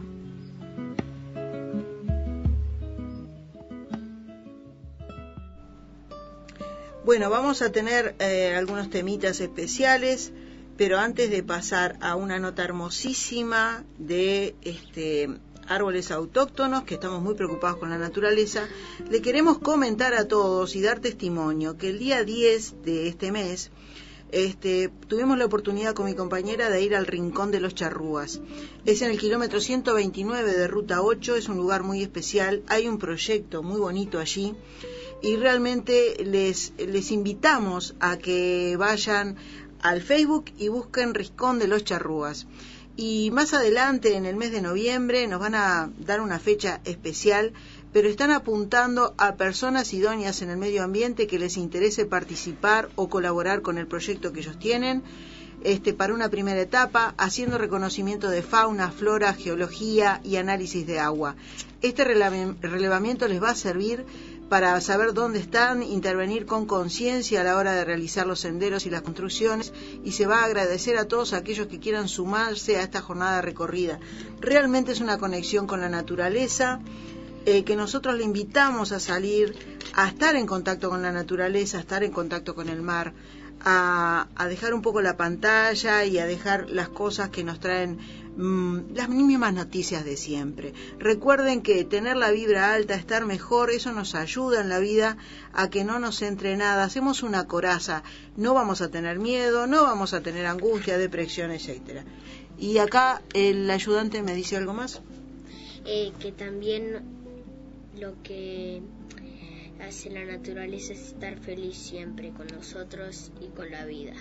Bueno, 7.08 7.30
vamos 7.30 7.62
a 7.62 7.72
tener 7.72 8.18
eh, 8.20 8.54
algunos 8.54 8.90
temitas 8.90 9.40
especiales 9.40 10.34
pero 10.76 11.00
antes 11.00 11.30
de 11.30 11.42
pasar 11.42 11.98
a 12.02 12.18
una 12.18 12.38
nota 12.38 12.66
hermosísima 12.66 13.86
de 13.98 14.56
este 14.62 15.30
árboles 15.70 16.12
autóctonos, 16.12 16.84
que 16.84 16.96
estamos 16.96 17.22
muy 17.22 17.36
preocupados 17.36 17.78
con 17.78 17.92
la 17.92 17.98
naturaleza, 17.98 18.68
le 19.10 19.22
queremos 19.22 19.58
comentar 19.60 20.16
a 20.16 20.28
todos 20.28 20.76
y 20.76 20.82
dar 20.82 21.00
testimonio 21.00 21.78
que 21.78 21.92
el 21.92 22.00
día 22.00 22.26
10 22.26 22.84
de 22.84 23.08
este 23.08 23.32
mes 23.32 23.72
este, 24.34 24.90
tuvimos 25.08 25.38
la 25.38 25.46
oportunidad 25.46 25.94
con 25.94 26.08
mi 26.08 26.14
compañera 26.14 26.70
de 26.70 26.82
ir 26.82 26.94
al 26.94 27.08
Rincón 27.08 27.52
de 27.52 27.62
los 27.62 27.74
Charrúas. 27.74 28.42
Es 28.84 29.02
en 29.02 29.12
el 29.12 29.18
kilómetro 29.18 29.62
129 29.62 30.52
de 30.52 30.68
Ruta 30.68 31.02
8, 31.02 31.38
es 31.38 31.48
un 31.48 31.56
lugar 31.56 31.84
muy 31.84 32.02
especial, 32.02 32.64
hay 32.68 32.90
un 32.90 32.98
proyecto 33.00 33.64
muy 33.64 33.80
bonito 33.80 34.20
allí 34.20 34.58
y 35.22 35.36
realmente 35.36 36.16
les, 36.24 36.74
les 36.78 37.12
invitamos 37.12 37.96
a 38.00 38.18
que 38.18 38.76
vayan 38.78 39.36
al 39.82 40.02
Facebook 40.02 40.46
y 40.58 40.68
busquen 40.68 41.14
Riscón 41.14 41.60
de 41.60 41.68
los 41.68 41.84
Charrúas. 41.84 42.48
Y 42.96 43.30
más 43.32 43.54
adelante, 43.54 44.16
en 44.16 44.26
el 44.26 44.36
mes 44.36 44.52
de 44.52 44.62
noviembre, 44.62 45.28
nos 45.28 45.40
van 45.40 45.54
a 45.54 45.92
dar 46.00 46.20
una 46.20 46.40
fecha 46.40 46.82
especial, 46.84 47.54
pero 47.94 48.10
están 48.10 48.32
apuntando 48.32 49.14
a 49.20 49.36
personas 49.36 49.94
idóneas 49.94 50.42
en 50.42 50.50
el 50.50 50.58
medio 50.58 50.84
ambiente 50.84 51.28
que 51.28 51.38
les 51.38 51.58
interese 51.58 52.06
participar 52.06 52.90
o 52.96 53.08
colaborar 53.08 53.62
con 53.62 53.78
el 53.78 53.86
proyecto 53.86 54.34
que 54.34 54.40
ellos 54.40 54.58
tienen. 54.58 55.04
Este, 55.64 55.94
para 55.94 56.14
una 56.14 56.30
primera 56.30 56.62
etapa, 56.62 57.16
haciendo 57.18 57.58
reconocimiento 57.58 58.30
de 58.30 58.44
fauna, 58.44 58.92
flora, 58.92 59.34
geología 59.34 60.22
y 60.24 60.36
análisis 60.36 60.86
de 60.86 61.00
agua. 61.00 61.36
Este 61.82 62.04
relevamiento 62.04 63.28
les 63.28 63.42
va 63.42 63.50
a 63.50 63.56
servir 63.56 64.06
para 64.50 64.80
saber 64.82 65.14
dónde 65.14 65.40
están, 65.40 65.84
intervenir 65.84 66.46
con 66.46 66.66
conciencia 66.66 67.42
a 67.42 67.44
la 67.44 67.58
hora 67.58 67.74
de 67.74 67.84
realizar 67.84 68.26
los 68.26 68.40
senderos 68.40 68.86
y 68.86 68.90
las 68.90 69.02
construcciones 69.02 69.74
y 70.04 70.14
se 70.14 70.26
va 70.26 70.40
a 70.40 70.46
agradecer 70.46 70.98
a 70.98 71.08
todos 71.08 71.34
aquellos 71.34 71.68
que 71.68 71.80
quieran 71.80 72.08
sumarse 72.08 72.78
a 72.78 72.84
esta 72.84 73.02
jornada 73.02 73.42
recorrida. 73.42 74.00
Realmente 74.40 74.94
es 74.94 75.02
una 75.02 75.18
conexión 75.18 75.68
con 75.68 75.82
la 75.82 75.90
naturaleza, 75.90 76.80
eh, 77.46 77.64
que 77.64 77.76
nosotros 77.76 78.16
le 78.16 78.24
invitamos 78.24 78.92
a 78.92 79.00
salir, 79.00 79.56
a 79.94 80.08
estar 80.08 80.36
en 80.36 80.46
contacto 80.46 80.90
con 80.90 81.02
la 81.02 81.12
naturaleza, 81.12 81.78
a 81.78 81.82
estar 81.82 82.04
en 82.04 82.12
contacto 82.12 82.56
con 82.56 82.70
el 82.70 82.82
mar, 82.82 83.14
a, 83.64 84.28
dejar 84.50 84.74
un 84.74 84.82
poco 84.82 85.02
la 85.02 85.18
pantalla 85.18 86.06
y 86.06 86.20
a 86.20 86.26
dejar 86.26 86.70
las 86.70 86.90
cosas 86.90 87.30
que 87.30 87.44
nos 87.44 87.60
traen 87.60 87.98
mm, 88.38 88.94
las 88.96 89.10
mínimas 89.10 89.54
noticias 89.54 90.06
de 90.06 90.16
siempre. 90.16 90.74
Recuerden 91.00 91.62
que 91.62 91.84
tener 91.84 92.16
la 92.16 92.32
vibra 92.32 92.74
alta, 92.74 92.96
estar 92.96 93.26
mejor, 93.26 93.72
eso 93.72 93.92
nos 93.92 94.16
ayuda 94.16 94.62
en 94.62 94.70
la 94.70 94.80
vida 94.80 95.18
a 95.54 95.70
que 95.70 95.84
no 95.84 96.00
nos 96.00 96.22
entre 96.22 96.56
nada. 96.56 96.84
Hacemos 96.84 97.24
una 97.24 97.48
coraza, 97.48 98.04
no 98.36 98.54
vamos 98.54 98.82
a 98.82 98.90
tener 98.90 99.20
miedo, 99.20 99.68
no 99.68 99.84
vamos 99.84 100.14
a 100.14 100.22
tener 100.22 100.46
angustia, 100.46 100.98
depresión, 100.98 101.52
etcétera. 101.52 102.06
Y 102.58 102.78
acá 102.78 103.22
el 103.34 103.70
ayudante 103.70 104.24
me 104.24 104.34
dice 104.34 104.58
algo 104.58 104.74
más. 104.74 105.02
Eh, 105.86 106.12
que 106.20 106.32
también 106.32 107.02
lo 108.00 108.22
que 108.24 108.82
hace 109.80 110.10
la 110.10 110.26
naturaleza 110.26 110.94
es 110.94 111.00
estar 111.00 111.38
feliz 111.40 111.78
siempre 111.78 112.32
con 112.32 112.48
nosotros 112.48 113.32
y 113.42 113.48
con 113.56 113.72
la 113.72 113.86
vida. 113.86 114.14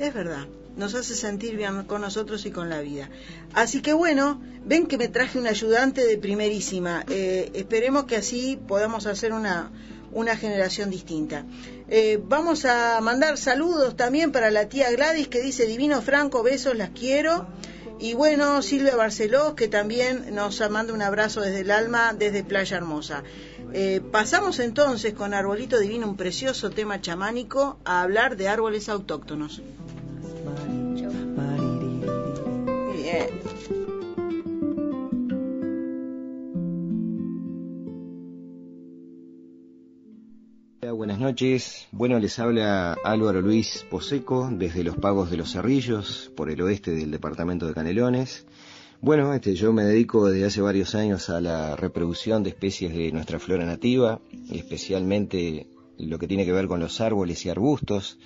Es 0.00 0.14
verdad, 0.14 0.46
nos 0.76 0.94
hace 0.94 1.14
sentir 1.14 1.58
bien 1.58 1.84
con 1.84 2.00
nosotros 2.00 2.46
y 2.46 2.50
con 2.50 2.70
la 2.70 2.80
vida. 2.80 3.10
Así 3.52 3.82
que 3.82 3.92
bueno, 3.92 4.40
ven 4.64 4.86
que 4.86 4.96
me 4.96 5.08
traje 5.08 5.38
un 5.38 5.46
ayudante 5.46 6.06
de 6.06 6.16
primerísima. 6.16 7.04
Eh, 7.10 7.50
esperemos 7.52 8.04
que 8.04 8.16
así 8.16 8.58
podamos 8.66 9.04
hacer 9.04 9.34
una, 9.34 9.70
una 10.10 10.38
generación 10.38 10.88
distinta. 10.88 11.44
Eh, 11.88 12.18
vamos 12.24 12.64
a 12.64 12.98
mandar 13.02 13.36
saludos 13.36 13.94
también 13.94 14.32
para 14.32 14.50
la 14.50 14.70
tía 14.70 14.90
Gladys 14.90 15.28
que 15.28 15.42
dice 15.42 15.66
Divino 15.66 16.00
Franco, 16.00 16.42
besos, 16.42 16.74
las 16.78 16.88
quiero. 16.90 17.46
Y 17.98 18.14
bueno, 18.14 18.62
Silvia 18.62 18.96
Barceló, 18.96 19.54
que 19.54 19.68
también 19.68 20.34
nos 20.34 20.58
manda 20.70 20.94
un 20.94 21.02
abrazo 21.02 21.42
desde 21.42 21.60
el 21.60 21.70
alma, 21.70 22.14
desde 22.14 22.42
Playa 22.42 22.78
Hermosa. 22.78 23.22
Eh, 23.74 24.00
pasamos 24.10 24.58
entonces 24.58 25.12
con 25.12 25.34
Arbolito 25.34 25.78
Divino, 25.78 26.08
un 26.08 26.16
precioso 26.16 26.70
tema 26.70 27.02
chamánico, 27.02 27.78
a 27.84 28.00
hablar 28.00 28.38
de 28.38 28.48
árboles 28.48 28.88
autóctonos. 28.88 29.60
Buenas 41.00 41.18
noches. 41.18 41.88
Bueno, 41.92 42.18
les 42.18 42.38
habla 42.38 42.92
Álvaro 43.04 43.40
Luis 43.40 43.86
Poseco 43.90 44.50
desde 44.52 44.84
los 44.84 44.96
Pagos 44.96 45.30
de 45.30 45.38
los 45.38 45.52
Cerrillos, 45.52 46.30
por 46.36 46.50
el 46.50 46.60
oeste 46.60 46.90
del 46.90 47.10
departamento 47.10 47.66
de 47.66 47.72
Canelones. 47.72 48.44
Bueno, 49.00 49.32
este, 49.32 49.54
yo 49.54 49.72
me 49.72 49.82
dedico 49.82 50.28
desde 50.28 50.44
hace 50.44 50.60
varios 50.60 50.94
años 50.94 51.30
a 51.30 51.40
la 51.40 51.74
reproducción 51.74 52.42
de 52.42 52.50
especies 52.50 52.92
de 52.92 53.12
nuestra 53.12 53.38
flora 53.38 53.64
nativa, 53.64 54.20
especialmente 54.52 55.68
lo 55.96 56.18
que 56.18 56.28
tiene 56.28 56.44
que 56.44 56.52
ver 56.52 56.68
con 56.68 56.80
los 56.80 57.00
árboles 57.00 57.46
y 57.46 57.48
arbustos. 57.48 58.18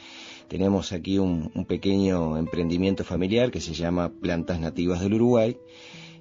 Tenemos 0.49 0.93
aquí 0.93 1.19
un, 1.19 1.51
pequeño 1.67 2.37
emprendimiento 2.37 3.05
familiar 3.05 3.51
que 3.51 3.61
se 3.61 3.75
llama 3.75 4.13
Plantas 4.21 4.61
Nativas 4.61 5.01
del 5.01 5.15
Uruguay 5.15 5.57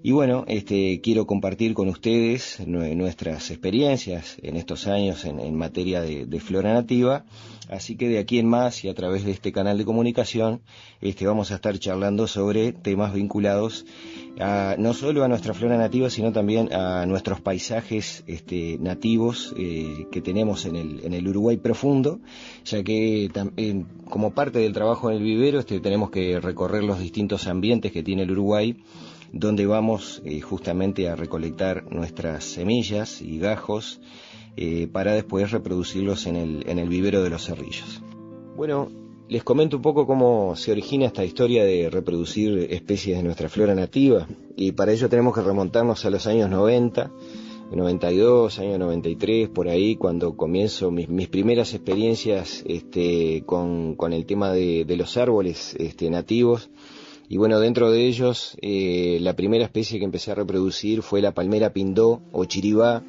y 0.05 0.11
bueno, 0.11 0.43
este, 0.49 0.99
quiero 0.99 1.25
compartir 1.25 1.73
con 1.73 1.87
ustedes 1.87 2.59
nuestras 2.67 3.49
experiencias 3.51 4.35
en 4.43 4.57
estos 4.57 4.85
años 4.87 5.23
en, 5.23 5.55
materia 5.55 6.01
de, 6.01 6.39
flora 6.41 6.73
nativa. 6.73 7.23
Así 7.69 7.95
que 7.95 8.09
de 8.09 8.19
aquí 8.19 8.37
en 8.37 8.47
más 8.47 8.83
y 8.83 8.89
a 8.89 8.93
través 8.93 9.23
de 9.23 9.31
este 9.31 9.53
canal 9.53 9.77
de 9.77 9.85
comunicación, 9.85 10.61
este, 10.99 11.25
vamos 11.25 11.51
a 11.51 11.55
estar 11.55 11.79
charlando 11.79 12.27
sobre 12.27 12.73
temas 12.73 13.13
vinculados 13.13 13.85
a, 14.39 14.75
no 14.77 14.93
solo 14.93 15.23
a 15.23 15.27
nuestra 15.27 15.53
flora 15.53 15.77
nativa, 15.77 16.09
sino 16.09 16.31
también 16.31 16.73
a 16.73 17.05
nuestros 17.05 17.41
paisajes 17.41 18.23
este, 18.27 18.77
nativos 18.79 19.53
eh, 19.57 20.07
que 20.11 20.21
tenemos 20.21 20.65
en 20.65 20.75
el, 20.75 21.05
en 21.05 21.13
el 21.13 21.27
Uruguay 21.27 21.57
profundo, 21.57 22.19
ya 22.65 22.83
que 22.83 23.29
como 24.09 24.31
parte 24.31 24.59
del 24.59 24.73
trabajo 24.73 25.09
en 25.09 25.17
el 25.17 25.23
vivero 25.23 25.59
este, 25.59 25.79
tenemos 25.79 26.09
que 26.09 26.39
recorrer 26.39 26.83
los 26.83 26.99
distintos 26.99 27.47
ambientes 27.47 27.91
que 27.91 28.03
tiene 28.03 28.23
el 28.23 28.31
Uruguay 28.31 28.77
donde 29.33 29.65
vamos 29.65 30.21
eh, 30.25 30.41
justamente 30.41 31.09
a 31.09 31.15
recolectar 31.15 31.91
nuestras 31.91 32.43
semillas 32.43 33.19
y 33.21 33.39
gajos 33.39 33.99
eh, 34.55 34.87
para 34.87 35.13
después 35.13 35.49
reproducirlos 35.51 36.27
en 36.27 36.35
el, 36.35 36.69
en 36.69 36.77
el 36.77 36.87
vivero 36.87 37.23
de 37.23 37.31
los 37.31 37.43
cerrillos. 37.45 38.03
Bueno, 38.55 38.89
les 39.29 39.43
comento 39.43 39.77
un 39.77 39.81
poco 39.81 40.05
cómo 40.05 40.55
se 40.55 40.71
origina 40.71 41.05
esta 41.05 41.23
historia 41.23 41.63
de 41.63 41.89
reproducir 41.89 42.67
especies 42.69 43.17
de 43.17 43.23
nuestra 43.23 43.49
flora 43.49 43.73
nativa 43.73 44.27
y 44.55 44.73
para 44.73 44.91
ello 44.91 45.09
tenemos 45.09 45.33
que 45.33 45.41
remontarnos 45.41 46.05
a 46.05 46.09
los 46.09 46.27
años 46.27 46.49
90, 46.49 47.11
92, 47.75 48.59
año 48.59 48.77
93, 48.77 49.49
por 49.49 49.67
ahí, 49.67 49.95
cuando 49.95 50.35
comienzo 50.35 50.91
mis, 50.91 51.09
mis 51.09 51.27
primeras 51.27 51.73
experiencias 51.73 52.63
este, 52.67 53.43
con, 53.45 53.95
con, 53.95 54.13
el 54.13 54.25
tema 54.25 54.51
de, 54.51 54.85
los 54.95 55.17
árboles 55.17 55.75
este, 55.79 56.09
nativos. 56.09 56.69
Y 57.29 57.37
bueno, 57.37 57.59
dentro 57.59 57.89
de 57.89 58.05
ellos, 58.05 58.57
eh, 58.61 59.17
la 59.21 59.35
primera 59.35 59.63
especie 59.63 59.97
que 59.97 60.05
empecé 60.05 60.31
a 60.31 60.35
reproducir 60.35 61.01
fue 61.01 61.21
la 61.21 61.33
palmera 61.33 61.73
pindó 61.73 62.21
o 62.31 62.45
chiribá, 62.45 63.03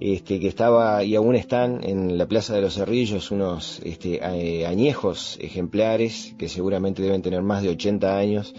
este, 0.00 0.40
que 0.40 0.48
estaba 0.48 1.02
y 1.04 1.14
aún 1.14 1.36
están 1.36 1.82
en 1.82 2.18
la 2.18 2.26
Plaza 2.26 2.54
de 2.54 2.60
los 2.60 2.74
Cerrillos 2.74 3.30
unos 3.30 3.80
este, 3.84 4.20
eh, 4.22 4.66
añejos 4.66 5.38
ejemplares 5.40 6.34
que 6.38 6.48
seguramente 6.48 7.02
deben 7.02 7.22
tener 7.22 7.42
más 7.42 7.62
de 7.62 7.70
80 7.70 8.16
años. 8.16 8.54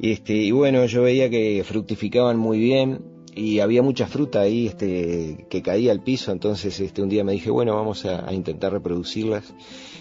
Este, 0.00 0.34
y 0.34 0.50
bueno, 0.50 0.84
yo 0.86 1.02
veía 1.02 1.30
que 1.30 1.62
fructificaban 1.64 2.36
muy 2.36 2.58
bien 2.58 3.04
y 3.34 3.60
había 3.60 3.82
mucha 3.82 4.06
fruta 4.06 4.40
ahí 4.40 4.66
este, 4.66 5.46
que 5.48 5.62
caía 5.62 5.92
al 5.92 6.02
piso, 6.02 6.32
entonces 6.32 6.78
este, 6.80 7.02
un 7.02 7.08
día 7.08 7.24
me 7.24 7.32
dije, 7.32 7.50
bueno, 7.50 7.74
vamos 7.74 8.04
a, 8.04 8.32
intentar 8.32 8.72
reproducirlas. 8.72 9.54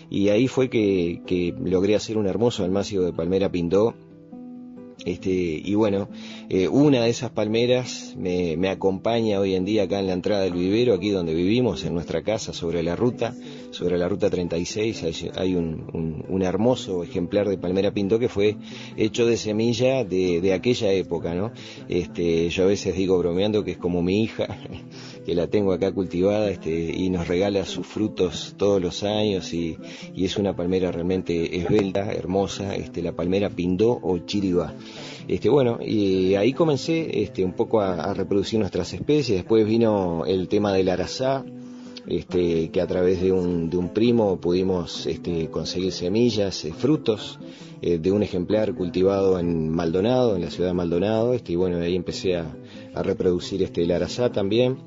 Y 0.09 0.29
ahí 0.29 0.47
fue 0.47 0.69
que, 0.69 1.21
que 1.25 1.53
logré 1.57 1.95
hacer 1.95 2.17
un 2.17 2.27
hermoso 2.27 2.63
almacio 2.63 3.03
de 3.03 3.13
palmera 3.13 3.49
pindó 3.49 3.95
este, 5.05 5.31
y 5.31 5.73
bueno, 5.73 6.09
eh, 6.49 6.67
una 6.67 7.03
de 7.03 7.09
esas 7.09 7.31
palmeras 7.31 8.13
me, 8.17 8.55
me, 8.57 8.69
acompaña 8.69 9.39
hoy 9.39 9.55
en 9.55 9.65
día 9.65 9.83
acá 9.83 9.99
en 9.99 10.07
la 10.07 10.13
entrada 10.13 10.43
del 10.43 10.53
vivero, 10.53 10.93
aquí 10.93 11.09
donde 11.09 11.33
vivimos, 11.33 11.83
en 11.85 11.93
nuestra 11.93 12.21
casa, 12.21 12.53
sobre 12.53 12.83
la 12.83 12.95
ruta, 12.95 13.33
sobre 13.71 13.97
la 13.97 14.07
ruta 14.07 14.29
36, 14.29 15.03
hay, 15.03 15.31
hay 15.35 15.55
un, 15.55 16.25
un, 16.27 16.41
hermoso 16.41 17.03
ejemplar 17.03 17.47
de 17.47 17.57
palmera 17.57 17.91
pinto 17.91 18.19
que 18.19 18.27
fue 18.27 18.57
hecho 18.97 19.25
de 19.25 19.37
semilla 19.37 20.03
de, 20.03 20.41
de, 20.41 20.53
aquella 20.53 20.91
época, 20.91 21.33
¿no? 21.33 21.51
Este, 21.87 22.49
yo 22.49 22.63
a 22.63 22.67
veces 22.67 22.95
digo 22.95 23.17
bromeando 23.17 23.63
que 23.63 23.71
es 23.71 23.77
como 23.77 24.01
mi 24.01 24.23
hija, 24.23 24.57
que 25.25 25.35
la 25.35 25.47
tengo 25.47 25.73
acá 25.73 25.91
cultivada 25.91 26.49
este, 26.49 26.71
y 26.71 27.09
nos 27.09 27.27
regala 27.27 27.65
sus 27.65 27.85
frutos 27.85 28.55
todos 28.57 28.81
los 28.81 29.03
años 29.03 29.53
y, 29.53 29.77
es 30.15 30.37
una 30.37 30.55
palmera 30.55 30.91
realmente 30.91 31.57
esbelta, 31.57 32.11
hermosa, 32.11 32.75
este, 32.75 33.01
la 33.01 33.11
palmera 33.11 33.49
pindó 33.49 33.99
o 34.01 34.17
chiriba. 34.19 34.73
Este, 35.27 35.49
bueno, 35.49 35.79
y 35.81 36.35
ahí 36.35 36.53
comencé 36.53 37.21
este, 37.21 37.43
un 37.43 37.53
poco 37.53 37.81
a, 37.81 38.13
reproducir 38.13 38.59
nuestras 38.59 38.93
especies. 38.93 39.39
Después 39.39 39.65
vino 39.65 40.25
el 40.25 40.47
tema 40.47 40.73
del 40.73 40.89
arazá, 40.89 41.43
este, 42.07 42.69
que 42.69 42.81
a 42.81 42.87
través 42.87 43.21
de 43.21 43.31
un, 43.31 43.69
de 43.69 43.77
un 43.77 43.89
primo 43.89 44.39
pudimos 44.39 45.05
este, 45.05 45.49
conseguir 45.49 45.91
semillas, 45.91 46.65
eh, 46.65 46.73
frutos 46.73 47.39
eh, 47.81 47.99
de 47.99 48.11
un 48.11 48.23
ejemplar 48.23 48.73
cultivado 48.73 49.39
en 49.39 49.69
Maldonado, 49.69 50.35
en 50.35 50.41
la 50.41 50.51
ciudad 50.51 50.69
de 50.69 50.75
Maldonado, 50.75 51.33
este, 51.33 51.53
y 51.53 51.55
bueno, 51.55 51.77
ahí 51.77 51.95
empecé 51.95 52.37
a, 52.37 52.45
reproducir 52.95 53.63
este, 53.63 53.83
el 53.83 53.91
arazá 53.91 54.31
también. 54.31 54.77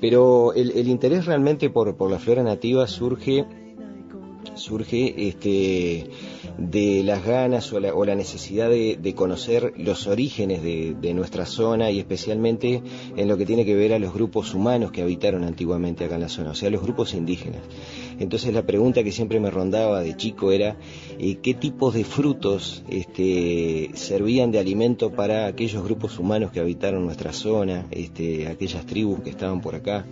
Pero 0.00 0.52
el, 0.54 0.72
el 0.72 0.88
interés 0.88 1.26
realmente 1.26 1.70
por, 1.70 1.96
por 1.96 2.10
la 2.10 2.18
flora 2.18 2.42
nativa 2.42 2.86
surge 2.88 3.46
surge 4.54 5.28
este, 5.28 6.10
de 6.58 7.02
las 7.04 7.24
ganas 7.24 7.72
o 7.72 7.80
la, 7.80 8.14
necesidad 8.14 8.68
de, 8.68 9.14
conocer 9.14 9.74
los 9.76 10.06
orígenes 10.06 10.62
de, 10.62 11.14
nuestra 11.14 11.46
zona 11.46 11.90
y 11.90 11.98
especialmente 11.98 12.82
en 13.16 13.28
lo 13.28 13.36
que 13.36 13.46
tiene 13.46 13.64
que 13.64 13.74
ver 13.74 13.92
a 13.92 13.98
los 13.98 14.12
grupos 14.14 14.54
humanos 14.54 14.92
que 14.92 15.02
habitaron 15.02 15.44
antiguamente 15.44 16.04
acá 16.04 16.16
en 16.16 16.22
la 16.22 16.28
zona, 16.28 16.50
o 16.50 16.54
sea, 16.54 16.70
los 16.70 16.82
grupos 16.82 17.14
indígenas. 17.14 17.60
Entonces 18.22 18.54
la 18.54 18.62
pregunta 18.62 19.02
que 19.02 19.10
siempre 19.10 19.40
me 19.40 19.50
rondaba 19.50 20.00
de 20.00 20.16
chico 20.16 20.52
era 20.52 20.76
eh, 21.18 21.38
qué 21.42 21.54
tipos 21.54 21.92
de 21.94 22.04
frutos 22.04 22.84
este, 22.88 23.90
servían 23.94 24.52
de 24.52 24.60
alimento 24.60 25.10
para 25.10 25.46
aquellos 25.46 25.82
grupos 25.82 26.18
humanos 26.18 26.52
que 26.52 26.60
habitaron 26.60 27.04
nuestra 27.04 27.32
zona, 27.32 27.86
este, 27.90 28.46
aquellas 28.46 28.86
tribus 28.86 29.20
que 29.20 29.30
estaban 29.30 29.60
por 29.60 29.74
acá. 29.74 30.06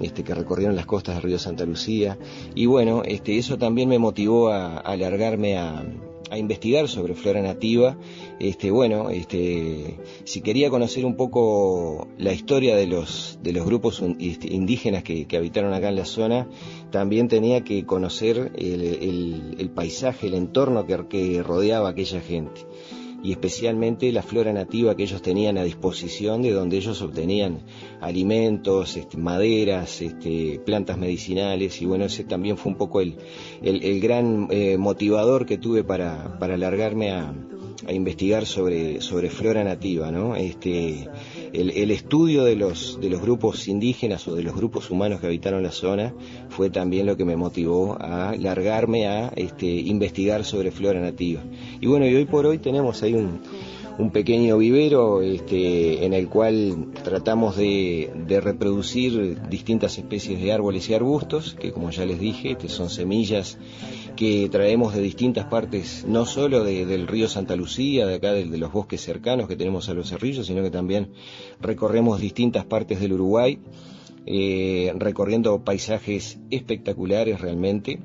Este, 0.00 0.24
que 0.24 0.34
recorrieron 0.34 0.74
las 0.74 0.86
costas 0.86 1.16
del 1.16 1.22
río 1.22 1.38
Santa 1.38 1.64
Lucía. 1.66 2.18
Y 2.54 2.66
bueno, 2.66 3.02
este, 3.04 3.36
eso 3.36 3.58
también 3.58 3.88
me 3.90 3.98
motivó 3.98 4.48
a, 4.48 4.78
alargarme 4.78 5.58
a, 5.58 5.84
a 6.32 6.38
investigar 6.38 6.88
sobre 6.88 7.14
flora 7.14 7.42
nativa, 7.42 7.98
este, 8.40 8.70
bueno, 8.70 9.10
este, 9.10 9.98
si 10.24 10.40
quería 10.40 10.70
conocer 10.70 11.04
un 11.04 11.14
poco 11.14 12.08
la 12.16 12.32
historia 12.32 12.74
de 12.74 12.86
los, 12.86 13.38
de 13.42 13.52
los 13.52 13.66
grupos 13.66 14.02
este, 14.18 14.50
indígenas 14.50 15.02
que, 15.02 15.26
habitaron 15.36 15.74
acá 15.74 15.90
en 15.90 15.96
la 15.96 16.06
zona, 16.06 16.48
también 16.90 17.28
tenía 17.28 17.64
que 17.64 17.84
conocer 17.84 18.50
el, 18.56 19.70
paisaje, 19.74 20.28
el 20.28 20.34
entorno 20.34 20.86
que, 20.86 21.06
que 21.06 21.42
rodeaba 21.42 21.88
a 21.88 21.90
aquella 21.90 22.22
gente 22.22 22.62
y 23.22 23.32
especialmente 23.32 24.10
la 24.10 24.22
flora 24.22 24.52
nativa 24.52 24.96
que 24.96 25.04
ellos 25.04 25.22
tenían 25.22 25.56
a 25.56 25.62
disposición 25.62 26.42
de 26.42 26.50
donde 26.50 26.76
ellos 26.76 27.00
obtenían 27.02 27.60
alimentos, 28.00 28.96
este, 28.96 29.16
maderas, 29.16 30.00
este, 30.00 30.60
plantas 30.64 30.98
medicinales. 30.98 31.80
Y 31.80 31.86
bueno, 31.86 32.06
ese 32.06 32.24
también 32.24 32.56
fue 32.56 32.72
un 32.72 32.78
poco 32.78 33.00
el, 33.00 33.16
el, 33.62 34.00
gran 34.00 34.48
eh, 34.50 34.76
motivador 34.76 35.46
que 35.46 35.58
tuve 35.58 35.84
para, 35.84 36.38
para 36.38 36.54
alargarme 36.54 37.12
a, 37.12 37.32
a 37.86 37.92
investigar 37.92 38.46
sobre, 38.46 39.00
sobre 39.00 39.30
flora 39.30 39.64
nativa, 39.64 40.10
¿no? 40.10 40.36
Este, 40.36 41.08
el, 41.52 41.90
estudio 41.90 42.44
de 42.44 42.56
los, 42.56 42.98
de 43.00 43.10
los 43.10 43.20
grupos 43.20 43.68
indígenas 43.68 44.26
o 44.28 44.34
de 44.34 44.42
los 44.42 44.54
grupos 44.54 44.90
humanos 44.90 45.20
que 45.20 45.26
habitaron 45.26 45.62
la 45.62 45.72
zona 45.72 46.14
fue 46.48 46.70
también 46.70 47.06
lo 47.06 47.16
que 47.16 47.24
me 47.24 47.36
motivó 47.36 47.96
a 48.00 48.34
largarme 48.36 49.06
a 49.06 49.32
este, 49.36 49.66
investigar 49.66 50.44
sobre 50.44 50.70
flora 50.70 51.00
nativa. 51.00 51.42
Y 51.80 51.86
bueno, 51.86 52.06
y 52.06 52.14
hoy 52.14 52.24
por 52.24 52.46
hoy 52.46 52.58
tenemos 52.58 53.02
ahí 53.02 53.14
un, 53.14 53.40
un 53.98 54.10
pequeño 54.10 54.58
vivero 54.58 55.22
este, 55.22 56.04
en 56.04 56.14
el 56.14 56.28
cual 56.28 56.92
tratamos 57.02 57.56
de, 57.56 58.10
de, 58.26 58.40
reproducir 58.40 59.40
distintas 59.48 59.98
especies 59.98 60.40
de 60.40 60.52
árboles 60.52 60.88
y 60.88 60.94
arbustos, 60.94 61.56
que 61.58 61.72
como 61.72 61.90
ya 61.90 62.04
les 62.06 62.18
dije, 62.18 62.52
este, 62.52 62.68
son 62.68 62.90
semillas 62.90 63.58
que 64.16 64.48
traemos 64.50 64.94
de 64.94 65.00
distintas 65.00 65.46
partes, 65.46 66.04
no 66.06 66.26
solo 66.26 66.64
del 66.64 67.06
río 67.06 67.28
Santa 67.28 67.56
Lucía, 67.56 68.06
de 68.06 68.16
acá 68.16 68.32
de, 68.32 68.44
los 68.46 68.72
bosques 68.72 69.00
cercanos 69.00 69.48
que 69.48 69.56
tenemos 69.56 69.88
a 69.88 69.94
los 69.94 70.08
cerrillos, 70.08 70.46
sino 70.46 70.62
que 70.62 70.70
también 70.70 71.12
recorremos 71.60 72.20
distintas 72.20 72.64
partes 72.64 73.00
del 73.00 73.14
Uruguay, 73.14 73.58
eh, 74.26 74.92
recorriendo 74.96 75.64
paisajes 75.64 76.38
espectaculares 76.50 77.40
realmente. 77.40 78.00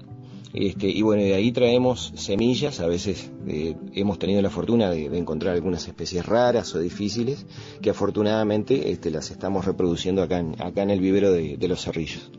Este, 0.54 0.88
y 0.88 1.02
bueno, 1.02 1.24
de 1.24 1.36
ahí 1.36 1.52
traemos 1.52 2.14
semillas, 2.16 2.80
a 2.80 2.88
veces 2.88 3.32
eh, 3.48 3.76
hemos 3.94 4.18
tenido 4.18 4.42
la 4.42 4.50
fortuna 4.50 4.90
de, 4.90 5.06
encontrar 5.18 5.54
algunas 5.54 5.88
especies 5.88 6.26
raras 6.26 6.74
o 6.74 6.80
difíciles, 6.80 7.46
que 7.82 7.90
afortunadamente 7.90 8.92
este, 8.92 9.12
las 9.12 9.30
estamos 9.30 9.66
reproduciendo 9.66 10.24
acá 10.24 10.40
en, 10.40 10.60
acá 10.62 10.84
en 10.84 10.90
el 10.90 11.02
vivero 11.02 11.32
de 11.32 11.68
los 11.68 11.84
cerrillos. 11.84 12.32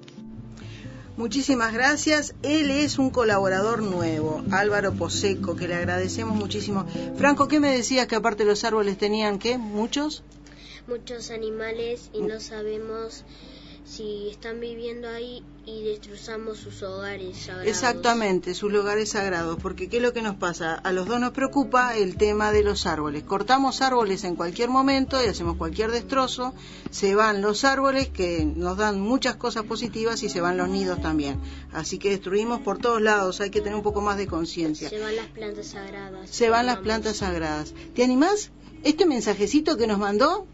Muchísimas 1.18 1.72
gracias. 1.72 2.32
Él 2.44 2.70
es 2.70 2.96
un 2.96 3.10
colaborador 3.10 3.82
nuevo, 3.82 4.44
Álvaro 4.52 4.92
Poseco, 4.94 5.56
que 5.56 5.66
le 5.66 5.74
agradecemos 5.74 6.36
muchísimo. 6.36 6.86
Franco, 7.16 7.48
¿qué 7.48 7.58
me 7.58 7.72
decías 7.72 8.06
que 8.06 8.14
aparte 8.14 8.44
los 8.44 8.62
árboles 8.62 8.98
tenían 8.98 9.40
qué? 9.40 9.58
¿Muchos? 9.58 10.22
Muchos 10.86 11.32
animales 11.32 12.10
y 12.12 12.22
no 12.22 12.38
sabemos 12.38 13.24
si 13.88 14.28
están 14.28 14.60
viviendo 14.60 15.08
ahí 15.08 15.42
y 15.64 15.82
destrozamos 15.82 16.58
sus 16.58 16.82
hogares 16.82 17.38
sagrados. 17.38 17.68
Exactamente, 17.68 18.54
sus 18.54 18.70
lugares 18.70 19.10
sagrados, 19.10 19.58
porque 19.62 19.88
¿qué 19.88 19.96
es 19.96 20.02
lo 20.02 20.12
que 20.12 20.20
nos 20.20 20.36
pasa? 20.36 20.74
A 20.74 20.92
los 20.92 21.06
dos 21.06 21.20
nos 21.20 21.30
preocupa 21.32 21.96
el 21.96 22.16
tema 22.16 22.52
de 22.52 22.62
los 22.62 22.86
árboles. 22.86 23.22
Cortamos 23.22 23.80
árboles 23.80 24.24
en 24.24 24.36
cualquier 24.36 24.68
momento 24.68 25.22
y 25.22 25.26
hacemos 25.26 25.56
cualquier 25.56 25.90
destrozo, 25.90 26.54
se 26.90 27.14
van 27.14 27.40
los 27.40 27.64
árboles 27.64 28.08
que 28.08 28.44
nos 28.44 28.76
dan 28.76 29.00
muchas 29.00 29.36
cosas 29.36 29.64
positivas 29.64 30.22
y 30.22 30.28
se 30.28 30.42
van 30.42 30.58
los 30.58 30.68
nidos 30.68 31.00
también. 31.00 31.40
Así 31.72 31.98
que 31.98 32.10
destruimos 32.10 32.60
por 32.60 32.78
todos 32.78 33.00
lados, 33.00 33.40
hay 33.40 33.50
que 33.50 33.60
tener 33.60 33.74
un 33.74 33.82
poco 33.82 34.02
más 34.02 34.18
de 34.18 34.26
conciencia. 34.26 34.90
Se 34.90 35.00
van 35.00 35.16
las 35.16 35.28
plantas 35.28 35.66
sagradas. 35.66 36.30
Se 36.30 36.50
van 36.50 36.66
las 36.66 36.78
plantas 36.78 37.16
sagradas. 37.16 37.72
¿Te 37.94 38.04
animás? 38.04 38.50
Este 38.84 39.06
mensajecito 39.06 39.76
que 39.76 39.86
nos 39.86 39.98
mandó 39.98 40.46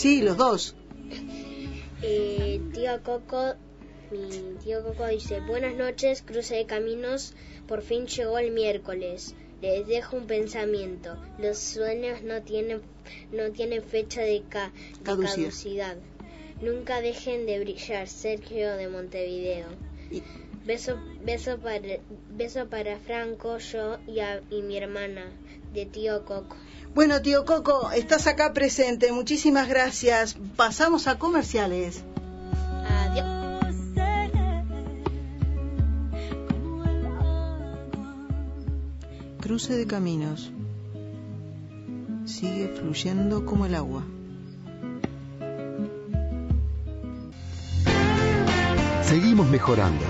Sí, 0.00 0.22
los 0.22 0.38
dos. 0.38 0.74
Eh, 2.00 2.58
tío 2.72 3.02
Coco, 3.02 3.52
mi 4.10 4.56
tío 4.64 4.82
Coco 4.82 5.06
dice, 5.08 5.40
buenas 5.40 5.74
noches, 5.74 6.22
cruce 6.22 6.56
de 6.56 6.64
caminos, 6.64 7.34
por 7.68 7.82
fin 7.82 8.06
llegó 8.06 8.38
el 8.38 8.50
miércoles. 8.50 9.34
Les 9.60 9.86
dejo 9.86 10.16
un 10.16 10.26
pensamiento. 10.26 11.18
Los 11.38 11.58
sueños 11.58 12.22
no 12.22 12.40
tienen, 12.40 12.80
no 13.30 13.50
tienen 13.50 13.82
fecha 13.82 14.22
de, 14.22 14.42
caducidad. 15.02 15.98
Nunca 16.62 17.02
dejen 17.02 17.44
de 17.44 17.60
brillar. 17.60 18.08
Sergio 18.08 18.76
de 18.76 18.88
Montevideo. 18.88 19.66
Beso, 20.64 20.98
beso, 21.22 21.58
para, 21.58 21.98
beso 22.30 22.70
para 22.70 22.98
Franco, 23.00 23.58
yo 23.58 23.98
y, 24.06 24.20
y 24.54 24.62
mi 24.62 24.78
hermana, 24.78 25.30
de 25.72 25.86
tío 25.86 26.24
Coco. 26.24 26.56
Bueno, 26.94 27.22
tío 27.22 27.44
Coco, 27.44 27.90
estás 27.92 28.26
acá 28.26 28.52
presente. 28.52 29.12
Muchísimas 29.12 29.68
gracias. 29.68 30.36
Pasamos 30.56 31.06
a 31.06 31.18
comerciales. 31.18 32.02
Adiós. 32.88 33.76
Cruce 39.40 39.74
de 39.76 39.86
caminos. 39.86 40.52
Sigue 42.24 42.68
fluyendo 42.68 43.44
como 43.46 43.66
el 43.66 43.74
agua. 43.74 44.04
Seguimos 49.02 49.48
mejorando. 49.48 50.04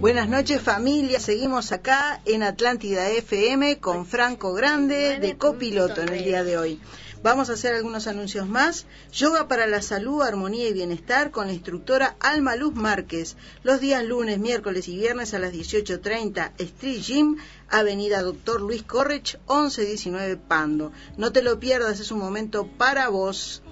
Buenas 0.00 0.30
noches 0.30 0.62
familia, 0.62 1.20
seguimos 1.20 1.72
acá 1.72 2.22
en 2.24 2.42
Atlántida 2.42 3.10
FM 3.10 3.80
con 3.80 4.06
Franco 4.06 4.54
Grande 4.54 5.18
de 5.18 5.36
copiloto 5.36 6.00
en 6.00 6.08
el 6.08 6.24
día 6.24 6.42
de 6.42 6.56
hoy. 6.56 6.80
Vamos 7.22 7.50
a 7.50 7.52
hacer 7.52 7.74
algunos 7.74 8.06
anuncios 8.06 8.48
más. 8.48 8.86
Yoga 9.12 9.46
para 9.46 9.66
la 9.66 9.82
salud, 9.82 10.22
armonía 10.22 10.70
y 10.70 10.72
bienestar 10.72 11.30
con 11.30 11.48
la 11.48 11.52
instructora 11.52 12.16
Alma 12.18 12.56
Luz 12.56 12.74
Márquez. 12.74 13.36
Los 13.62 13.80
días 13.80 14.02
lunes, 14.02 14.38
miércoles 14.38 14.88
y 14.88 14.96
viernes 14.96 15.34
a 15.34 15.38
las 15.38 15.52
18.30, 15.52 16.52
Street 16.56 17.02
Gym, 17.02 17.36
Avenida 17.68 18.22
Doctor 18.22 18.62
Luis 18.62 18.82
Correch, 18.82 19.38
1119 19.50 20.38
Pando. 20.38 20.92
No 21.18 21.30
te 21.30 21.42
lo 21.42 21.60
pierdas, 21.60 22.00
es 22.00 22.10
un 22.10 22.20
momento 22.20 22.66
para 22.66 23.10
vos. 23.10 23.62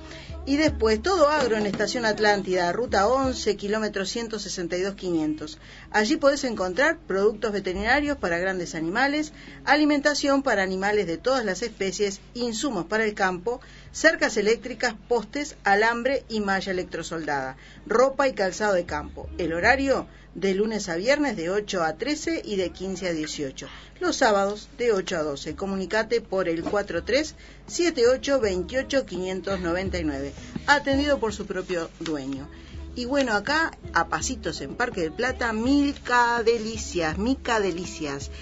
Y 0.49 0.57
después 0.57 1.03
todo 1.03 1.29
agro 1.29 1.59
en 1.59 1.67
Estación 1.67 2.07
Atlántida, 2.07 2.73
ruta 2.73 3.07
11, 3.07 3.55
kilómetro 3.57 4.05
162-500. 4.05 5.59
Allí 5.91 6.17
podés 6.17 6.45
encontrar 6.45 6.99
productos 6.99 7.53
veterinarios 7.53 8.19
para 8.19 8.39
grandes 8.39 8.75
animales, 8.75 9.33
alimentación 9.65 10.43
para 10.43 10.63
animales 10.63 11.07
de 11.07 11.17
todas 11.17 11.47
las 11.47 11.63
especies, 11.63 12.21
insumos 12.35 12.85
para 12.85 13.05
el 13.05 13.15
campo, 13.15 13.63
cercas 13.91 14.37
eléctricas, 14.37 14.95
postes, 15.09 15.57
alambre 15.65 16.25
y 16.29 16.41
malla 16.41 16.73
electrosoldada, 16.73 17.57
ropa 17.87 18.29
y 18.29 18.35
calzado 18.35 18.75
de 18.75 18.85
campo. 18.85 19.31
El 19.39 19.55
horario 19.55 20.07
de 20.35 20.53
lunes 20.55 20.91
a 20.91 20.97
viernes 20.97 21.37
de 21.37 21.51
8 21.51 21.83
a 21.83 21.97
13 21.97 22.43
y 22.45 22.57
de 22.57 22.71
15 22.71 23.09
a 23.09 23.13
18. 23.13 23.67
Los 23.99 24.17
sábados 24.17 24.69
de 24.77 24.93
8 24.93 25.17
a 25.17 25.23
12. 25.23 25.57
Comunicate 25.57 26.21
por 26.21 26.49
el 26.49 26.63
437828 26.63 28.43
Atendido 30.67 31.19
por 31.19 31.33
su 31.33 31.47
propio 31.47 31.89
dueño. 31.99 32.47
Y 32.99 33.05
bueno, 33.05 33.35
acá 33.35 33.71
a 33.95 34.09
pasitos 34.09 34.61
en 34.61 34.75
Parque 34.75 35.03
del 35.03 35.13
Plata, 35.13 35.53
Milka 35.53 36.43
Delicias, 36.43 37.17
Mica 37.17 37.61
Delicias. 37.61 38.33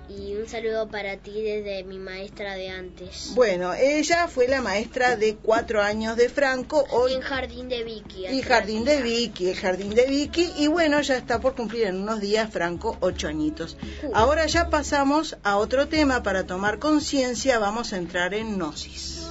y 0.09 0.35
un 0.35 0.49
saludo 0.49 0.89
para 0.89 1.17
ti 1.17 1.43
desde 1.43 1.85
mi 1.85 1.99
maestra 1.99 2.55
de 2.55 2.71
antes. 2.71 3.33
Bueno, 3.35 3.75
ella 3.75 4.29
fue 4.29 4.49
la 4.49 4.63
maestra 4.63 5.17
de 5.17 5.37
cuatro 5.37 5.83
años 5.83 6.17
de 6.17 6.29
Franco, 6.29 6.85
hoy 6.91 7.15
En 7.15 7.21
Jardín 7.21 7.69
de 7.69 7.83
Vicky. 7.85 8.27
y 8.27 8.43
Jardín 8.43 8.85
de 8.85 9.03
Vicky, 9.03 9.49
el 9.51 9.57
Jardín 9.57 9.95
de 9.95 10.07
Vicky, 10.07 10.53
y 10.57 10.69
bueno, 10.69 11.01
ya 11.01 11.17
está 11.17 11.41
por 11.41 11.55
cumplir 11.55 11.87
en 11.87 11.97
unos 12.03 12.21
días 12.21 12.51
Franco 12.51 12.97
ocho 13.01 13.29
añitos. 13.29 13.77
Ahora 14.15 14.47
ya 14.47 14.71
pasamos 14.71 15.37
a 15.43 15.57
otro 15.57 15.89
tema 15.89 16.23
para 16.23 16.47
tomar 16.47 16.79
conciencia, 16.79 17.59
vamos 17.59 17.93
a 17.93 17.97
entrar 17.97 18.35
en 18.35 18.57
Gnosis. 18.57 19.27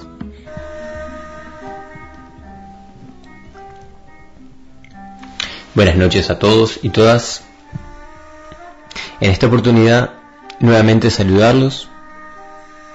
Buenas 5.74 5.96
noches 5.96 6.30
a 6.30 6.38
todos 6.38 6.80
y 6.82 6.88
todas. 6.88 7.42
En 9.20 9.30
esta 9.30 9.46
oportunidad, 9.46 10.25
nuevamente 10.60 11.10
saludarlos. 11.10 11.88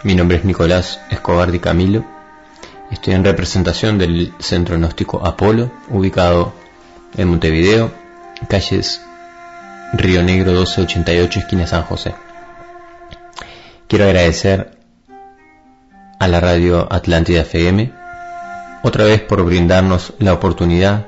Mi 0.03 0.15
nombre 0.15 0.37
es 0.37 0.45
Nicolás 0.45 0.99
Escobar 1.09 1.51
Di 1.51 1.59
Camilo. 1.59 2.03
Estoy 2.89 3.13
en 3.13 3.23
representación 3.23 3.97
del 3.97 4.33
Centro 4.39 4.75
Gnóstico 4.75 5.25
Apolo, 5.25 5.71
ubicado 5.89 6.53
en 7.15 7.29
Montevideo, 7.29 7.91
calles 8.49 9.01
Río 9.93 10.23
Negro 10.23 10.51
1288, 10.51 11.39
esquina 11.39 11.67
San 11.67 11.83
José. 11.83 12.15
Quiero 13.87 14.05
agradecer 14.05 14.77
a 16.19 16.27
la 16.27 16.39
radio 16.39 16.87
Atlántida 16.91 17.41
FM 17.41 17.93
otra 18.83 19.05
vez 19.05 19.21
por 19.21 19.43
brindarnos 19.43 20.13
la 20.19 20.33
oportunidad 20.33 21.07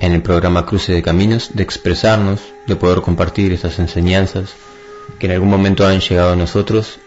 en 0.00 0.12
el 0.12 0.22
programa 0.22 0.66
Cruce 0.66 0.92
de 0.92 1.02
Caminos 1.02 1.50
de 1.54 1.62
expresarnos, 1.62 2.40
de 2.66 2.76
poder 2.76 3.02
compartir 3.02 3.52
estas 3.52 3.78
enseñanzas 3.78 4.54
que 5.18 5.26
en 5.26 5.32
algún 5.32 5.50
momento 5.50 5.86
han 5.86 6.00
llegado 6.00 6.32
a 6.32 6.36
nosotros 6.36 6.98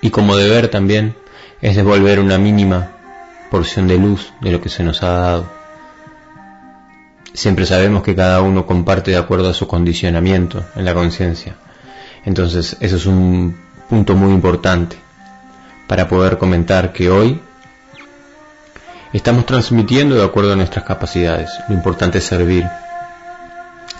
y 0.00 0.10
como 0.10 0.36
deber 0.36 0.68
también 0.68 1.16
es 1.60 1.76
devolver 1.76 2.20
una 2.20 2.38
mínima 2.38 2.92
porción 3.50 3.86
de 3.88 3.98
luz 3.98 4.32
de 4.40 4.52
lo 4.52 4.60
que 4.60 4.68
se 4.68 4.82
nos 4.82 5.02
ha 5.02 5.08
dado. 5.08 5.46
Siempre 7.32 7.66
sabemos 7.66 8.02
que 8.02 8.14
cada 8.14 8.40
uno 8.42 8.66
comparte 8.66 9.12
de 9.12 9.16
acuerdo 9.16 9.48
a 9.48 9.54
su 9.54 9.66
condicionamiento 9.66 10.64
en 10.76 10.84
la 10.84 10.94
conciencia. 10.94 11.56
Entonces, 12.24 12.76
eso 12.80 12.96
es 12.96 13.06
un 13.06 13.56
punto 13.88 14.14
muy 14.14 14.32
importante 14.32 14.96
para 15.86 16.08
poder 16.08 16.38
comentar 16.38 16.92
que 16.92 17.10
hoy 17.10 17.40
Estamos 19.14 19.46
transmitiendo 19.46 20.16
de 20.16 20.24
acuerdo 20.24 20.54
a 20.54 20.56
nuestras 20.56 20.84
capacidades. 20.84 21.48
Lo 21.68 21.74
importante 21.76 22.18
es 22.18 22.24
servir. 22.24 22.66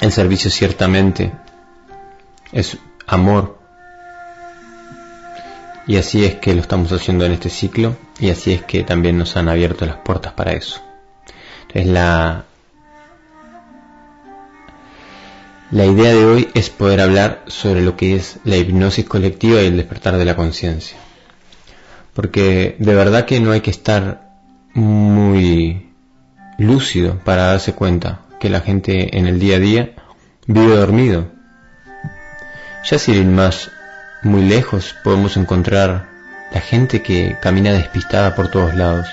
El 0.00 0.10
servicio 0.10 0.50
ciertamente 0.50 1.30
es 2.50 2.76
amor. 3.06 3.58
Y 5.86 5.96
así 5.96 6.24
es 6.24 6.36
que 6.36 6.54
lo 6.54 6.60
estamos 6.60 6.92
haciendo 6.92 7.24
en 7.26 7.32
este 7.32 7.50
ciclo 7.50 7.96
y 8.18 8.30
así 8.30 8.52
es 8.52 8.62
que 8.62 8.84
también 8.84 9.18
nos 9.18 9.36
han 9.36 9.48
abierto 9.48 9.84
las 9.84 9.96
puertas 9.96 10.32
para 10.32 10.52
eso. 10.52 10.80
Entonces 11.62 11.86
la, 11.86 12.44
la 15.70 15.84
idea 15.86 16.14
de 16.14 16.24
hoy 16.24 16.48
es 16.54 16.70
poder 16.70 17.00
hablar 17.00 17.44
sobre 17.48 17.82
lo 17.82 17.96
que 17.96 18.16
es 18.16 18.38
la 18.44 18.56
hipnosis 18.56 19.04
colectiva 19.04 19.60
y 19.60 19.66
el 19.66 19.76
despertar 19.76 20.16
de 20.16 20.24
la 20.24 20.36
conciencia. 20.36 20.96
Porque 22.14 22.76
de 22.78 22.94
verdad 22.94 23.26
que 23.26 23.40
no 23.40 23.52
hay 23.52 23.60
que 23.60 23.70
estar 23.70 24.30
muy 24.72 25.90
lúcido 26.58 27.18
para 27.24 27.46
darse 27.46 27.72
cuenta 27.72 28.22
que 28.40 28.48
la 28.48 28.60
gente 28.60 29.18
en 29.18 29.26
el 29.26 29.38
día 29.38 29.56
a 29.56 29.60
día 29.60 29.92
vive 30.46 30.76
dormido. 30.76 31.33
Ya 32.84 32.98
sin 32.98 33.14
ir 33.14 33.24
más 33.24 33.70
muy 34.20 34.42
lejos 34.42 34.94
podemos 35.02 35.38
encontrar 35.38 36.04
la 36.52 36.60
gente 36.60 37.02
que 37.02 37.36
camina 37.40 37.72
despistada 37.72 38.34
por 38.34 38.48
todos 38.48 38.74
lados, 38.74 39.08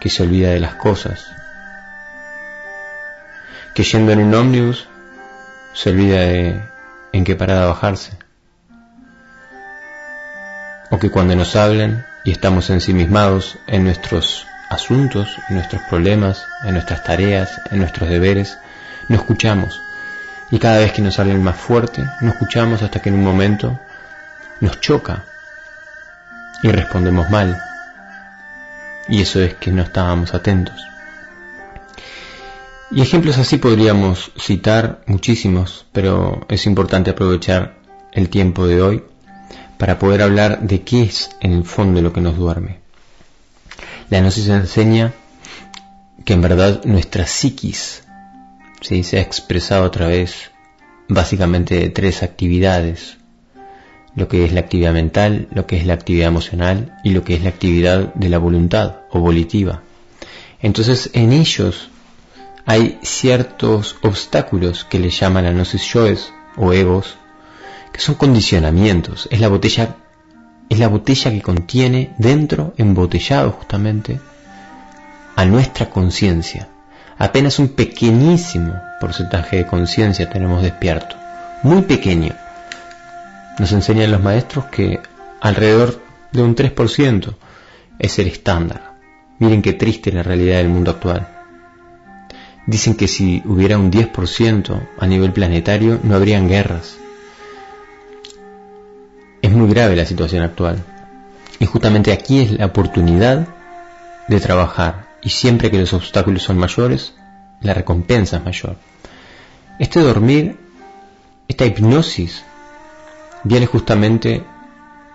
que 0.00 0.08
se 0.08 0.22
olvida 0.22 0.50
de 0.50 0.60
las 0.60 0.74
cosas, 0.74 1.30
que 3.74 3.82
yendo 3.82 4.12
en 4.12 4.20
un 4.20 4.34
ómnibus 4.34 4.88
se 5.74 5.90
olvida 5.90 6.20
de 6.20 6.62
en 7.12 7.24
qué 7.24 7.36
parada 7.36 7.66
bajarse, 7.66 8.12
o 10.90 10.98
que 10.98 11.10
cuando 11.10 11.36
nos 11.36 11.56
hablan 11.56 12.06
y 12.24 12.30
estamos 12.30 12.70
ensimismados 12.70 13.58
en 13.66 13.84
nuestros 13.84 14.46
asuntos, 14.70 15.28
en 15.50 15.56
nuestros 15.56 15.82
problemas, 15.82 16.46
en 16.64 16.72
nuestras 16.72 17.04
tareas, 17.04 17.60
en 17.70 17.80
nuestros 17.80 18.08
deberes, 18.08 18.58
no 19.08 19.16
escuchamos. 19.16 19.78
Y 20.50 20.58
cada 20.58 20.78
vez 20.78 20.92
que 20.92 21.02
nos 21.02 21.18
el 21.18 21.38
más 21.40 21.56
fuerte, 21.56 22.04
no 22.20 22.30
escuchamos 22.30 22.82
hasta 22.82 23.00
que 23.00 23.10
en 23.10 23.16
un 23.16 23.24
momento 23.24 23.78
nos 24.60 24.80
choca 24.80 25.24
y 26.62 26.70
respondemos 26.70 27.28
mal. 27.30 27.60
Y 29.08 29.22
eso 29.22 29.40
es 29.40 29.54
que 29.54 29.70
no 29.70 29.82
estábamos 29.82 30.34
atentos. 30.34 30.88
Y 32.90 33.02
ejemplos 33.02 33.36
así 33.36 33.58
podríamos 33.58 34.32
citar 34.38 35.02
muchísimos, 35.06 35.86
pero 35.92 36.46
es 36.48 36.64
importante 36.64 37.10
aprovechar 37.10 37.74
el 38.12 38.30
tiempo 38.30 38.66
de 38.66 38.80
hoy 38.80 39.04
para 39.76 39.98
poder 39.98 40.22
hablar 40.22 40.60
de 40.62 40.82
qué 40.82 41.02
es 41.02 41.30
en 41.40 41.52
el 41.52 41.64
fondo 41.64 42.00
lo 42.00 42.12
que 42.12 42.22
nos 42.22 42.36
duerme. 42.36 42.78
La 44.08 44.20
gnosis 44.20 44.48
enseña 44.48 45.12
que 46.24 46.32
en 46.32 46.40
verdad 46.40 46.82
nuestra 46.84 47.26
psiquis 47.26 48.02
se 48.80 49.18
ha 49.18 49.20
expresado 49.20 49.84
a 49.84 49.90
través 49.90 50.50
básicamente 51.08 51.76
de 51.76 51.90
tres 51.90 52.22
actividades, 52.22 53.18
lo 54.14 54.28
que 54.28 54.44
es 54.44 54.52
la 54.52 54.60
actividad 54.60 54.92
mental, 54.92 55.48
lo 55.52 55.66
que 55.66 55.76
es 55.76 55.86
la 55.86 55.94
actividad 55.94 56.28
emocional 56.28 56.96
y 57.04 57.10
lo 57.10 57.24
que 57.24 57.34
es 57.34 57.42
la 57.42 57.50
actividad 57.50 58.14
de 58.14 58.28
la 58.28 58.38
voluntad 58.38 58.96
o 59.10 59.20
volitiva. 59.20 59.82
Entonces 60.60 61.10
en 61.12 61.32
ellos 61.32 61.90
hay 62.66 62.98
ciertos 63.02 63.96
obstáculos 64.02 64.84
que 64.84 64.98
le 64.98 65.10
llaman 65.10 65.46
a 65.46 65.52
gnosis 65.52 65.82
yoes 65.92 66.32
o 66.56 66.72
egos, 66.72 67.16
que 67.92 68.00
son 68.00 68.16
condicionamientos, 68.16 69.28
es 69.30 69.40
la 69.40 69.48
botella 69.48 69.96
es 70.68 70.78
la 70.78 70.88
botella 70.88 71.30
que 71.30 71.40
contiene 71.40 72.14
dentro, 72.18 72.74
embotellado 72.76 73.52
justamente, 73.52 74.20
a 75.34 75.44
nuestra 75.46 75.88
conciencia. 75.88 76.68
Apenas 77.18 77.58
un 77.58 77.68
pequeñísimo 77.68 78.80
porcentaje 79.00 79.56
de 79.56 79.66
conciencia 79.66 80.30
tenemos 80.30 80.62
despierto, 80.62 81.16
muy 81.64 81.82
pequeño. 81.82 82.32
Nos 83.58 83.72
enseñan 83.72 84.12
los 84.12 84.22
maestros 84.22 84.66
que 84.66 85.00
alrededor 85.40 86.00
de 86.30 86.42
un 86.42 86.54
3% 86.54 87.34
es 87.98 88.18
el 88.20 88.28
estándar. 88.28 88.94
Miren 89.40 89.62
qué 89.62 89.72
triste 89.72 90.12
la 90.12 90.22
realidad 90.22 90.58
del 90.58 90.68
mundo 90.68 90.92
actual. 90.92 91.26
Dicen 92.66 92.94
que 92.94 93.08
si 93.08 93.42
hubiera 93.46 93.78
un 93.78 93.90
10% 93.90 94.80
a 94.98 95.06
nivel 95.06 95.32
planetario 95.32 95.98
no 96.02 96.14
habrían 96.14 96.48
guerras, 96.48 96.98
es 99.42 99.50
muy 99.50 99.68
grave 99.68 99.96
la 99.96 100.06
situación 100.06 100.42
actual. 100.42 100.84
Y 101.58 101.66
justamente 101.66 102.12
aquí 102.12 102.42
es 102.42 102.52
la 102.52 102.66
oportunidad 102.66 103.48
de 104.28 104.40
trabajar. 104.40 105.07
Y 105.22 105.30
siempre 105.30 105.70
que 105.70 105.78
los 105.78 105.92
obstáculos 105.92 106.42
son 106.42 106.58
mayores, 106.58 107.14
la 107.60 107.74
recompensa 107.74 108.36
es 108.36 108.44
mayor. 108.44 108.76
Este 109.78 110.00
dormir, 110.00 110.58
esta 111.48 111.66
hipnosis, 111.66 112.44
viene 113.44 113.66
justamente 113.66 114.44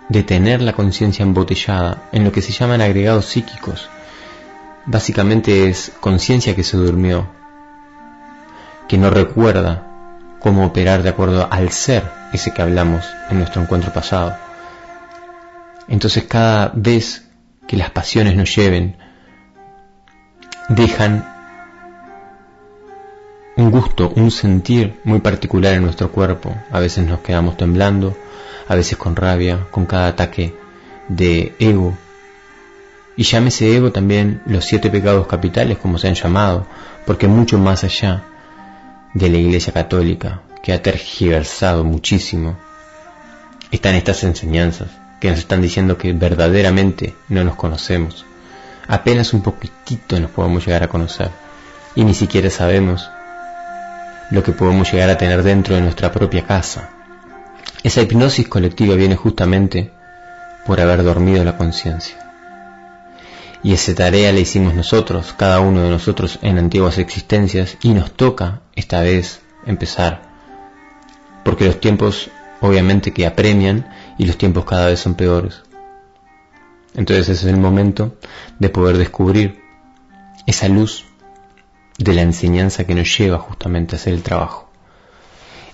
de 0.08 0.22
tener 0.22 0.60
la 0.60 0.72
conciencia 0.72 1.22
embotellada 1.22 2.08
en 2.12 2.24
lo 2.24 2.32
que 2.32 2.42
se 2.42 2.52
llaman 2.52 2.80
agregados 2.80 3.26
psíquicos. 3.26 3.88
Básicamente 4.86 5.68
es 5.68 5.92
conciencia 6.00 6.54
que 6.54 6.64
se 6.64 6.76
durmió, 6.76 7.26
que 8.88 8.98
no 8.98 9.10
recuerda 9.10 9.86
cómo 10.40 10.66
operar 10.66 11.02
de 11.02 11.08
acuerdo 11.08 11.48
al 11.50 11.70
ser 11.70 12.04
ese 12.32 12.52
que 12.52 12.60
hablamos 12.60 13.04
en 13.30 13.38
nuestro 13.38 13.62
encuentro 13.62 13.92
pasado. 13.92 14.36
Entonces 15.88 16.24
cada 16.24 16.70
vez 16.74 17.26
que 17.66 17.76
las 17.76 17.90
pasiones 17.90 18.36
nos 18.36 18.54
lleven, 18.54 18.96
dejan 20.68 21.28
un 23.56 23.70
gusto, 23.70 24.12
un 24.16 24.30
sentir 24.30 24.98
muy 25.04 25.20
particular 25.20 25.74
en 25.74 25.82
nuestro 25.82 26.10
cuerpo. 26.10 26.54
A 26.70 26.80
veces 26.80 27.06
nos 27.06 27.20
quedamos 27.20 27.56
temblando, 27.56 28.16
a 28.66 28.74
veces 28.74 28.96
con 28.98 29.16
rabia, 29.16 29.66
con 29.70 29.86
cada 29.86 30.08
ataque 30.08 30.54
de 31.08 31.54
ego. 31.58 31.96
Y 33.16 33.22
llámese 33.22 33.76
ego 33.76 33.92
también 33.92 34.42
los 34.46 34.64
siete 34.64 34.90
pecados 34.90 35.26
capitales, 35.26 35.78
como 35.78 35.98
se 35.98 36.08
han 36.08 36.14
llamado, 36.14 36.66
porque 37.06 37.28
mucho 37.28 37.58
más 37.58 37.84
allá 37.84 38.24
de 39.12 39.28
la 39.28 39.38
Iglesia 39.38 39.72
Católica, 39.72 40.40
que 40.62 40.72
ha 40.72 40.82
tergiversado 40.82 41.84
muchísimo, 41.84 42.56
están 43.70 43.94
estas 43.94 44.24
enseñanzas 44.24 44.88
que 45.20 45.30
nos 45.30 45.38
están 45.38 45.62
diciendo 45.62 45.96
que 45.96 46.12
verdaderamente 46.12 47.14
no 47.28 47.44
nos 47.44 47.54
conocemos. 47.54 48.26
Apenas 48.86 49.32
un 49.32 49.42
poquitito 49.42 50.18
nos 50.20 50.30
podemos 50.30 50.66
llegar 50.66 50.82
a 50.82 50.88
conocer 50.88 51.30
y 51.94 52.04
ni 52.04 52.14
siquiera 52.14 52.50
sabemos 52.50 53.10
lo 54.30 54.42
que 54.42 54.52
podemos 54.52 54.92
llegar 54.92 55.10
a 55.10 55.18
tener 55.18 55.42
dentro 55.42 55.74
de 55.74 55.80
nuestra 55.80 56.12
propia 56.12 56.46
casa. 56.46 56.90
Esa 57.82 58.02
hipnosis 58.02 58.48
colectiva 58.48 58.94
viene 58.94 59.16
justamente 59.16 59.92
por 60.66 60.80
haber 60.80 61.02
dormido 61.02 61.44
la 61.44 61.56
conciencia. 61.56 62.16
Y 63.62 63.72
esa 63.72 63.94
tarea 63.94 64.32
la 64.32 64.40
hicimos 64.40 64.74
nosotros, 64.74 65.34
cada 65.36 65.60
uno 65.60 65.82
de 65.82 65.90
nosotros 65.90 66.38
en 66.42 66.58
antiguas 66.58 66.98
existencias, 66.98 67.78
y 67.82 67.94
nos 67.94 68.12
toca 68.12 68.60
esta 68.74 69.00
vez 69.00 69.40
empezar. 69.66 70.22
Porque 71.44 71.66
los 71.66 71.80
tiempos 71.80 72.30
obviamente 72.60 73.12
que 73.12 73.26
apremian 73.26 73.86
y 74.18 74.26
los 74.26 74.38
tiempos 74.38 74.64
cada 74.64 74.86
vez 74.86 75.00
son 75.00 75.14
peores. 75.14 75.62
Entonces 76.94 77.28
ese 77.28 77.48
es 77.48 77.54
el 77.54 77.60
momento 77.60 78.16
de 78.58 78.68
poder 78.68 78.98
descubrir 78.98 79.60
esa 80.46 80.68
luz 80.68 81.04
de 81.98 82.12
la 82.12 82.22
enseñanza 82.22 82.84
que 82.84 82.94
nos 82.94 83.16
lleva 83.16 83.38
justamente 83.38 83.94
a 83.94 83.98
hacer 83.98 84.14
el 84.14 84.22
trabajo. 84.22 84.70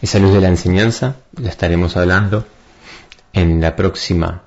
Esa 0.02 0.18
luz 0.18 0.32
de 0.32 0.40
la 0.40 0.48
enseñanza 0.48 1.16
la 1.36 1.50
estaremos 1.50 1.96
hablando 1.96 2.46
en 3.32 3.60
la 3.60 3.76
próxima 3.76 4.42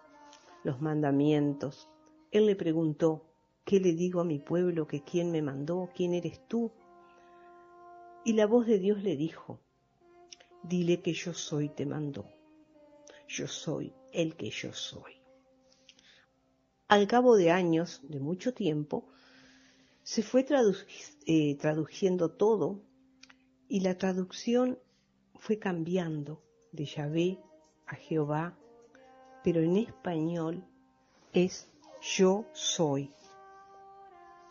los 0.63 0.79
mandamientos, 0.81 1.89
él 2.31 2.45
le 2.45 2.55
preguntó, 2.55 3.25
¿qué 3.65 3.79
le 3.79 3.93
digo 3.93 4.21
a 4.21 4.25
mi 4.25 4.39
pueblo 4.39 4.87
que 4.87 5.03
quién 5.03 5.31
me 5.31 5.41
mandó? 5.41 5.89
¿Quién 5.95 6.13
eres 6.13 6.47
tú? 6.47 6.71
Y 8.25 8.33
la 8.33 8.45
voz 8.45 8.65
de 8.65 8.79
Dios 8.79 9.03
le 9.03 9.15
dijo, 9.15 9.59
dile 10.63 11.01
que 11.01 11.13
yo 11.13 11.33
soy 11.33 11.69
te 11.69 11.85
mandó. 11.85 12.25
Yo 13.27 13.47
soy 13.47 13.93
el 14.11 14.35
que 14.35 14.49
yo 14.49 14.73
soy. 14.73 15.13
Al 16.87 17.07
cabo 17.07 17.35
de 17.35 17.51
años, 17.51 18.01
de 18.03 18.19
mucho 18.19 18.53
tiempo, 18.53 19.07
se 20.03 20.23
fue 20.23 20.45
eh, 21.25 21.57
traduciendo 21.57 22.31
todo 22.31 22.81
y 23.67 23.81
la 23.81 23.97
traducción 23.97 24.79
fue 25.35 25.59
cambiando 25.59 26.41
de 26.71 26.85
Yahvé 26.85 27.39
a 27.85 27.95
Jehová, 27.95 28.57
pero 29.43 29.61
en 29.61 29.77
español 29.77 30.63
es 31.33 31.69
yo 32.15 32.45
soy. 32.53 33.11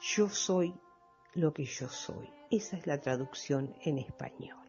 Yo 0.00 0.28
soy 0.28 0.74
lo 1.34 1.52
que 1.52 1.64
yo 1.64 1.88
soy. 1.88 2.28
Esa 2.50 2.76
es 2.76 2.86
la 2.86 3.00
traducción 3.00 3.74
en 3.82 3.98
español. 3.98 4.66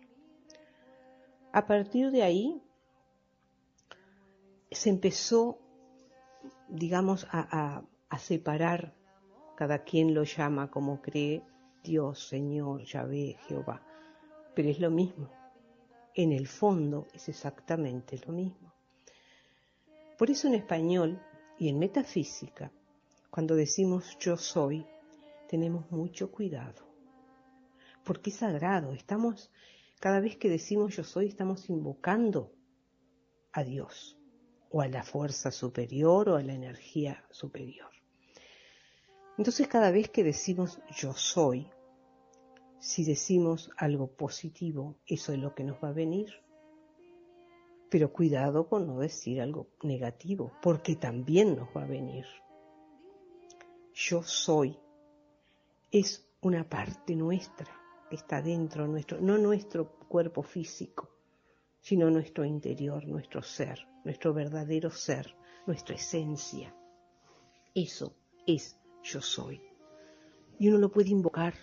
A 1.52 1.66
partir 1.66 2.12
de 2.12 2.24
ahí 2.24 2.62
se 4.72 4.90
empezó, 4.90 5.60
digamos, 6.68 7.28
a, 7.32 7.84
separar, 8.20 8.94
cada 9.56 9.84
quien 9.84 10.14
lo 10.14 10.24
llama 10.24 10.70
como 10.70 11.02
cree, 11.02 11.44
Dios, 11.84 12.28
Señor, 12.28 12.84
Yahvé, 12.84 13.38
Jehová, 13.48 13.82
pero 14.56 14.70
es 14.70 14.80
lo 14.80 14.92
mismo. 14.92 15.32
En 16.14 16.32
el 16.32 16.48
fondo 16.48 17.08
es 17.14 17.30
exactamente 17.30 18.20
lo 18.26 18.34
mismo. 18.34 18.74
Por 20.18 20.30
eso 20.30 20.48
en 20.48 20.56
español 20.56 21.22
y 21.60 21.70
en 21.70 21.80
metafísica, 21.80 22.72
cuando 23.38 23.56
decimos 23.56 24.18
yo 24.20 24.36
soy, 24.36 24.84
tenemos 25.48 25.92
mucho 25.92 26.32
cuidado. 26.32 26.88
Porque 28.04 28.32
es 28.32 28.38
sagrado. 28.38 28.94
Estamos, 28.94 29.52
cada 30.00 30.20
vez 30.20 30.38
que 30.38 30.50
decimos 30.50 30.96
yo 30.96 31.04
soy, 31.04 31.28
estamos 31.28 31.70
invocando 31.70 32.52
a 33.52 33.64
Dios 33.64 34.18
o 34.72 34.82
a 34.82 34.88
la 34.88 35.04
fuerza 35.04 35.52
superior 35.52 36.30
o 36.30 36.36
a 36.36 36.42
la 36.42 36.56
energía 36.56 37.24
superior. 37.30 37.92
Entonces 39.38 39.68
cada 39.68 39.92
vez 39.92 40.10
que 40.10 40.24
decimos 40.24 40.82
yo 40.90 41.14
soy, 41.14 41.70
si 42.80 43.06
decimos 43.06 43.70
algo 43.78 44.08
positivo, 44.08 44.98
eso 45.06 45.32
es 45.32 45.38
lo 45.38 45.54
que 45.54 45.64
nos 45.64 45.78
va 45.84 45.90
a 45.90 45.94
venir. 45.94 46.42
Pero 47.92 48.12
cuidado 48.12 48.68
con 48.68 48.88
no 48.88 48.98
decir 48.98 49.42
algo 49.42 49.68
negativo, 49.84 50.54
porque 50.64 50.96
también 50.96 51.56
nos 51.56 51.68
va 51.78 51.84
a 51.84 51.88
venir. 51.88 52.26
Yo 54.00 54.22
soy 54.22 54.78
es 55.92 56.30
una 56.42 56.70
parte 56.70 57.16
nuestra 57.16 57.68
que 58.08 58.16
está 58.16 58.44
dentro 58.44 58.88
nuestro, 58.88 59.20
no 59.20 59.40
nuestro 59.40 59.98
cuerpo 60.08 60.44
físico, 60.44 61.10
sino 61.82 62.12
nuestro 62.12 62.46
interior, 62.46 63.08
nuestro 63.08 63.42
ser, 63.42 63.88
nuestro 64.06 64.36
verdadero 64.36 64.92
ser, 64.92 65.36
nuestra 65.66 65.96
esencia. 65.96 66.76
Eso 67.74 68.16
es 68.46 68.80
yo 69.02 69.20
soy. 69.20 69.60
Y 70.60 70.68
uno 70.68 70.78
lo 70.78 70.92
puede 70.92 71.10
invocar 71.10 71.56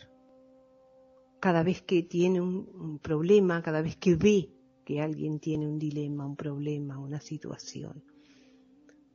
cada 1.39 1.63
vez 1.63 1.83
que 1.83 2.03
tiene 2.03 2.41
un, 2.41 2.99
problema, 2.99 3.63
cada 3.63 3.81
vez 3.81 3.95
que 3.95 4.17
ve 4.17 4.51
que 4.85 5.01
alguien 5.01 5.39
tiene 5.39 5.69
un 5.69 5.79
dilema, 5.79 6.27
un 6.27 6.35
problema, 6.35 6.99
una 6.99 7.21
situación. 7.21 8.03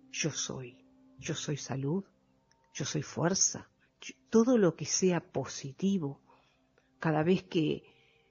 Yo 0.10 0.32
soy, 0.32 0.78
yo 1.20 1.36
soy 1.36 1.58
salud, 1.58 2.06
yo 2.80 2.86
soy 2.86 3.02
fuerza, 3.02 3.70
todo 4.30 4.58
lo 4.58 4.78
que 4.78 4.86
sea 4.86 5.20
positivo, 5.20 6.22
cada 6.98 7.24
vez 7.24 7.44
que, 7.44 7.84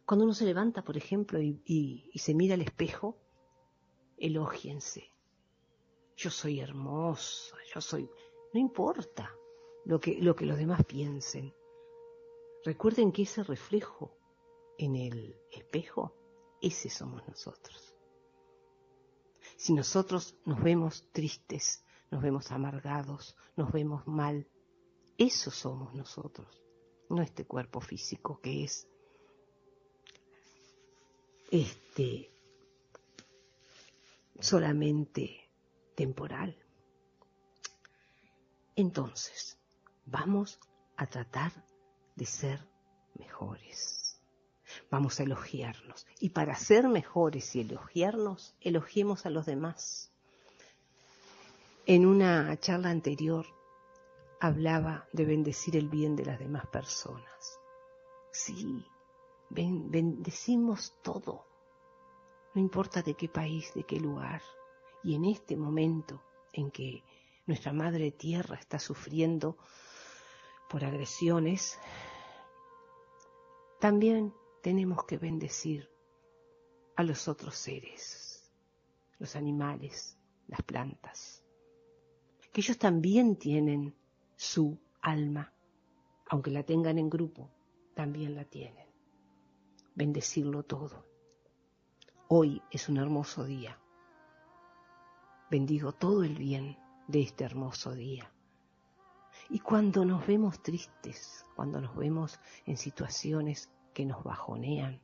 cuando 0.07 0.25
uno 0.25 0.33
se 0.33 0.47
levanta, 0.47 0.83
por 0.83 0.97
ejemplo, 0.97 1.39
y, 1.39 2.11
se 2.15 2.33
mira 2.33 2.55
al 2.55 2.63
espejo, 2.63 3.19
elógiense. 4.17 5.13
Yo 6.17 6.31
soy 6.31 6.61
hermosa, 6.61 7.57
yo 7.75 7.83
soy, 7.83 8.09
no 8.55 8.59
importa 8.59 9.31
lo 9.85 10.01
que, 10.01 10.19
lo 10.23 10.35
que 10.35 10.47
los 10.47 10.57
demás 10.57 10.83
piensen. 10.87 11.55
Recuerden 12.65 13.13
que 13.13 13.23
ese 13.23 13.43
reflejo 13.43 14.17
en 14.79 14.97
el 14.97 15.37
espejo 15.53 16.15
ese 16.63 16.89
somos 16.89 17.29
nosotros. 17.29 17.95
Si 19.59 19.75
nosotros 19.75 20.39
nos 20.47 20.63
vemos 20.63 21.07
tristes, 21.13 21.85
nos 22.11 22.23
vemos 22.23 22.51
amargados, 22.51 23.37
nos 23.57 23.73
vemos 23.73 24.07
mal, 24.07 24.47
eso 25.17 25.51
somos 25.51 25.95
nosotros, 25.95 26.63
no 27.11 27.23
este 27.23 27.45
cuerpo 27.45 27.81
físico 27.81 28.41
que 28.41 28.65
es 28.65 28.87
este 31.51 32.31
solamente 34.41 35.51
temporal. 35.95 36.57
Entonces, 38.77 39.59
vamos 40.07 40.61
a 40.97 41.07
tratar 41.07 41.53
de 42.15 42.27
ser 42.27 42.65
mejores. 43.15 44.21
Vamos 44.91 45.19
a 45.19 45.25
elogiarnos. 45.25 46.07
Y 46.21 46.31
para 46.31 46.55
ser 46.55 46.89
mejores 46.89 47.57
y 47.57 47.63
elogiarnos, 47.63 48.55
elogiemos 48.61 49.27
a 49.27 49.31
los 49.31 49.47
demás. 49.47 50.13
En 51.91 52.05
una 52.05 52.55
charla 52.61 52.91
anterior 52.91 53.47
hablaba 54.41 55.09
de 55.15 55.25
bendecir 55.25 55.75
el 55.75 55.89
bien 55.89 56.17
de 56.17 56.27
las 56.27 56.39
demás 56.39 56.67
personas. 56.67 57.59
Sí, 58.31 58.85
bendecimos 59.49 60.99
todo, 61.03 61.47
no 62.53 62.61
importa 62.61 63.01
de 63.01 63.15
qué 63.15 63.31
país, 63.31 63.73
de 63.73 63.85
qué 63.85 63.99
lugar. 63.99 64.43
Y 65.03 65.15
en 65.15 65.25
este 65.25 65.57
momento 65.57 66.23
en 66.53 66.71
que 66.71 67.05
nuestra 67.47 67.73
madre 67.73 68.13
tierra 68.13 68.57
está 68.57 68.79
sufriendo 68.79 69.57
por 70.69 70.85
agresiones, 70.85 71.79
también 73.81 74.35
tenemos 74.63 75.05
que 75.05 75.17
bendecir 75.17 75.91
a 76.97 77.03
los 77.03 77.29
otros 77.29 77.57
seres, 77.57 78.53
los 79.19 79.37
animales, 79.37 80.19
las 80.49 80.61
plantas, 80.65 81.48
que 82.53 82.61
ellos 82.61 82.79
también 82.79 83.37
tienen 83.37 83.95
su 84.37 84.79
alma, 85.01 85.53
aunque 86.29 86.51
la 86.51 86.63
tengan 86.63 86.99
en 86.99 87.11
grupo, 87.11 87.51
también 87.95 88.35
la 88.35 88.45
tienen. 88.45 88.87
Bendecirlo 89.95 90.63
todo. 90.63 91.05
Hoy 92.29 92.63
es 92.71 92.89
un 92.89 92.99
hermoso 92.99 93.45
día. 93.45 93.79
Bendigo 95.51 95.93
todo 95.93 96.25
el 96.25 96.37
bien 96.37 96.79
de 97.07 97.23
este 97.23 97.45
hermoso 97.45 97.95
día. 97.95 98.31
Y 99.51 99.61
cuando 99.61 100.05
nos 100.05 100.27
vemos 100.27 100.63
tristes, 100.63 101.45
cuando 101.57 101.81
nos 101.81 101.97
vemos 101.97 102.39
en 102.67 102.77
situaciones 102.77 103.71
que 103.95 104.05
nos 104.05 104.23
bajonean, 104.23 105.01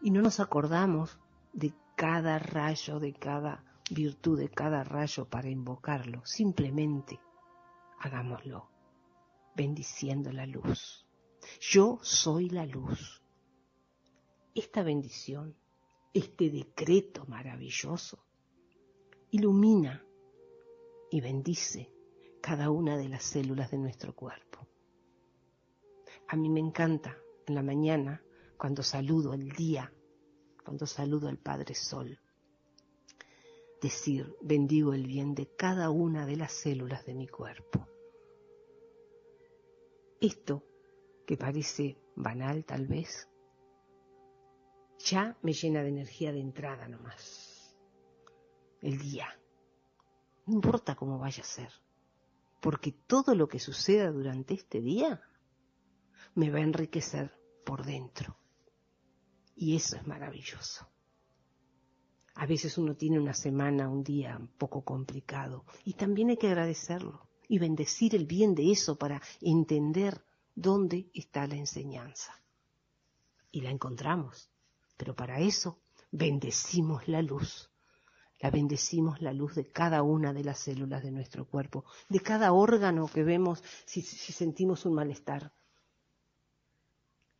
y 0.00 0.10
no 0.10 0.20
nos 0.20 0.40
acordamos 0.40 1.18
de 1.52 1.72
cada 1.94 2.38
rayo, 2.38 3.00
de 3.00 3.12
cada 3.12 3.64
virtud, 3.90 4.38
de 4.38 4.48
cada 4.48 4.84
rayo 4.84 5.28
para 5.28 5.48
invocarlo, 5.48 6.24
simplemente 6.24 7.20
hagámoslo, 8.00 8.70
bendiciendo 9.54 10.32
la 10.32 10.46
luz. 10.46 11.06
Yo 11.60 11.98
soy 12.02 12.48
la 12.48 12.66
luz 12.66 13.24
esta 14.54 14.84
bendición, 14.84 15.56
este 16.12 16.48
decreto 16.48 17.26
maravilloso, 17.26 18.24
ilumina 19.30 20.04
y 21.10 21.20
bendice 21.20 21.92
cada 22.40 22.70
una 22.70 22.96
de 22.96 23.08
las 23.08 23.24
células 23.24 23.72
de 23.72 23.78
nuestro 23.78 24.14
cuerpo. 24.14 24.66
A 26.28 26.36
mí 26.36 26.48
me 26.48 26.60
encanta 26.60 27.18
en 27.46 27.56
la 27.56 27.62
mañana, 27.62 28.22
cuando 28.56 28.82
saludo 28.82 29.34
el 29.34 29.50
día, 29.50 29.92
cuando 30.64 30.86
saludo 30.86 31.28
al 31.28 31.38
Padre 31.38 31.74
Sol, 31.74 32.18
decir, 33.84 34.34
bendigo 34.40 34.94
el 34.94 35.06
bien 35.06 35.34
de 35.34 35.46
cada 35.56 35.90
una 35.90 36.24
de 36.24 36.36
las 36.36 36.52
células 36.52 37.04
de 37.04 37.14
mi 37.14 37.28
cuerpo. 37.28 37.86
Esto, 40.22 40.64
que 41.26 41.36
parece 41.36 41.98
banal 42.16 42.64
tal 42.64 42.86
vez, 42.86 43.28
ya 44.98 45.36
me 45.42 45.52
llena 45.52 45.82
de 45.82 45.90
energía 45.90 46.32
de 46.32 46.40
entrada 46.40 46.88
nomás. 46.88 47.76
El 48.80 48.98
día. 48.98 49.28
No 50.46 50.54
importa 50.54 50.94
cómo 50.94 51.18
vaya 51.18 51.42
a 51.42 51.46
ser, 51.46 51.70
porque 52.62 52.90
todo 52.92 53.34
lo 53.34 53.48
que 53.48 53.58
suceda 53.58 54.10
durante 54.10 54.54
este 54.54 54.80
día 54.80 55.20
me 56.34 56.50
va 56.50 56.60
a 56.60 56.62
enriquecer 56.62 57.38
por 57.66 57.84
dentro. 57.84 58.38
Y 59.54 59.76
eso 59.76 59.96
es 59.96 60.06
maravilloso. 60.06 60.93
A 62.34 62.46
veces 62.46 62.78
uno 62.78 62.96
tiene 62.96 63.18
una 63.18 63.34
semana, 63.34 63.88
un 63.88 64.02
día 64.02 64.36
un 64.38 64.48
poco 64.48 64.82
complicado 64.82 65.64
y 65.84 65.94
también 65.94 66.30
hay 66.30 66.36
que 66.36 66.48
agradecerlo 66.48 67.28
y 67.48 67.58
bendecir 67.58 68.14
el 68.14 68.26
bien 68.26 68.54
de 68.54 68.72
eso 68.72 68.96
para 68.96 69.22
entender 69.40 70.24
dónde 70.54 71.10
está 71.14 71.46
la 71.46 71.56
enseñanza. 71.56 72.32
Y 73.52 73.60
la 73.60 73.70
encontramos 73.70 74.50
pero 74.96 75.14
para 75.14 75.40
eso 75.40 75.78
bendecimos 76.10 77.08
la 77.08 77.22
luz. 77.22 77.70
La 78.40 78.50
bendecimos 78.50 79.22
la 79.22 79.32
luz 79.32 79.54
de 79.54 79.70
cada 79.70 80.02
una 80.02 80.32
de 80.32 80.44
las 80.44 80.58
células 80.58 81.02
de 81.02 81.10
nuestro 81.10 81.46
cuerpo, 81.46 81.84
de 82.08 82.20
cada 82.20 82.52
órgano 82.52 83.08
que 83.08 83.22
vemos 83.22 83.62
si, 83.86 84.02
si 84.02 84.32
sentimos 84.32 84.84
un 84.84 84.94
malestar. 84.94 85.52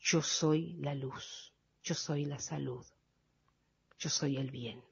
Yo 0.01 0.23
soy 0.23 0.75
la 0.75 0.95
luz, 0.95 1.53
yo 1.83 1.95
soy 1.95 2.25
la 2.25 2.39
salud, 2.39 2.85
yo 4.05 4.11
soy 4.11 4.37
el 4.37 4.51
bien. 4.51 4.83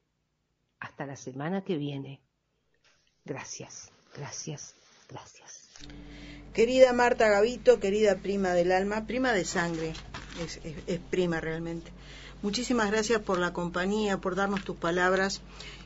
Hasta 0.81 1.05
la 1.05 1.17
semana 1.17 1.63
que 1.63 1.77
viene. 1.77 2.23
Gracias, 3.27 3.91
gracias, 4.17 4.75
gracias. 5.07 5.69
Querida 6.55 6.95
Marta 6.95 7.29
Gavito, 7.29 7.79
querida 7.79 8.17
prima 8.17 8.55
del 8.55 8.73
alma, 8.73 9.07
prima 9.07 9.33
de 9.33 9.45
sangre, 9.45 9.93
es, 10.41 10.61
es 10.87 10.99
prima 11.11 11.41
realmente. 11.41 11.93
Muchísimas 12.41 12.91
gracias 12.91 13.21
por 13.21 13.39
la 13.39 13.53
compañía, 13.53 14.19
por 14.19 14.35
darnos 14.35 14.65
tus 14.65 14.77
palabras. 14.77 15.43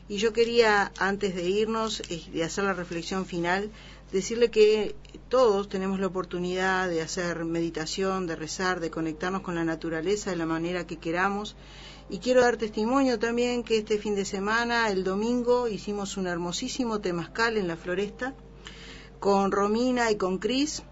Y 0.07 0.19
yo 0.19 0.31
quería, 0.31 0.93
antes 0.97 1.35
de 1.35 1.49
irnos, 1.49 2.01
de 2.07 2.43
hacer 2.45 2.63
la 2.63 2.73
reflexión 2.73 3.25
final, 3.25 3.71
decirle 4.13 4.49
que 4.49 4.95
todos 5.27 5.67
tenemos 5.67 5.99
la 5.99 6.07
oportunidad 6.07 6.87
de 6.87 7.01
hacer 7.01 7.43
meditación, 7.43 8.25
de 8.25 8.37
rezar, 8.37 8.79
de 8.79 8.89
conectarnos 8.89 9.41
con 9.41 9.55
la 9.55 9.65
naturaleza 9.65 10.29
de 10.29 10.37
la 10.37 10.45
manera 10.45 10.87
que 10.87 10.95
queramos. 10.95 11.57
Y 12.09 12.19
quiero 12.19 12.41
dar 12.41 12.55
testimonio 12.55 13.19
también 13.19 13.63
que 13.63 13.79
este 13.79 13.97
fin 13.97 14.15
de 14.15 14.23
semana, 14.23 14.89
el 14.89 15.03
domingo, 15.03 15.67
hicimos 15.67 16.15
un 16.15 16.27
hermosísimo 16.27 17.01
temazcal 17.01 17.57
en 17.57 17.67
la 17.67 17.75
floresta 17.75 18.33
con 19.19 19.51
Romina 19.51 20.09
y 20.09 20.15
con 20.15 20.37
Cris, 20.37 20.83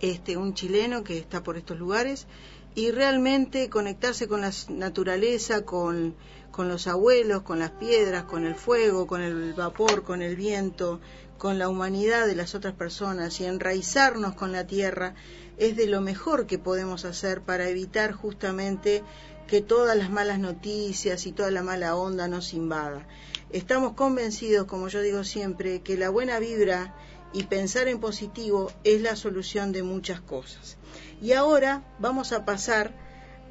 este, 0.00 0.36
un 0.36 0.54
chileno 0.54 1.02
que 1.02 1.18
está 1.18 1.42
por 1.42 1.56
estos 1.56 1.78
lugares, 1.78 2.28
y 2.76 2.92
realmente 2.92 3.68
conectarse 3.68 4.28
con 4.28 4.40
la 4.40 4.52
naturaleza, 4.68 5.64
con, 5.64 6.14
con 6.52 6.68
los 6.68 6.86
abuelos, 6.86 7.42
con 7.42 7.58
las 7.58 7.72
piedras, 7.72 8.24
con 8.24 8.46
el 8.46 8.54
fuego, 8.54 9.08
con 9.08 9.22
el 9.22 9.54
vapor, 9.54 10.04
con 10.04 10.22
el 10.22 10.36
viento, 10.36 11.00
con 11.38 11.58
la 11.58 11.68
humanidad 11.68 12.26
de 12.26 12.36
las 12.36 12.54
otras 12.54 12.74
personas 12.74 13.40
y 13.40 13.46
enraizarnos 13.46 14.34
con 14.34 14.52
la 14.52 14.66
tierra 14.66 15.14
es 15.56 15.76
de 15.76 15.86
lo 15.86 16.00
mejor 16.00 16.46
que 16.46 16.58
podemos 16.58 17.04
hacer 17.04 17.42
para 17.42 17.68
evitar 17.68 18.12
justamente 18.12 19.02
que 19.50 19.60
todas 19.60 19.96
las 19.96 20.10
malas 20.10 20.38
noticias 20.38 21.26
y 21.26 21.32
toda 21.32 21.50
la 21.50 21.64
mala 21.64 21.96
onda 21.96 22.28
nos 22.28 22.54
invada. 22.54 23.04
Estamos 23.50 23.94
convencidos, 23.94 24.68
como 24.68 24.86
yo 24.86 25.00
digo 25.00 25.24
siempre, 25.24 25.82
que 25.82 25.96
la 25.96 26.08
buena 26.08 26.38
vibra 26.38 26.94
y 27.32 27.42
pensar 27.42 27.88
en 27.88 27.98
positivo 27.98 28.70
es 28.84 29.02
la 29.02 29.16
solución 29.16 29.72
de 29.72 29.82
muchas 29.82 30.20
cosas. 30.20 30.76
Y 31.20 31.32
ahora 31.32 31.82
vamos 31.98 32.30
a 32.30 32.44
pasar 32.44 32.94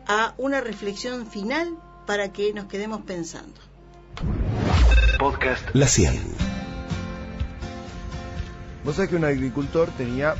a 0.07 0.35
una 0.37 0.61
reflexión 0.61 1.27
final 1.27 1.77
para 2.07 2.31
que 2.31 2.53
nos 2.53 2.67
quedemos 2.67 3.01
pensando. 3.01 3.59
Podcast 5.19 5.65
La 5.73 5.87
Cien. 5.89 6.17
Vos 8.85 8.95
sabés 8.95 9.09
que 9.09 9.17
un 9.17 9.25
agricultor 9.25 9.89
tenía 9.97 10.35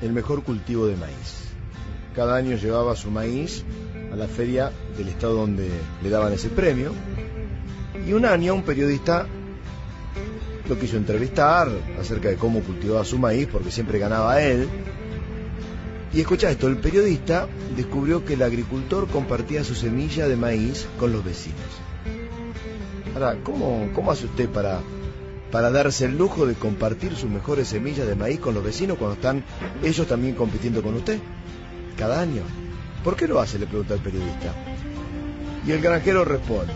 el 0.00 0.14
mejor 0.14 0.44
cultivo 0.44 0.86
de 0.86 0.96
maíz. 0.96 1.44
Cada 2.14 2.36
año 2.36 2.56
llevaba 2.56 2.96
su 2.96 3.10
maíz 3.10 3.66
la 4.18 4.26
feria 4.26 4.72
del 4.96 5.08
estado 5.08 5.34
donde 5.34 5.70
le 6.02 6.10
daban 6.10 6.32
ese 6.32 6.48
premio. 6.48 6.92
Y 8.06 8.12
un 8.12 8.24
año 8.24 8.54
un 8.54 8.62
periodista 8.62 9.26
lo 10.68 10.78
quiso 10.78 10.96
entrevistar 10.96 11.68
acerca 11.98 12.28
de 12.28 12.36
cómo 12.36 12.60
cultivaba 12.60 13.04
su 13.04 13.18
maíz, 13.18 13.48
porque 13.50 13.70
siempre 13.70 13.98
ganaba 13.98 14.42
él. 14.42 14.68
Y 16.12 16.20
escucha 16.20 16.50
esto, 16.50 16.68
el 16.68 16.78
periodista 16.78 17.48
descubrió 17.76 18.24
que 18.24 18.34
el 18.34 18.42
agricultor 18.42 19.08
compartía 19.08 19.64
su 19.64 19.74
semilla 19.74 20.26
de 20.26 20.36
maíz 20.36 20.86
con 20.98 21.12
los 21.12 21.24
vecinos. 21.24 21.58
Ahora, 23.14 23.36
¿cómo, 23.42 23.88
cómo 23.94 24.10
hace 24.10 24.26
usted 24.26 24.48
para, 24.48 24.80
para 25.50 25.70
darse 25.70 26.06
el 26.06 26.16
lujo 26.16 26.46
de 26.46 26.54
compartir 26.54 27.14
sus 27.14 27.30
mejores 27.30 27.68
semillas 27.68 28.06
de 28.06 28.14
maíz 28.14 28.40
con 28.40 28.54
los 28.54 28.64
vecinos 28.64 28.98
cuando 28.98 29.14
están 29.14 29.44
ellos 29.82 30.06
también 30.06 30.34
compitiendo 30.34 30.82
con 30.82 30.94
usted? 30.94 31.18
Cada 31.96 32.20
año. 32.20 32.42
¿Por 33.08 33.16
qué 33.16 33.26
lo 33.26 33.40
hace? 33.40 33.58
le 33.58 33.66
pregunta 33.66 33.94
el 33.94 34.00
periodista. 34.00 34.52
Y 35.66 35.72
el 35.72 35.80
granjero 35.80 36.26
responde, 36.26 36.74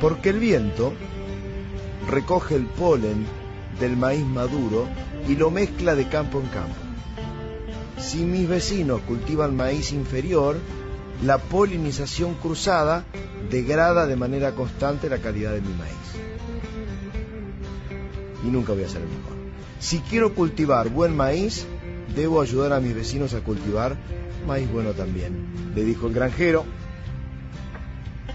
porque 0.00 0.30
el 0.30 0.38
viento 0.38 0.94
recoge 2.08 2.54
el 2.54 2.64
polen 2.64 3.26
del 3.78 3.94
maíz 3.94 4.24
maduro 4.24 4.88
y 5.28 5.36
lo 5.36 5.50
mezcla 5.50 5.94
de 5.94 6.08
campo 6.08 6.40
en 6.40 6.46
campo. 6.46 6.80
Si 7.98 8.24
mis 8.24 8.48
vecinos 8.48 9.02
cultivan 9.02 9.54
maíz 9.54 9.92
inferior, 9.92 10.56
la 11.22 11.36
polinización 11.36 12.36
cruzada 12.36 13.04
degrada 13.50 14.06
de 14.06 14.16
manera 14.16 14.52
constante 14.52 15.10
la 15.10 15.18
calidad 15.18 15.52
de 15.52 15.60
mi 15.60 15.74
maíz. 15.74 16.06
Y 18.42 18.46
nunca 18.46 18.72
voy 18.72 18.84
a 18.84 18.88
ser 18.88 19.02
el 19.02 19.08
mejor. 19.08 19.34
Si 19.78 19.98
quiero 19.98 20.34
cultivar 20.34 20.88
buen 20.88 21.14
maíz, 21.14 21.66
debo 22.16 22.40
ayudar 22.40 22.72
a 22.72 22.80
mis 22.80 22.94
vecinos 22.94 23.34
a 23.34 23.40
cultivar 23.40 23.98
maíz 24.46 24.70
bueno 24.70 24.92
también, 24.92 25.72
le 25.74 25.84
dijo 25.84 26.06
el 26.06 26.14
granjero. 26.14 26.64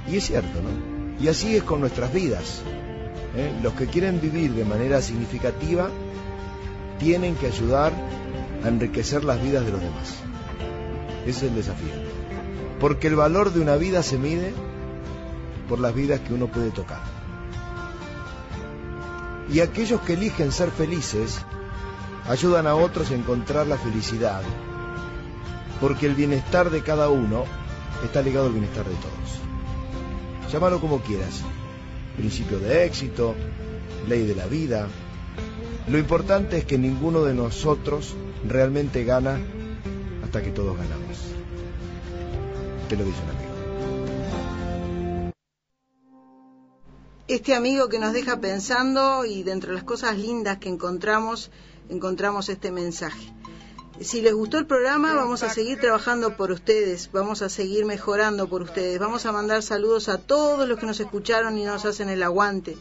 Y 0.10 0.18
es 0.18 0.26
cierto, 0.26 0.62
¿no? 0.62 1.24
Y 1.24 1.28
así 1.28 1.56
es 1.56 1.64
con 1.64 1.82
nuestras 1.82 2.14
vidas. 2.14 2.62
¿eh? 3.36 3.52
Los 3.62 3.74
que 3.74 3.88
quieren 3.88 4.22
vivir 4.22 4.54
de 4.54 4.66
manera 4.66 5.02
significativa 5.02 5.90
tienen 6.98 7.36
que 7.36 7.48
ayudar 7.48 7.94
a 8.64 8.68
enriquecer 8.68 9.24
las 9.24 9.42
vidas 9.42 9.66
de 9.66 9.72
los 9.72 9.82
demás. 9.82 10.16
Ese 11.26 11.46
es 11.46 11.52
el 11.52 11.56
desafío. 11.56 11.94
Porque 12.80 13.08
el 13.08 13.16
valor 13.16 13.54
de 13.54 13.60
una 13.60 13.76
vida 13.76 14.04
se 14.04 14.18
mide 14.18 14.54
por 15.68 15.80
las 15.80 15.94
vidas 15.94 16.22
que 16.22 16.34
uno 16.34 16.48
puede 16.48 16.72
tocar. 16.72 17.02
Y 19.52 19.60
aquellos 19.62 20.02
que 20.02 20.14
eligen 20.14 20.52
ser 20.52 20.72
felices 20.72 21.40
ayudan 22.28 22.68
a 22.68 22.76
otros 22.76 23.12
a 23.12 23.16
encontrar 23.16 23.68
la 23.68 23.78
felicidad, 23.78 24.42
porque 25.80 26.06
el 26.06 26.16
bienestar 26.16 26.70
de 26.70 26.84
cada 26.84 27.10
uno 27.10 27.46
está 28.04 28.22
ligado 28.22 28.48
al 28.48 28.54
bienestar 28.54 28.86
de 28.86 28.96
todos. 28.96 30.52
Llámalo 30.52 30.82
como 30.82 31.00
quieras, 31.02 31.42
principio 32.18 32.60
de 32.60 32.86
éxito, 32.86 33.36
ley 34.08 34.26
de 34.26 34.36
la 34.36 34.48
vida. 34.48 34.88
Lo 35.88 35.98
importante 35.98 36.58
es 36.58 36.66
que 36.66 36.78
ninguno 36.78 37.24
de 37.24 37.34
nosotros 37.34 38.16
realmente 38.48 39.04
gana 39.04 39.40
hasta 40.24 40.42
que 40.42 40.52
todos 40.52 40.78
ganamos. 40.78 41.18
Te 42.88 42.96
lo 42.96 43.06
dice 43.06 43.18
un 43.24 43.30
amigo. 43.30 43.50
Este 47.28 47.54
amigo 47.54 47.90
que 47.90 48.00
nos 48.00 48.14
deja 48.14 48.42
pensando 48.42 49.24
y 49.24 49.44
dentro 49.44 49.70
de 49.70 49.76
las 49.76 49.84
cosas 49.84 50.18
lindas 50.18 50.58
que 50.58 50.70
encontramos, 50.70 51.52
encontramos 51.88 52.50
este 52.50 52.72
mensaje. 52.72 53.39
Si 54.02 54.22
les 54.22 54.34
gustó 54.34 54.58
el 54.58 54.66
programa, 54.66 55.14
vamos 55.14 55.44
a 55.44 55.50
seguir 55.50 55.78
trabajando 55.78 56.38
por 56.38 56.52
ustedes, 56.52 57.12
vamos 57.12 57.42
a 57.42 57.50
seguir 57.50 57.84
mejorando 57.84 58.48
por 58.48 58.62
ustedes, 58.62 58.98
vamos 58.98 59.26
a 59.26 59.34
mandar 59.34 59.62
saludos 59.62 60.08
a 60.08 60.18
todos 60.18 60.70
los 60.70 60.80
que 60.80 60.86
nos 60.86 61.02
escucharon 61.02 61.58
y 61.58 61.66
nos 61.66 61.84
hacen 61.84 62.08
el 62.08 62.24
aguante. 62.24 62.78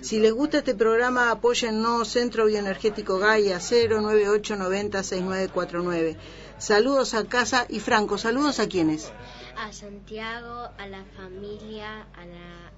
Si 0.00 0.20
les 0.20 0.32
gusta 0.32 0.58
este 0.58 0.76
programa, 0.76 1.32
apóyennos 1.32 2.06
Centro 2.08 2.46
Bioenergético 2.46 3.18
Gaia 3.18 3.58
098906949. 3.58 6.16
Saludos 6.58 7.14
a 7.14 7.24
casa 7.24 7.66
y 7.68 7.80
Franco, 7.80 8.16
saludos 8.16 8.60
a 8.60 8.68
quienes? 8.68 9.10
A 9.56 9.72
Santiago, 9.72 10.68
a 10.78 10.86
la 10.86 11.04
familia, 11.16 12.06
a 12.14 12.24
la 12.24 12.70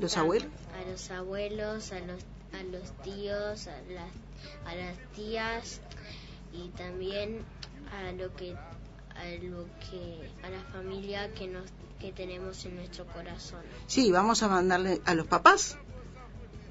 los 0.00 0.16
abuelos, 0.16 0.50
a 0.74 0.82
los 0.90 1.08
abuelos, 1.12 1.92
a 1.92 2.00
los 2.00 2.24
a 2.52 2.64
los 2.64 2.90
tíos, 3.04 3.68
a 3.68 3.80
las 3.92 4.10
a 4.66 4.74
las 4.74 4.96
tías 5.14 5.80
y 6.52 6.68
también 6.70 7.40
a 7.92 8.12
lo 8.12 8.34
que 8.34 8.52
a 8.52 9.26
lo 9.42 9.64
que 9.90 10.30
a 10.42 10.50
la 10.50 10.60
familia 10.72 11.32
que 11.34 11.48
nos 11.48 11.64
que 11.98 12.12
tenemos 12.12 12.64
en 12.64 12.76
nuestro 12.76 13.06
corazón. 13.06 13.60
Sí, 13.86 14.10
vamos 14.12 14.42
a 14.42 14.48
mandarle 14.48 15.00
a 15.04 15.14
los 15.14 15.26
papás. 15.26 15.76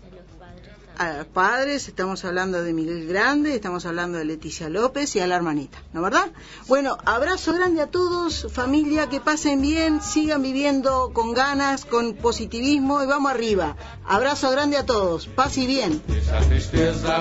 A 0.05 0.15
los 0.15 0.25
padres 0.39 0.71
A 0.97 1.17
los 1.17 1.27
padres, 1.27 1.87
estamos 1.87 2.23
hablando 2.25 2.63
de 2.63 2.73
Miguel 2.73 3.07
Grande, 3.07 3.53
estamos 3.53 3.85
hablando 3.85 4.17
de 4.17 4.25
Leticia 4.25 4.69
López 4.69 5.15
y 5.15 5.19
a 5.19 5.27
la 5.27 5.35
hermanita, 5.35 5.83
¿no 5.93 6.01
verdad? 6.01 6.31
Bueno, 6.67 6.97
abrazo 7.05 7.53
grande 7.53 7.81
a 7.81 7.87
todos, 7.87 8.47
familia, 8.51 9.09
que 9.09 9.19
pasen 9.19 9.61
bien, 9.61 10.01
sigan 10.01 10.41
viviendo 10.41 11.11
con 11.13 11.33
ganas, 11.33 11.85
con 11.85 12.15
positivismo 12.15 13.03
y 13.03 13.05
vamos 13.05 13.31
arriba. 13.31 13.75
Abrazo 14.05 14.49
grande 14.49 14.77
a 14.77 14.85
todos, 14.85 15.27
paz 15.27 15.57
y 15.57 15.67
bien. 15.67 16.01
Canta 16.07 16.37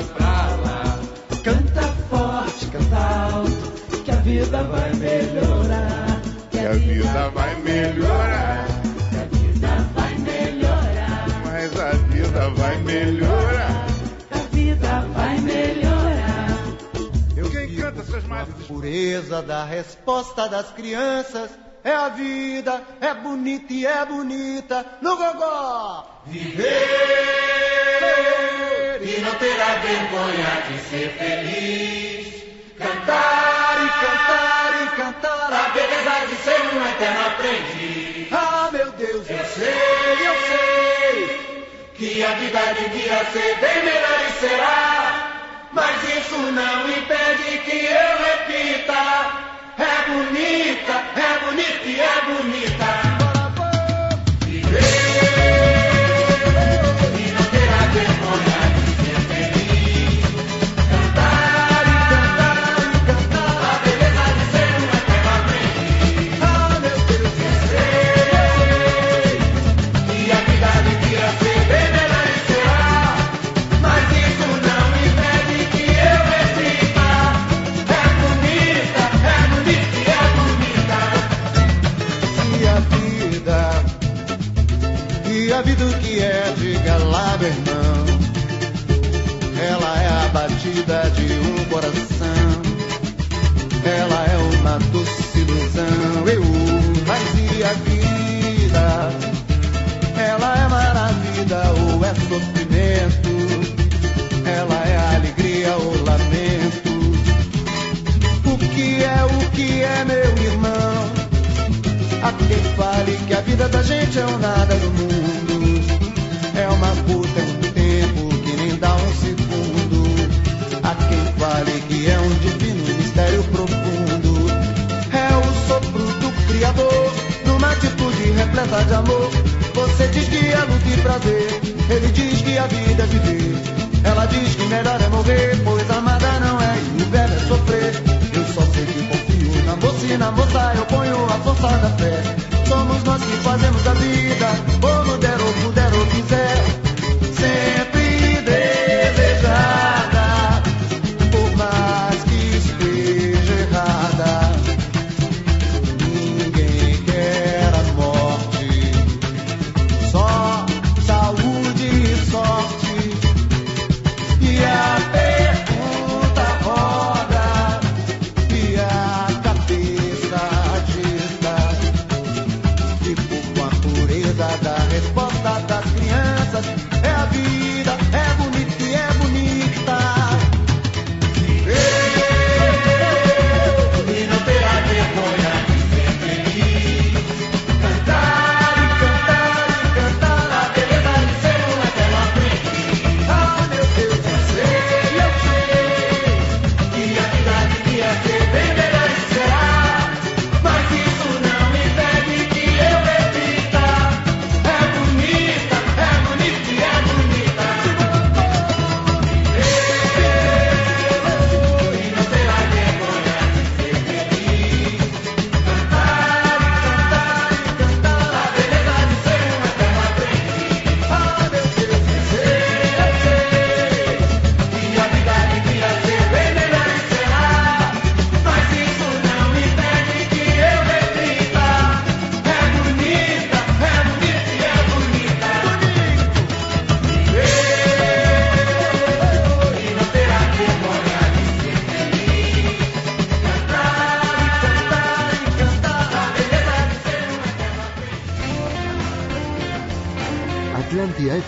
forte, 0.01 1.43
canta 1.43 1.96
alto, 2.93 4.03
que 4.05 4.11
a 4.11 4.17
vida 4.17 4.63
vai 4.65 4.93
melhorar. 4.95 6.21
Que 6.51 6.59
a 6.59 6.73
vida 6.73 7.29
vai 7.31 7.55
melhorar. 7.57 8.67
Que 9.11 9.17
a 9.17 9.25
vida 9.25 9.69
vai 9.95 10.15
melhorar. 10.19 11.27
Mas 11.45 11.81
a 11.81 11.91
vida 11.91 12.51
vai 12.51 12.77
melhorar. 12.79 13.87
A 14.31 14.39
vida 14.55 15.01
vai 15.15 15.39
melhorar. 15.39 16.49
Eu 17.37 17.51
Quem 17.51 17.77
canta 17.77 18.01
essas 18.01 18.25
mais 18.25 18.49
Pureza 18.67 19.43
da 19.43 19.65
resposta 19.65 20.49
das 20.49 20.71
crianças. 20.73 21.51
É 21.85 21.95
a 21.95 22.09
vida, 22.09 22.83
é 23.01 23.15
bonita 23.15 23.73
e 23.73 23.87
é 23.87 24.05
bonita 24.05 24.85
no 25.01 25.17
gogó. 25.17 26.05
Viver 26.27 26.67
e 29.03 29.21
não 29.21 29.35
terá 29.37 29.77
vergonha 29.77 30.63
de 30.69 30.79
ser 30.81 31.11
feliz. 31.11 32.46
Cantar 32.79 33.77
e 33.81 33.89
cantar 33.89 34.83
e 34.83 34.97
cantar 34.97 35.51
a 35.51 35.69
beleza 35.71 36.27
de 36.29 36.37
ser 36.37 36.61
um 36.75 36.87
eterno 36.87 37.27
aprendiz. 37.27 38.33
Ah, 38.33 38.69
meu 38.71 38.91
Deus, 38.93 39.31
eu 39.31 39.45
sei, 39.47 40.27
eu 40.27 40.35
sei 40.47 41.41
que 41.95 42.23
a 42.23 42.35
vida 42.35 42.59
devia 42.75 43.25
ser 43.33 43.57
bem 43.61 43.83
melhor 43.83 44.21
e 44.29 44.33
será. 44.41 45.69
Mas 45.73 46.03
isso 46.19 46.37
não 46.37 46.89
impede 46.91 47.59
que 47.65 47.87
eu 47.87 48.19
repita. 48.27 49.47
É 49.79 50.11
bonita, 50.11 50.93
é 51.17 51.39
bonita 51.47 51.85
e 51.85 52.01
é 52.01 52.21
bonita. 52.27 52.96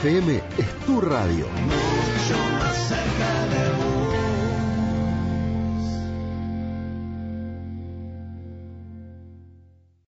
Atlántida 0.09 0.48